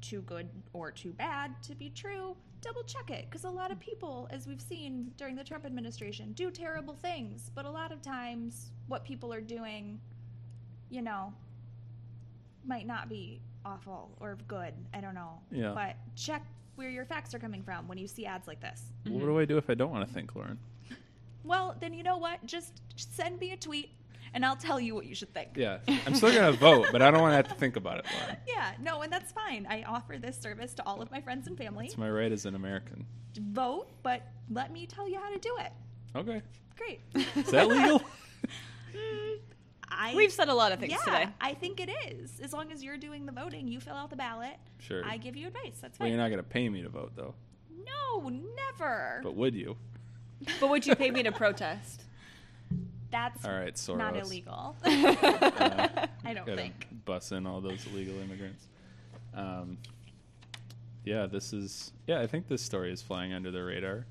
too 0.00 0.20
good 0.22 0.48
or 0.72 0.90
too 0.90 1.12
bad 1.12 1.60
to 1.62 1.74
be 1.74 1.90
true, 1.90 2.36
double 2.60 2.82
check 2.84 3.10
it. 3.10 3.26
Because 3.28 3.44
a 3.44 3.50
lot 3.50 3.72
of 3.72 3.80
people, 3.80 4.28
as 4.30 4.46
we've 4.46 4.60
seen 4.60 5.10
during 5.16 5.34
the 5.34 5.44
Trump 5.44 5.64
administration, 5.64 6.32
do 6.34 6.50
terrible 6.50 6.94
things. 6.94 7.50
But 7.54 7.64
a 7.64 7.70
lot 7.70 7.92
of 7.92 8.02
times, 8.02 8.70
what 8.86 9.04
people 9.04 9.32
are 9.32 9.40
doing, 9.40 9.98
you 10.90 11.02
know, 11.02 11.32
might 12.64 12.86
not 12.86 13.08
be 13.08 13.40
awful 13.64 14.10
or 14.20 14.36
good. 14.48 14.74
I 14.92 15.00
don't 15.00 15.14
know. 15.14 15.40
Yeah. 15.50 15.72
But 15.74 15.96
check 16.14 16.44
where 16.76 16.88
your 16.88 17.04
facts 17.04 17.34
are 17.34 17.38
coming 17.38 17.62
from 17.62 17.88
when 17.88 17.98
you 17.98 18.06
see 18.06 18.26
ads 18.26 18.46
like 18.48 18.60
this. 18.60 18.82
What 19.06 19.20
do 19.20 19.38
I 19.38 19.44
do 19.44 19.58
if 19.58 19.68
I 19.68 19.74
don't 19.74 19.90
want 19.90 20.06
to 20.06 20.12
think, 20.12 20.34
Lauren? 20.34 20.58
Well, 21.44 21.76
then 21.80 21.92
you 21.94 22.02
know 22.02 22.18
what? 22.18 22.44
Just 22.44 22.80
send 22.96 23.38
me 23.40 23.52
a 23.52 23.56
tweet 23.56 23.90
and 24.34 24.44
I'll 24.44 24.56
tell 24.56 24.78
you 24.78 24.94
what 24.94 25.06
you 25.06 25.14
should 25.14 25.32
think. 25.34 25.50
Yeah, 25.56 25.78
I'm 26.06 26.14
still 26.14 26.32
gonna 26.32 26.52
vote, 26.52 26.86
but 26.92 27.02
I 27.02 27.10
don't 27.10 27.20
want 27.20 27.32
to 27.32 27.36
have 27.36 27.48
to 27.48 27.54
think 27.54 27.76
about 27.76 27.98
it, 27.98 28.06
Lauren. 28.18 28.36
Yeah, 28.46 28.72
no, 28.80 29.02
and 29.02 29.12
that's 29.12 29.32
fine. 29.32 29.66
I 29.68 29.82
offer 29.84 30.18
this 30.18 30.38
service 30.38 30.74
to 30.74 30.86
all 30.86 31.00
of 31.00 31.10
my 31.10 31.20
friends 31.20 31.46
and 31.46 31.56
family. 31.56 31.86
It's 31.86 31.96
my 31.98 32.10
right 32.10 32.30
as 32.30 32.44
an 32.46 32.54
American. 32.54 33.06
Vote, 33.38 33.88
but 34.02 34.22
let 34.50 34.72
me 34.72 34.86
tell 34.86 35.08
you 35.08 35.18
how 35.18 35.30
to 35.32 35.38
do 35.38 35.56
it. 35.60 35.72
Okay, 36.14 36.42
Great. 36.76 37.00
is 37.36 37.50
that 37.50 37.68
legal? 37.68 38.02
I, 39.90 40.14
We've 40.14 40.32
said 40.32 40.48
a 40.48 40.54
lot 40.54 40.72
of 40.72 40.78
things 40.78 40.92
yeah, 40.92 40.98
today. 41.12 41.32
I 41.40 41.54
think 41.54 41.80
it 41.80 41.90
is. 42.08 42.40
As 42.40 42.52
long 42.52 42.70
as 42.72 42.82
you're 42.82 42.96
doing 42.96 43.26
the 43.26 43.32
voting, 43.32 43.66
you 43.68 43.80
fill 43.80 43.96
out 43.96 44.10
the 44.10 44.16
ballot. 44.16 44.56
Sure. 44.78 45.04
I 45.04 45.16
give 45.16 45.36
you 45.36 45.48
advice. 45.48 45.78
That's 45.80 45.98
fine. 45.98 46.06
well, 46.06 46.06
fine. 46.06 46.08
you're 46.12 46.18
not 46.18 46.30
gonna 46.30 46.42
pay 46.42 46.68
me 46.68 46.82
to 46.82 46.88
vote, 46.88 47.12
though. 47.16 47.34
no, 47.84 48.28
never. 48.28 49.20
But 49.22 49.34
would 49.34 49.54
you? 49.54 49.76
But 50.60 50.70
would 50.70 50.86
you 50.86 50.94
pay 50.94 51.10
me 51.10 51.22
to 51.24 51.32
protest? 51.32 52.04
That's 53.10 53.44
All 53.44 53.52
right, 53.52 53.74
Soros. 53.74 53.98
not 53.98 54.16
illegal. 54.16 54.76
Uh, 54.84 56.06
I 56.24 56.32
don't 56.34 56.46
gotta 56.46 56.56
think. 56.56 56.86
bus 57.04 57.32
in 57.32 57.46
all 57.46 57.60
those 57.60 57.84
illegal 57.92 58.14
immigrants. 58.20 58.66
Um, 59.34 59.78
yeah, 61.04 61.26
this 61.26 61.52
is. 61.52 61.92
Yeah, 62.06 62.20
I 62.20 62.26
think 62.26 62.46
this 62.46 62.62
story 62.62 62.92
is 62.92 63.02
flying 63.02 63.32
under 63.32 63.50
the 63.50 63.62
radar, 63.62 64.06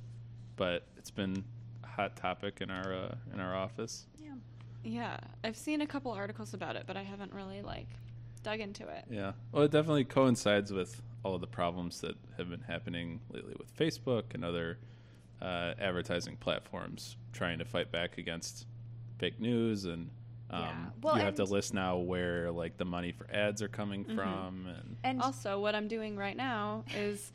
but 0.57 0.83
it's 0.97 1.11
been 1.11 1.43
a 1.83 1.87
hot 1.87 2.15
topic 2.15 2.59
in 2.61 2.69
our 2.69 2.93
uh, 2.93 3.15
in 3.33 3.39
our 3.39 3.55
office. 3.55 4.05
Yeah. 4.21 4.28
Yeah, 4.83 5.17
I've 5.43 5.57
seen 5.57 5.81
a 5.81 5.87
couple 5.87 6.11
articles 6.11 6.53
about 6.53 6.75
it, 6.75 6.83
but 6.87 6.95
I 6.97 7.03
haven't 7.03 7.33
really 7.33 7.61
like 7.61 7.87
dug 8.43 8.59
into 8.59 8.87
it. 8.87 9.05
Yeah. 9.09 9.33
Well, 9.51 9.63
it 9.63 9.71
definitely 9.71 10.05
coincides 10.05 10.71
with 10.71 11.01
all 11.23 11.35
of 11.35 11.41
the 11.41 11.47
problems 11.47 11.99
that 12.01 12.15
have 12.37 12.49
been 12.49 12.61
happening 12.61 13.19
lately 13.29 13.55
with 13.59 13.75
Facebook 13.75 14.33
and 14.33 14.45
other 14.45 14.77
uh, 15.41 15.73
advertising 15.79 16.37
platforms 16.37 17.17
trying 17.33 17.59
to 17.59 17.65
fight 17.65 17.91
back 17.91 18.17
against 18.17 18.65
fake 19.17 19.39
news 19.39 19.85
and. 19.85 20.09
Um, 20.51 20.61
Yeah. 20.61 20.75
Well, 21.03 21.17
you 21.17 21.21
have 21.23 21.35
to 21.35 21.43
list 21.43 21.73
now 21.75 21.97
where 21.97 22.49
like 22.49 22.77
the 22.77 22.85
money 22.85 23.11
for 23.11 23.27
ads 23.31 23.61
are 23.61 23.67
coming 23.67 24.03
from, 24.03 24.65
and 24.67 24.95
And 25.03 25.21
Also, 25.21 25.59
what 25.59 25.75
I'm 25.75 25.87
doing 25.87 26.17
right 26.17 26.35
now 26.35 26.85
is 26.95 27.31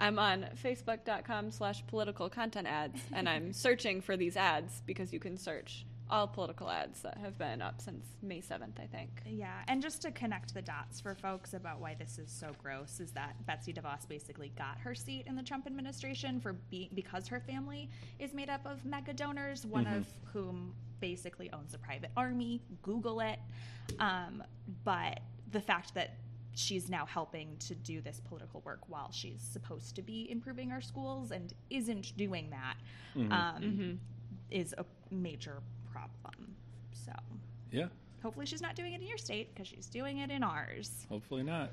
I'm 0.00 0.18
on 0.18 0.46
facebook.com 0.62 1.52
slash 1.52 1.86
political 1.86 2.28
content 2.28 2.66
ads, 2.66 3.00
and 3.12 3.28
I'm 3.28 3.52
searching 3.52 4.00
for 4.00 4.16
these 4.16 4.36
ads 4.36 4.82
because 4.84 5.12
you 5.12 5.20
can 5.20 5.36
search 5.38 5.86
all 6.10 6.26
political 6.28 6.70
ads 6.70 7.02
that 7.02 7.18
have 7.18 7.36
been 7.36 7.60
up 7.60 7.80
since 7.80 8.06
May 8.22 8.40
7th, 8.40 8.78
I 8.80 8.86
think. 8.86 9.22
Yeah, 9.26 9.62
and 9.68 9.82
just 9.82 10.02
to 10.02 10.10
connect 10.12 10.54
the 10.54 10.62
dots 10.62 11.00
for 11.00 11.14
folks 11.14 11.52
about 11.54 11.80
why 11.80 11.94
this 11.94 12.18
is 12.18 12.30
so 12.30 12.52
gross 12.62 13.00
is 13.00 13.10
that 13.12 13.44
Betsy 13.46 13.72
DeVos 13.72 14.08
basically 14.08 14.52
got 14.56 14.78
her 14.78 14.94
seat 14.94 15.26
in 15.26 15.34
the 15.36 15.42
Trump 15.42 15.66
administration 15.66 16.40
for 16.40 16.52
be- 16.70 16.90
because 16.94 17.26
her 17.28 17.40
family 17.40 17.90
is 18.18 18.32
made 18.32 18.48
up 18.48 18.64
of 18.66 18.84
mega 18.84 19.12
donors, 19.12 19.66
one 19.66 19.84
Mhm. 19.86 19.96
of 19.98 20.08
whom 20.32 20.74
basically 21.00 21.50
owns 21.52 21.74
a 21.74 21.78
private 21.78 22.10
army. 22.16 22.62
Google 22.82 23.20
it. 23.20 23.38
Um, 23.98 24.42
but 24.84 25.20
the 25.50 25.60
fact 25.60 25.92
that 25.94 26.16
she's 26.54 26.88
now 26.88 27.04
helping 27.04 27.56
to 27.58 27.74
do 27.74 28.00
this 28.00 28.20
political 28.20 28.60
work 28.62 28.88
while 28.88 29.10
she's 29.12 29.42
supposed 29.42 29.94
to 29.96 30.02
be 30.02 30.30
improving 30.30 30.72
our 30.72 30.80
schools 30.80 31.30
and 31.32 31.52
isn't 31.68 32.16
doing 32.16 32.48
that 32.50 32.76
Mhm. 33.14 33.30
um, 33.32 33.62
Mhm. 33.62 33.98
is 34.50 34.74
a 34.78 34.86
major 35.10 35.62
problem. 35.96 36.54
So 36.92 37.12
yeah, 37.70 37.86
hopefully 38.22 38.46
she's 38.46 38.62
not 38.62 38.74
doing 38.74 38.92
it 38.92 39.00
in 39.00 39.06
your 39.06 39.18
state 39.18 39.54
because 39.54 39.68
she's 39.68 39.86
doing 39.86 40.18
it 40.18 40.30
in 40.30 40.42
ours. 40.42 41.06
Hopefully 41.08 41.42
not. 41.42 41.70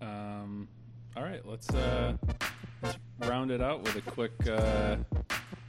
Um, 0.00 0.68
all 1.16 1.22
right, 1.22 1.46
let's 1.46 1.68
uh, 1.70 2.16
let's 2.82 2.98
round 3.18 3.50
it 3.50 3.60
out 3.60 3.82
with 3.82 3.96
a 3.96 4.10
quick 4.10 4.32
uh, 4.48 4.96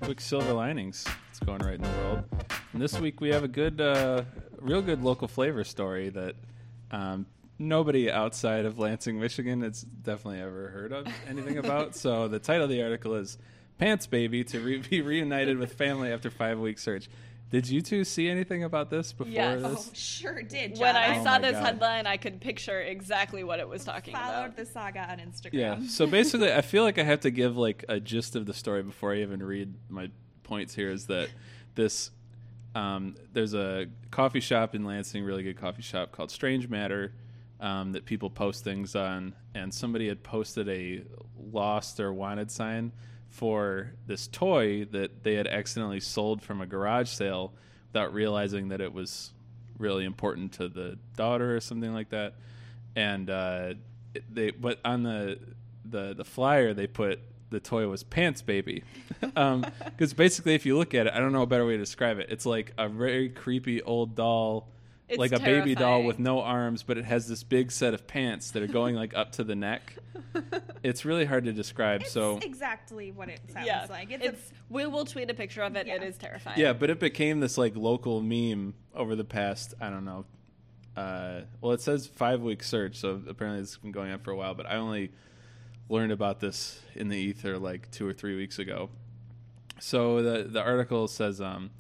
quick 0.01 0.21
silver 0.21 0.53
linings. 0.53 1.03
That's 1.03 1.39
going 1.39 1.59
right 1.59 1.75
in 1.75 1.81
the 1.81 1.89
world. 1.89 2.23
And 2.73 2.81
this 2.81 2.99
week 2.99 3.21
we 3.21 3.29
have 3.29 3.43
a 3.43 3.47
good, 3.47 3.79
uh, 3.79 4.23
real 4.59 4.81
good 4.81 5.03
local 5.03 5.27
flavor 5.27 5.63
story 5.63 6.09
that 6.09 6.35
um, 6.91 7.25
nobody 7.59 8.09
outside 8.09 8.65
of 8.65 8.79
Lansing, 8.79 9.19
Michigan, 9.19 9.61
has 9.61 9.81
definitely 9.81 10.41
ever 10.41 10.69
heard 10.69 10.91
of 10.91 11.07
anything 11.27 11.57
about. 11.57 11.95
so 11.95 12.27
the 12.27 12.39
title 12.39 12.63
of 12.63 12.69
the 12.69 12.81
article 12.81 13.15
is 13.15 13.37
"Pants 13.77 14.07
Baby 14.07 14.43
to 14.45 14.59
re- 14.59 14.77
be 14.89 15.01
reunited 15.01 15.57
with 15.57 15.73
family 15.73 16.11
after 16.11 16.29
five 16.29 16.59
week 16.59 16.79
search." 16.79 17.07
Did 17.53 17.69
you 17.69 17.83
two 17.83 18.03
see 18.03 18.27
anything 18.27 18.63
about 18.63 18.89
this 18.89 19.13
before 19.13 19.31
Yes. 19.31 19.61
this? 19.61 19.87
Oh, 19.87 19.91
sure 19.93 20.41
did. 20.41 20.75
When 20.79 20.95
I 20.95 21.19
Oh 21.19 21.23
saw 21.23 21.37
this 21.37 21.51
God. 21.51 21.63
headline, 21.63 22.07
I 22.07 22.17
could 22.17 22.41
picture 22.41 22.81
exactly 22.81 23.43
what 23.43 23.59
it 23.59 23.69
was 23.69 23.85
talking 23.85 24.15
followed 24.15 24.25
about. 24.25 24.35
Followed 24.37 24.55
the 24.55 24.65
saga 24.65 25.01
on 25.11 25.19
Instagram. 25.19 25.53
Yeah. 25.53 25.79
So 25.87 26.07
basically, 26.07 26.51
I 26.51 26.61
feel 26.61 26.81
like 26.81 26.97
I 26.97 27.03
have 27.03 27.19
to 27.19 27.29
give 27.29 27.55
like 27.55 27.85
a 27.87 27.99
gist 27.99 28.35
of 28.35 28.47
the 28.47 28.55
story 28.55 28.81
before 28.81 29.13
I 29.13 29.17
even 29.21 29.43
read 29.43 29.71
my 29.87 30.09
points. 30.41 30.73
Here 30.73 30.89
is 30.89 31.05
that 31.05 31.29
this 31.75 32.09
um, 32.73 33.13
there's 33.33 33.53
a 33.53 33.85
coffee 34.09 34.39
shop 34.39 34.73
in 34.73 34.83
Lansing, 34.83 35.23
really 35.23 35.43
good 35.43 35.57
coffee 35.57 35.83
shop 35.83 36.11
called 36.11 36.31
Strange 36.31 36.67
Matter 36.69 37.13
um, 37.59 37.91
that 37.91 38.05
people 38.05 38.31
post 38.31 38.63
things 38.63 38.95
on, 38.95 39.35
and 39.53 39.71
somebody 39.71 40.07
had 40.07 40.23
posted 40.23 40.67
a 40.69 41.03
lost 41.51 41.99
or 41.99 42.11
wanted 42.11 42.49
sign 42.49 42.91
for 43.33 43.93
this 44.05 44.27
toy 44.27 44.85
that 44.85 45.23
they 45.23 45.33
had 45.33 45.47
accidentally 45.47 45.99
sold 45.99 46.43
from 46.43 46.61
a 46.61 46.67
garage 46.67 47.09
sale 47.09 47.51
without 47.91 48.13
realizing 48.13 48.67
that 48.67 48.79
it 48.79 48.93
was 48.93 49.31
really 49.79 50.05
important 50.05 50.51
to 50.53 50.67
the 50.67 50.99
daughter 51.17 51.55
or 51.55 51.59
something 51.59 51.91
like 51.95 52.09
that. 52.09 52.35
And 52.95 53.31
uh, 53.31 53.73
they, 54.31 54.51
but 54.51 54.79
on 54.85 55.01
the 55.01 55.39
the 55.83 56.13
the 56.13 56.23
flyer 56.23 56.75
they 56.75 56.85
put 56.85 57.19
the 57.49 57.59
toy 57.59 57.87
was 57.87 58.03
pants 58.03 58.43
baby, 58.43 58.83
because 59.19 60.13
basically 60.13 60.53
if 60.53 60.67
you 60.67 60.77
look 60.77 60.93
at 60.93 61.07
it, 61.07 61.13
I 61.13 61.19
don't 61.19 61.31
know 61.31 61.41
a 61.41 61.47
better 61.47 61.65
way 61.65 61.73
to 61.73 61.79
describe 61.79 62.19
it. 62.19 62.27
It's 62.29 62.45
like 62.45 62.71
a 62.77 62.87
very 62.87 63.29
creepy 63.29 63.81
old 63.81 64.15
doll. 64.15 64.69
It's 65.13 65.19
like 65.19 65.31
a 65.31 65.39
baby 65.39 65.75
doll 65.75 66.03
with 66.03 66.19
no 66.19 66.41
arms, 66.41 66.83
but 66.83 66.97
it 66.97 67.05
has 67.05 67.27
this 67.27 67.43
big 67.43 67.71
set 67.71 67.93
of 67.93 68.07
pants 68.07 68.51
that 68.51 68.63
are 68.63 68.67
going 68.67 68.95
like 68.95 69.15
up 69.15 69.33
to 69.33 69.43
the 69.43 69.55
neck. 69.55 69.95
It's 70.83 71.05
really 71.05 71.23
hard 71.23 71.45
to 71.45 71.53
describe. 71.53 72.01
It's 72.01 72.11
so 72.11 72.39
exactly 72.41 73.11
what 73.11 73.29
it 73.29 73.39
sounds 73.49 73.65
yeah, 73.65 73.87
like. 73.89 74.11
It's, 74.11 74.25
it's, 74.25 74.51
we 74.69 74.85
will 74.85 75.05
tweet 75.05 75.29
a 75.29 75.33
picture 75.33 75.61
of 75.61 75.77
it. 75.77 75.87
It 75.87 76.01
Yeah. 76.01 76.07
is 76.07 76.17
terrifying. 76.17 76.59
Yeah, 76.59 76.73
but 76.73 76.89
it 76.89 76.99
became 76.99 77.39
this 77.39 77.57
like 77.57 77.77
local 77.77 78.21
meme 78.21 78.73
over 78.93 79.15
the 79.15 79.23
past 79.23 79.75
I 79.79 79.89
don't 79.89 80.03
know. 80.03 80.25
Uh, 80.97 81.41
well, 81.61 81.71
it 81.71 81.79
says 81.79 82.05
five 82.05 82.41
week 82.41 82.63
search, 82.63 82.97
so 82.97 83.21
apparently 83.29 83.61
it's 83.61 83.77
been 83.77 83.93
going 83.93 84.11
on 84.11 84.19
for 84.19 84.31
a 84.31 84.35
while. 84.35 84.55
But 84.55 84.65
I 84.65 84.75
only 84.75 85.11
learned 85.87 86.11
about 86.11 86.39
this 86.41 86.81
in 86.95 87.07
the 87.07 87.17
ether 87.17 87.57
like 87.57 87.89
two 87.91 88.05
or 88.05 88.13
three 88.13 88.35
weeks 88.35 88.59
ago. 88.59 88.89
So 89.79 90.21
the 90.21 90.43
the 90.43 90.61
article 90.61 91.07
says 91.07 91.39
um, 91.39 91.71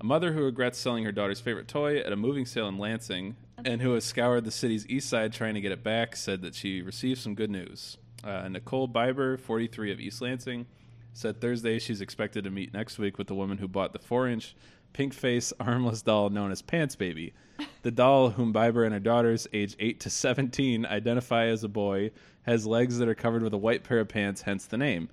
a 0.00 0.04
mother 0.04 0.32
who 0.32 0.44
regrets 0.44 0.78
selling 0.78 1.04
her 1.04 1.12
daughter's 1.12 1.40
favorite 1.40 1.68
toy 1.68 1.98
at 1.98 2.12
a 2.12 2.16
moving 2.16 2.46
sale 2.46 2.68
in 2.68 2.78
Lansing 2.78 3.36
and 3.64 3.82
who 3.82 3.94
has 3.94 4.04
scoured 4.04 4.44
the 4.44 4.50
city's 4.50 4.86
east 4.86 5.08
side 5.08 5.32
trying 5.32 5.54
to 5.54 5.60
get 5.60 5.72
it 5.72 5.82
back 5.82 6.14
said 6.14 6.42
that 6.42 6.54
she 6.54 6.82
received 6.82 7.20
some 7.20 7.34
good 7.34 7.50
news. 7.50 7.96
Uh, 8.22 8.48
Nicole 8.48 8.88
Biber, 8.88 9.38
43 9.38 9.92
of 9.92 10.00
East 10.00 10.20
Lansing, 10.20 10.66
said 11.12 11.40
Thursday 11.40 11.78
she's 11.78 12.00
expected 12.00 12.44
to 12.44 12.50
meet 12.50 12.72
next 12.72 12.98
week 12.98 13.18
with 13.18 13.26
the 13.26 13.34
woman 13.34 13.58
who 13.58 13.66
bought 13.66 13.92
the 13.92 13.98
four 13.98 14.28
inch 14.28 14.54
pink 14.92 15.12
face 15.12 15.52
armless 15.60 16.02
doll 16.02 16.30
known 16.30 16.52
as 16.52 16.62
Pants 16.62 16.96
Baby. 16.96 17.34
The 17.82 17.90
doll, 17.90 18.30
whom 18.30 18.52
Biber 18.52 18.84
and 18.84 18.92
her 18.92 19.00
daughters, 19.00 19.48
age 19.52 19.74
8 19.80 19.98
to 20.00 20.10
17, 20.10 20.86
identify 20.86 21.46
as 21.46 21.64
a 21.64 21.68
boy, 21.68 22.12
has 22.42 22.66
legs 22.66 22.98
that 22.98 23.08
are 23.08 23.14
covered 23.16 23.42
with 23.42 23.52
a 23.52 23.58
white 23.58 23.82
pair 23.82 23.98
of 23.98 24.08
pants, 24.08 24.42
hence 24.42 24.66
the 24.66 24.76
name. 24.76 25.08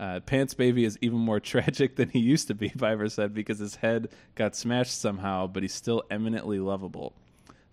Uh, 0.00 0.20
Pants 0.20 0.54
Baby 0.54 0.84
is 0.84 0.98
even 1.00 1.18
more 1.18 1.40
tragic 1.54 1.96
than 1.96 2.08
he 2.10 2.20
used 2.20 2.48
to 2.48 2.54
be, 2.54 2.70
Biber 2.70 3.10
said, 3.10 3.34
because 3.34 3.58
his 3.58 3.76
head 3.76 4.08
got 4.34 4.54
smashed 4.54 5.00
somehow, 5.00 5.46
but 5.46 5.62
he's 5.62 5.74
still 5.74 6.02
eminently 6.10 6.58
lovable. 6.58 7.14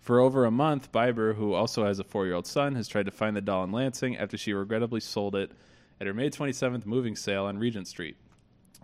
For 0.00 0.20
over 0.20 0.44
a 0.44 0.50
month, 0.50 0.92
Biber, 0.92 1.34
who 1.34 1.54
also 1.54 1.84
has 1.84 1.98
a 1.98 2.04
four 2.04 2.26
year 2.26 2.34
old 2.34 2.46
son, 2.46 2.76
has 2.76 2.86
tried 2.86 3.06
to 3.06 3.12
find 3.12 3.36
the 3.36 3.40
doll 3.40 3.64
in 3.64 3.72
Lansing 3.72 4.16
after 4.16 4.36
she 4.36 4.52
regrettably 4.52 5.00
sold 5.00 5.34
it 5.34 5.50
at 6.00 6.06
her 6.06 6.14
May 6.14 6.30
27th 6.30 6.86
moving 6.86 7.16
sale 7.16 7.46
on 7.46 7.58
Regent 7.58 7.88
Street. 7.88 8.16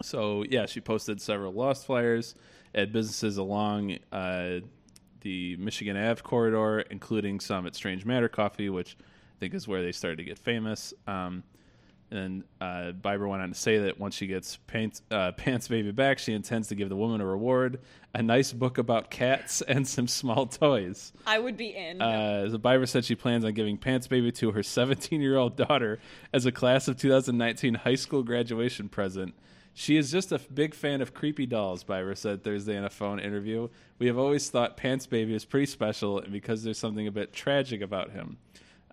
So, 0.03 0.45
yeah, 0.49 0.67
she 0.67 0.81
posted 0.81 1.21
several 1.21 1.53
lost 1.53 1.87
flyers 1.87 2.35
at 2.75 2.93
businesses 2.93 3.37
along 3.37 3.99
uh, 4.11 4.61
the 5.21 5.57
Michigan 5.59 5.97
Ave 5.97 6.23
corridor, 6.23 6.81
including 6.81 7.39
some 7.39 7.67
at 7.67 7.75
Strange 7.75 8.05
Matter 8.05 8.29
Coffee, 8.29 8.71
which 8.71 8.97
I 9.01 9.39
think 9.39 9.55
is 9.55 9.69
where 9.69 9.83
they 9.83 9.93
started 9.93 10.17
to 10.17 10.25
get 10.25 10.39
famous. 10.39 10.93
Um, 11.07 11.45
And 12.13 12.45
uh, 12.61 12.93
Bieber 13.01 13.27
went 13.27 13.43
on 13.43 13.49
to 13.49 13.55
say 13.55 13.79
that 13.79 13.99
once 13.99 14.15
she 14.15 14.27
gets 14.27 14.59
Pants, 14.67 15.01
uh, 15.11 15.33
Pants 15.37 15.67
Baby 15.69 15.93
back, 15.93 16.19
she 16.19 16.35
intends 16.35 16.69
to 16.69 16.75
give 16.75 16.91
the 16.91 16.97
woman 16.97 17.23
a 17.23 17.27
reward, 17.27 17.81
a 18.15 18.23
nice 18.23 18.53
book 18.53 18.77
about 18.77 19.11
cats, 19.11 19.63
and 19.69 19.89
some 19.89 20.07
small 20.07 20.47
toys. 20.47 21.13
I 21.27 21.39
would 21.39 21.57
be 21.57 21.75
in. 21.75 22.03
Uh, 22.03 22.49
the 22.51 22.61
Bieber 22.61 22.87
said 22.87 23.05
she 23.07 23.15
plans 23.15 23.45
on 23.45 23.55
giving 23.55 23.79
Pants 23.79 24.07
Baby 24.07 24.31
to 24.33 24.53
her 24.53 24.63
17 24.63 25.23
year 25.23 25.39
old 25.39 25.57
daughter 25.57 25.99
as 26.35 26.45
a 26.45 26.53
class 26.53 26.87
of 26.87 26.97
2019 26.99 27.75
high 27.75 27.95
school 27.95 28.23
graduation 28.23 28.89
present. 28.89 29.35
She 29.75 29.97
is 29.97 30.13
just 30.13 30.33
a 30.33 30.35
f- 30.35 30.49
big 30.53 30.75
fan 30.75 31.01
of 31.01 31.15
creepy 31.15 31.47
dolls, 31.47 31.83
Bieber 31.83 32.15
said 32.15 32.45
Thursday 32.45 32.77
in 32.77 32.85
a 32.85 32.91
phone 32.91 33.19
interview. 33.19 33.69
We 33.99 34.07
have 34.07 34.19
always 34.19 34.51
thought 34.51 34.77
Pants 34.77 35.07
Baby 35.07 35.35
is 35.35 35.47
pretty 35.47 35.65
special 35.65 36.19
and 36.19 36.31
because 36.31 36.63
there's 36.63 36.77
something 36.79 37.07
a 37.07 37.11
bit 37.11 37.33
tragic 37.33 37.81
about 37.81 38.11
him. 38.11 38.37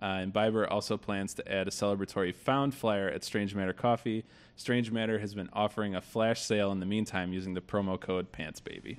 Uh, 0.02 0.06
and 0.06 0.32
Bieber 0.32 0.70
also 0.70 0.96
plans 0.96 1.34
to 1.34 1.52
add 1.52 1.68
a 1.68 1.70
celebratory 1.70 2.34
found 2.34 2.74
flyer 2.74 3.08
at 3.08 3.22
Strange 3.22 3.54
Matter 3.54 3.74
Coffee. 3.74 4.24
Strange 4.56 4.90
Matter 4.90 5.18
has 5.18 5.34
been 5.34 5.50
offering 5.52 5.94
a 5.94 6.00
flash 6.00 6.40
sale 6.40 6.72
in 6.72 6.80
the 6.80 6.86
meantime 6.86 7.32
using 7.32 7.54
the 7.54 7.60
promo 7.60 8.00
code 8.00 8.32
Pants 8.32 8.60
Baby. 8.60 8.98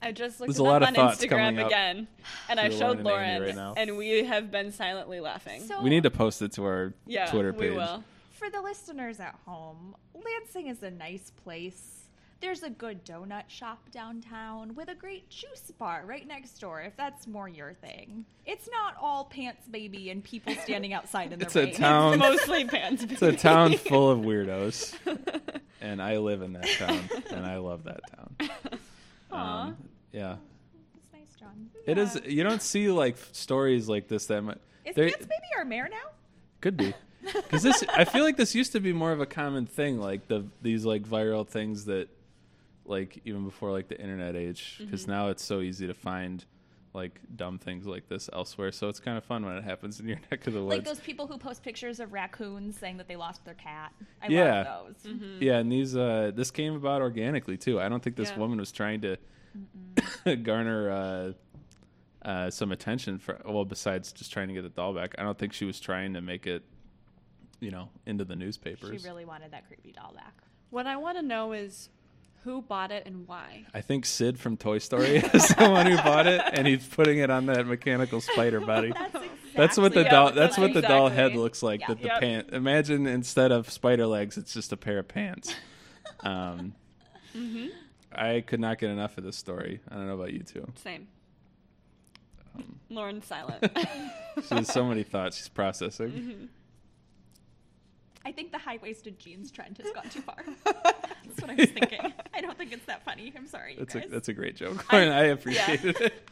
I 0.00 0.12
just 0.12 0.38
looked 0.38 0.48
There's 0.48 0.58
it 0.58 0.62
a 0.62 0.64
lot 0.64 0.82
up 0.82 0.90
of 0.90 0.98
on 0.98 1.12
Instagram 1.12 1.64
again, 1.64 2.06
and 2.48 2.60
I 2.60 2.70
showed 2.70 3.00
Lauren 3.00 3.42
and 3.42 3.56
right 3.56 3.74
and 3.76 3.96
we 3.96 4.24
have 4.24 4.50
been 4.50 4.70
silently 4.70 5.20
laughing. 5.20 5.62
So 5.64 5.82
We 5.82 5.90
need 5.90 6.04
to 6.04 6.10
post 6.10 6.40
it 6.40 6.52
to 6.52 6.64
our 6.64 6.94
yeah, 7.06 7.26
Twitter 7.30 7.52
we 7.52 7.68
page. 7.68 7.76
will. 7.76 8.04
for 8.30 8.48
the 8.48 8.60
listeners 8.60 9.18
at 9.18 9.34
home, 9.44 9.96
Lansing 10.14 10.68
is 10.68 10.82
a 10.82 10.90
nice 10.90 11.32
place. 11.42 11.97
There's 12.40 12.62
a 12.62 12.70
good 12.70 13.04
donut 13.04 13.48
shop 13.48 13.80
downtown 13.90 14.74
with 14.76 14.88
a 14.88 14.94
great 14.94 15.28
juice 15.28 15.72
bar 15.76 16.04
right 16.06 16.26
next 16.26 16.60
door, 16.60 16.80
if 16.82 16.96
that's 16.96 17.26
more 17.26 17.48
your 17.48 17.72
thing. 17.74 18.24
It's 18.46 18.68
not 18.70 18.94
all 19.00 19.24
pants 19.24 19.66
baby 19.68 20.10
and 20.10 20.22
people 20.22 20.54
standing 20.62 20.92
outside 20.94 21.32
in 21.32 21.40
the 21.40 21.46
It's 21.46 21.56
a 21.56 21.64
rain. 21.64 21.74
town. 21.74 22.18
Mostly 22.20 22.64
pants. 22.64 23.02
Baby. 23.02 23.14
It's 23.14 23.22
a 23.22 23.32
town 23.32 23.76
full 23.76 24.08
of 24.10 24.20
weirdos, 24.20 24.94
and 25.80 26.00
I 26.00 26.18
live 26.18 26.42
in 26.42 26.52
that 26.52 26.68
town, 26.78 27.00
and 27.32 27.44
I 27.44 27.56
love 27.56 27.82
that 27.84 28.00
town. 28.16 28.50
Aw. 29.32 29.62
Um, 29.66 29.76
yeah, 30.12 30.36
It's 30.94 31.12
nice, 31.12 31.36
John. 31.40 31.70
it 31.86 31.98
is. 31.98 32.20
You 32.24 32.44
don't 32.44 32.62
see 32.62 32.88
like 32.90 33.16
stories 33.32 33.88
like 33.88 34.06
this 34.06 34.26
that 34.26 34.42
much. 34.42 34.58
Is 34.84 34.94
There 34.94 35.06
Pants 35.08 35.26
Baby 35.26 35.48
our 35.56 35.64
mayor 35.64 35.88
now? 35.90 36.10
could 36.60 36.76
be 36.76 36.94
because 37.34 37.64
this. 37.64 37.82
I 37.92 38.04
feel 38.04 38.22
like 38.22 38.36
this 38.36 38.54
used 38.54 38.72
to 38.72 38.80
be 38.80 38.92
more 38.92 39.10
of 39.10 39.20
a 39.20 39.26
common 39.26 39.66
thing, 39.66 39.98
like 39.98 40.28
the 40.28 40.44
these 40.62 40.84
like 40.84 41.02
viral 41.02 41.46
things 41.46 41.84
that, 41.86 42.08
like 42.88 43.20
even 43.24 43.44
before 43.44 43.70
like 43.70 43.88
the 43.88 44.00
internet 44.00 44.34
age, 44.36 44.76
because 44.80 45.02
Mm-hmm. 45.02 45.10
now 45.10 45.28
it's 45.28 45.44
so 45.44 45.60
easy 45.60 45.86
to 45.86 45.94
find 45.94 46.44
like 46.94 47.20
dumb 47.36 47.58
things 47.58 47.86
like 47.86 48.08
this 48.08 48.30
elsewhere. 48.32 48.72
So 48.72 48.88
it's 48.88 48.98
kind 48.98 49.18
of 49.18 49.24
fun 49.24 49.44
when 49.44 49.56
it 49.56 49.62
happens 49.64 50.00
in 50.00 50.08
your 50.08 50.18
neck 50.30 50.46
of 50.46 50.54
the 50.54 50.64
woods. 50.64 50.70
Like 50.78 50.84
those 50.84 51.00
people 51.00 51.26
who 51.26 51.36
post 51.38 51.62
pictures 51.62 52.00
of 52.00 52.12
raccoons 52.12 52.78
saying 52.78 52.96
that 52.96 53.06
they 53.08 53.16
lost 53.16 53.44
their 53.44 53.54
cat. 53.54 53.92
I 54.22 54.28
Yeah. 54.28 54.64
love 54.64 54.96
those. 55.04 55.12
Yeah, 55.40 55.58
and 55.58 55.70
these 55.70 55.94
uh 55.96 56.32
this 56.34 56.50
came 56.50 56.74
about 56.74 57.02
organically 57.02 57.56
too. 57.58 57.78
I 57.80 57.88
don't 57.88 58.02
think 58.02 58.16
this 58.16 58.30
Yeah. 58.30 58.38
woman 58.38 58.58
was 58.58 58.72
trying 58.72 59.02
to 59.02 59.16
garner 60.42 60.90
uh 60.90 61.32
uh 62.26 62.50
some 62.50 62.72
attention 62.72 63.18
for 63.18 63.40
well 63.44 63.64
besides 63.64 64.12
just 64.12 64.32
trying 64.32 64.48
to 64.48 64.54
get 64.54 64.62
the 64.62 64.68
doll 64.68 64.94
back. 64.94 65.14
I 65.18 65.22
don't 65.22 65.38
think 65.38 65.52
she 65.52 65.64
was 65.64 65.78
trying 65.80 66.14
to 66.14 66.20
make 66.20 66.46
it 66.46 66.64
you 67.60 67.70
know 67.70 67.90
into 68.06 68.24
the 68.24 68.36
newspapers. 68.36 69.00
She 69.02 69.06
really 69.08 69.24
wanted 69.24 69.52
that 69.52 69.66
creepy 69.66 69.92
doll 69.92 70.12
back. 70.14 70.34
What 70.70 70.86
I 70.86 70.96
want 70.96 71.16
to 71.18 71.22
know 71.22 71.52
is 71.52 71.88
who 72.44 72.62
bought 72.62 72.90
it 72.90 73.04
and 73.06 73.26
why. 73.28 73.64
I 73.74 73.80
think 73.80 74.06
Sid 74.06 74.38
from 74.38 74.56
Toy 74.56 74.78
Story 74.78 75.16
is 75.34 75.48
the 75.48 75.68
one 75.70 75.86
who 75.86 75.96
bought 75.96 76.26
it 76.26 76.40
and 76.52 76.66
he's 76.66 76.86
putting 76.86 77.18
it 77.18 77.30
on 77.30 77.46
that 77.46 77.66
mechanical 77.66 78.20
spider 78.20 78.60
body. 78.66 78.92
That's 78.92 79.06
exactly 79.14 79.28
That's 79.54 79.76
what 79.78 79.94
the 79.94 80.04
doll 80.04 80.26
that's 80.26 80.36
that's 80.36 80.58
what 80.58 80.72
the 80.74 80.82
doll 80.82 81.08
head 81.08 81.34
looks 81.34 81.62
like. 81.62 81.80
Yeah. 81.80 81.86
That 81.88 81.98
the 82.02 82.06
Yep. 82.08 82.20
pant 82.20 82.48
imagine 82.52 83.06
instead 83.06 83.52
of 83.52 83.70
spider 83.70 84.06
legs 84.06 84.38
it's 84.38 84.52
just 84.54 84.72
a 84.72 84.76
pair 84.76 84.98
of 84.98 85.08
pants. 85.08 85.54
Um 86.22 86.74
Mm-hmm. 87.36 87.66
I 88.10 88.40
could 88.40 88.58
not 88.58 88.78
get 88.78 88.90
enough 88.90 89.18
of 89.18 89.24
this 89.24 89.36
story. 89.36 89.80
I 89.88 89.94
don't 89.94 90.06
know 90.08 90.14
about 90.14 90.32
you 90.32 90.40
two. 90.40 90.66
Same. 90.82 91.06
Um, 92.56 92.80
Lauren's 92.88 93.26
silent. 93.26 93.64
She 94.48 94.54
has 94.54 94.66
so 94.72 94.84
many 94.86 95.02
thoughts 95.02 95.36
she's 95.36 95.48
processing. 95.48 96.08
Mm-hmm. 96.10 96.44
I 98.28 98.32
think 98.32 98.52
the 98.52 98.58
high 98.58 98.78
waisted 98.82 99.18
jeans 99.18 99.50
trend 99.50 99.78
has 99.78 99.90
gone 99.92 100.08
too 100.10 100.20
far. 100.20 100.44
That's 100.64 101.40
what 101.40 101.50
I 101.50 101.54
was 101.54 101.70
thinking. 101.70 102.12
I 102.34 102.40
don't 102.42 102.58
think 102.58 102.72
it's 102.72 102.84
that 102.84 103.02
funny. 103.04 103.32
I'm 103.34 103.46
sorry, 103.46 103.72
you 103.72 103.78
That's 103.78 103.94
a 103.94 104.08
that's 104.08 104.28
a 104.28 104.34
great 104.34 104.54
joke. 104.56 104.84
I- 104.92 104.98
I, 104.98 105.02
I 105.04 105.22
appreciated 105.24 105.98
it. 106.00 106.28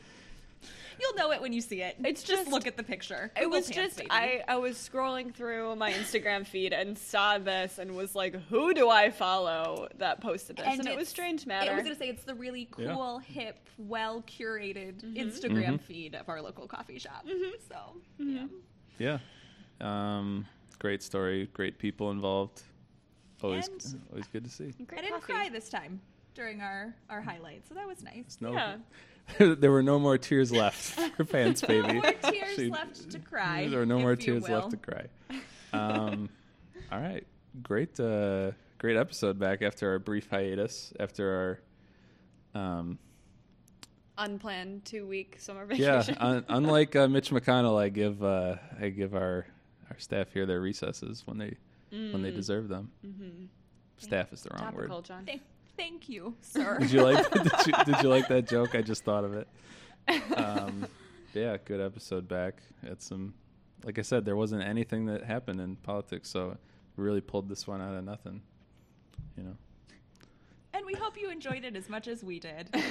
You'll 0.99 1.15
know 1.15 1.31
it 1.33 1.43
when 1.43 1.53
you 1.53 1.61
see 1.61 1.83
it. 1.83 1.97
It's 2.03 2.23
just 2.23 2.43
just- 2.45 2.51
look 2.53 2.67
at 2.67 2.77
the 2.77 2.83
picture. 2.83 3.31
It 3.37 3.41
Google 3.45 3.59
was 3.59 3.71
pants, 3.71 3.97
just 3.97 3.97
baby. 3.99 4.11
I, 4.11 4.43
I 4.49 4.57
was 4.57 4.77
scrolling 4.77 5.35
through 5.35 5.77
my 5.77 5.93
Instagram 5.93 6.47
feed 6.47 6.73
and 6.73 6.97
saw 6.99 7.37
this 7.39 7.79
and 7.79 7.95
was 7.97 8.15
like, 8.15 8.35
who 8.49 8.73
do 8.75 8.89
I 8.91 9.11
follow 9.11 9.89
that 9.99 10.21
posted 10.23 10.57
this? 10.57 10.67
And, 10.67 10.87
it 10.87 10.97
was 10.97 11.09
Strange 11.09 11.47
Matter. 11.47 11.71
I 11.71 11.75
was 11.75 11.85
gonna 11.85 11.97
say 11.97 12.09
it's 12.09 12.25
the 12.25 12.35
really 12.35 12.69
Yeah. 12.79 12.93
cool, 12.95 13.19
hip, 13.21 13.57
well 13.79 14.23
curated 14.23 15.03
Mm-hmm. 15.03 15.17
Instagram 15.17 15.75
Mhm. 15.75 15.81
feed 15.83 16.15
of 16.15 16.29
our 16.29 16.41
local 16.43 16.67
coffee 16.67 16.99
shop. 16.99 17.25
So 17.69 17.77
Mm-hmm. 18.21 18.37
yeah. 18.99 19.19
Yeah. 19.19 19.19
Um, 20.19 20.47
great 20.79 21.03
story. 21.03 21.49
Great 21.53 21.79
people 21.79 22.11
involved. 22.11 22.63
Always 23.43 23.69
And- 23.69 24.01
always 24.11 24.27
good 24.29 24.45
to 24.45 24.51
see. 24.51 24.73
Great 24.87 24.99
I 24.99 25.03
didn't 25.03 25.21
coffee. 25.21 25.33
cry 25.33 25.49
this 25.51 25.69
time 25.69 26.01
during 26.35 26.61
our 26.61 26.95
our 27.11 27.21
highlights, 27.21 27.69
so 27.69 27.75
that 27.75 27.87
was 27.87 28.03
nice. 28.03 28.25
It's 28.27 28.41
no, 28.41 28.53
Yeah. 28.53 28.77
there 29.59 29.71
were 29.73 29.83
no 29.83 29.99
more 29.99 30.17
tears 30.19 30.53
left 30.53 30.99
for 31.17 31.25
Pants 31.25 31.61
Baby. 31.67 31.89
No 31.89 31.95
more 31.95 32.13
tears 32.13 32.55
She- 32.57 32.71
left 32.71 33.11
to 33.11 33.19
cry. 33.19 33.69
There 33.69 33.81
were 33.81 33.87
no 33.87 33.97
if 33.97 34.03
more 34.03 34.11
you 34.13 34.17
tears 34.17 34.43
will. 34.45 34.55
left 34.59 34.71
to 34.71 34.77
cry. 34.77 35.07
Um, 35.73 36.29
all 36.93 37.01
right, 37.01 37.27
great, 37.63 37.99
uh, 38.01 38.53
great 38.79 38.97
episode 38.97 39.39
back 39.39 39.61
after 39.63 39.91
our 39.91 39.99
brief 39.99 40.29
hiatus. 40.31 40.93
After 41.01 41.59
our, 42.55 42.61
um, 42.63 42.99
Unplanned 44.19 44.85
two 44.87 45.07
week 45.07 45.37
summer 45.39 45.67
yeah, 45.75 45.99
vacation. 46.01 46.17
un- 46.21 46.45
unlike 46.49 46.97
uh, 46.97 47.07
Mitch 47.07 47.31
McConnell, 47.31 47.79
I 47.79 47.91
give 47.91 48.25
uh, 48.25 48.57
I 48.81 48.89
give 48.89 49.15
our 49.15 49.47
our 49.91 49.99
staff 49.99 50.33
here 50.33 50.47
their 50.47 50.61
recesses 50.61 51.23
when 51.27 51.39
they 51.39 51.57
when 51.91 52.23
they 52.23 52.31
deserve 52.31 52.69
them. 52.69 52.91
mm-hmm. 53.05 53.45
Staff 53.99 54.33
is 54.33 54.43
the 54.43 54.51
wrong 54.51 54.73
Topical, 54.73 54.97
word. 54.97 55.05
John. 55.07 55.25
Thank, 55.25 55.43
thank 55.77 56.09
you, 56.09 56.35
sir. 56.43 56.79
Did 56.79 56.91
you 56.91 57.03
like 57.03 57.31
did 57.31 57.67
you, 57.67 57.73
did 57.87 58.03
you 58.03 58.09
like 58.11 58.29
that 58.29 58.47
joke? 58.47 58.75
I 58.75 58.83
just 58.83 59.05
thought 59.05 59.25
of 59.25 59.35
it. 59.35 59.49
Um, 60.37 60.87
yeah, 61.35 61.57
good 61.65 61.81
episode 61.81 62.29
back. 62.29 62.63
Had 62.87 63.03
some, 63.03 63.35
like 63.85 63.99
I 63.99 64.03
said, 64.03 64.25
there 64.25 64.37
wasn't 64.37 64.63
anything 64.63 65.07
that 65.07 65.25
happened 65.25 65.61
in 65.61 65.77
politics, 65.77 66.29
so 66.31 66.57
really 66.97 67.21
pulled 67.21 67.49
this 67.49 67.67
one 67.67 67.81
out 67.81 67.95
of 67.95 68.05
nothing. 68.05 68.41
You 69.37 69.43
know. 69.45 69.57
and 70.75 70.87
we 70.87 70.95
hope 70.95 71.19
you 71.21 71.29
enjoyed 71.31 71.65
it 71.65 71.75
as 71.77 71.89
much 71.89 72.07
as 72.09 72.23
we 72.23 72.39
did. 72.41 72.75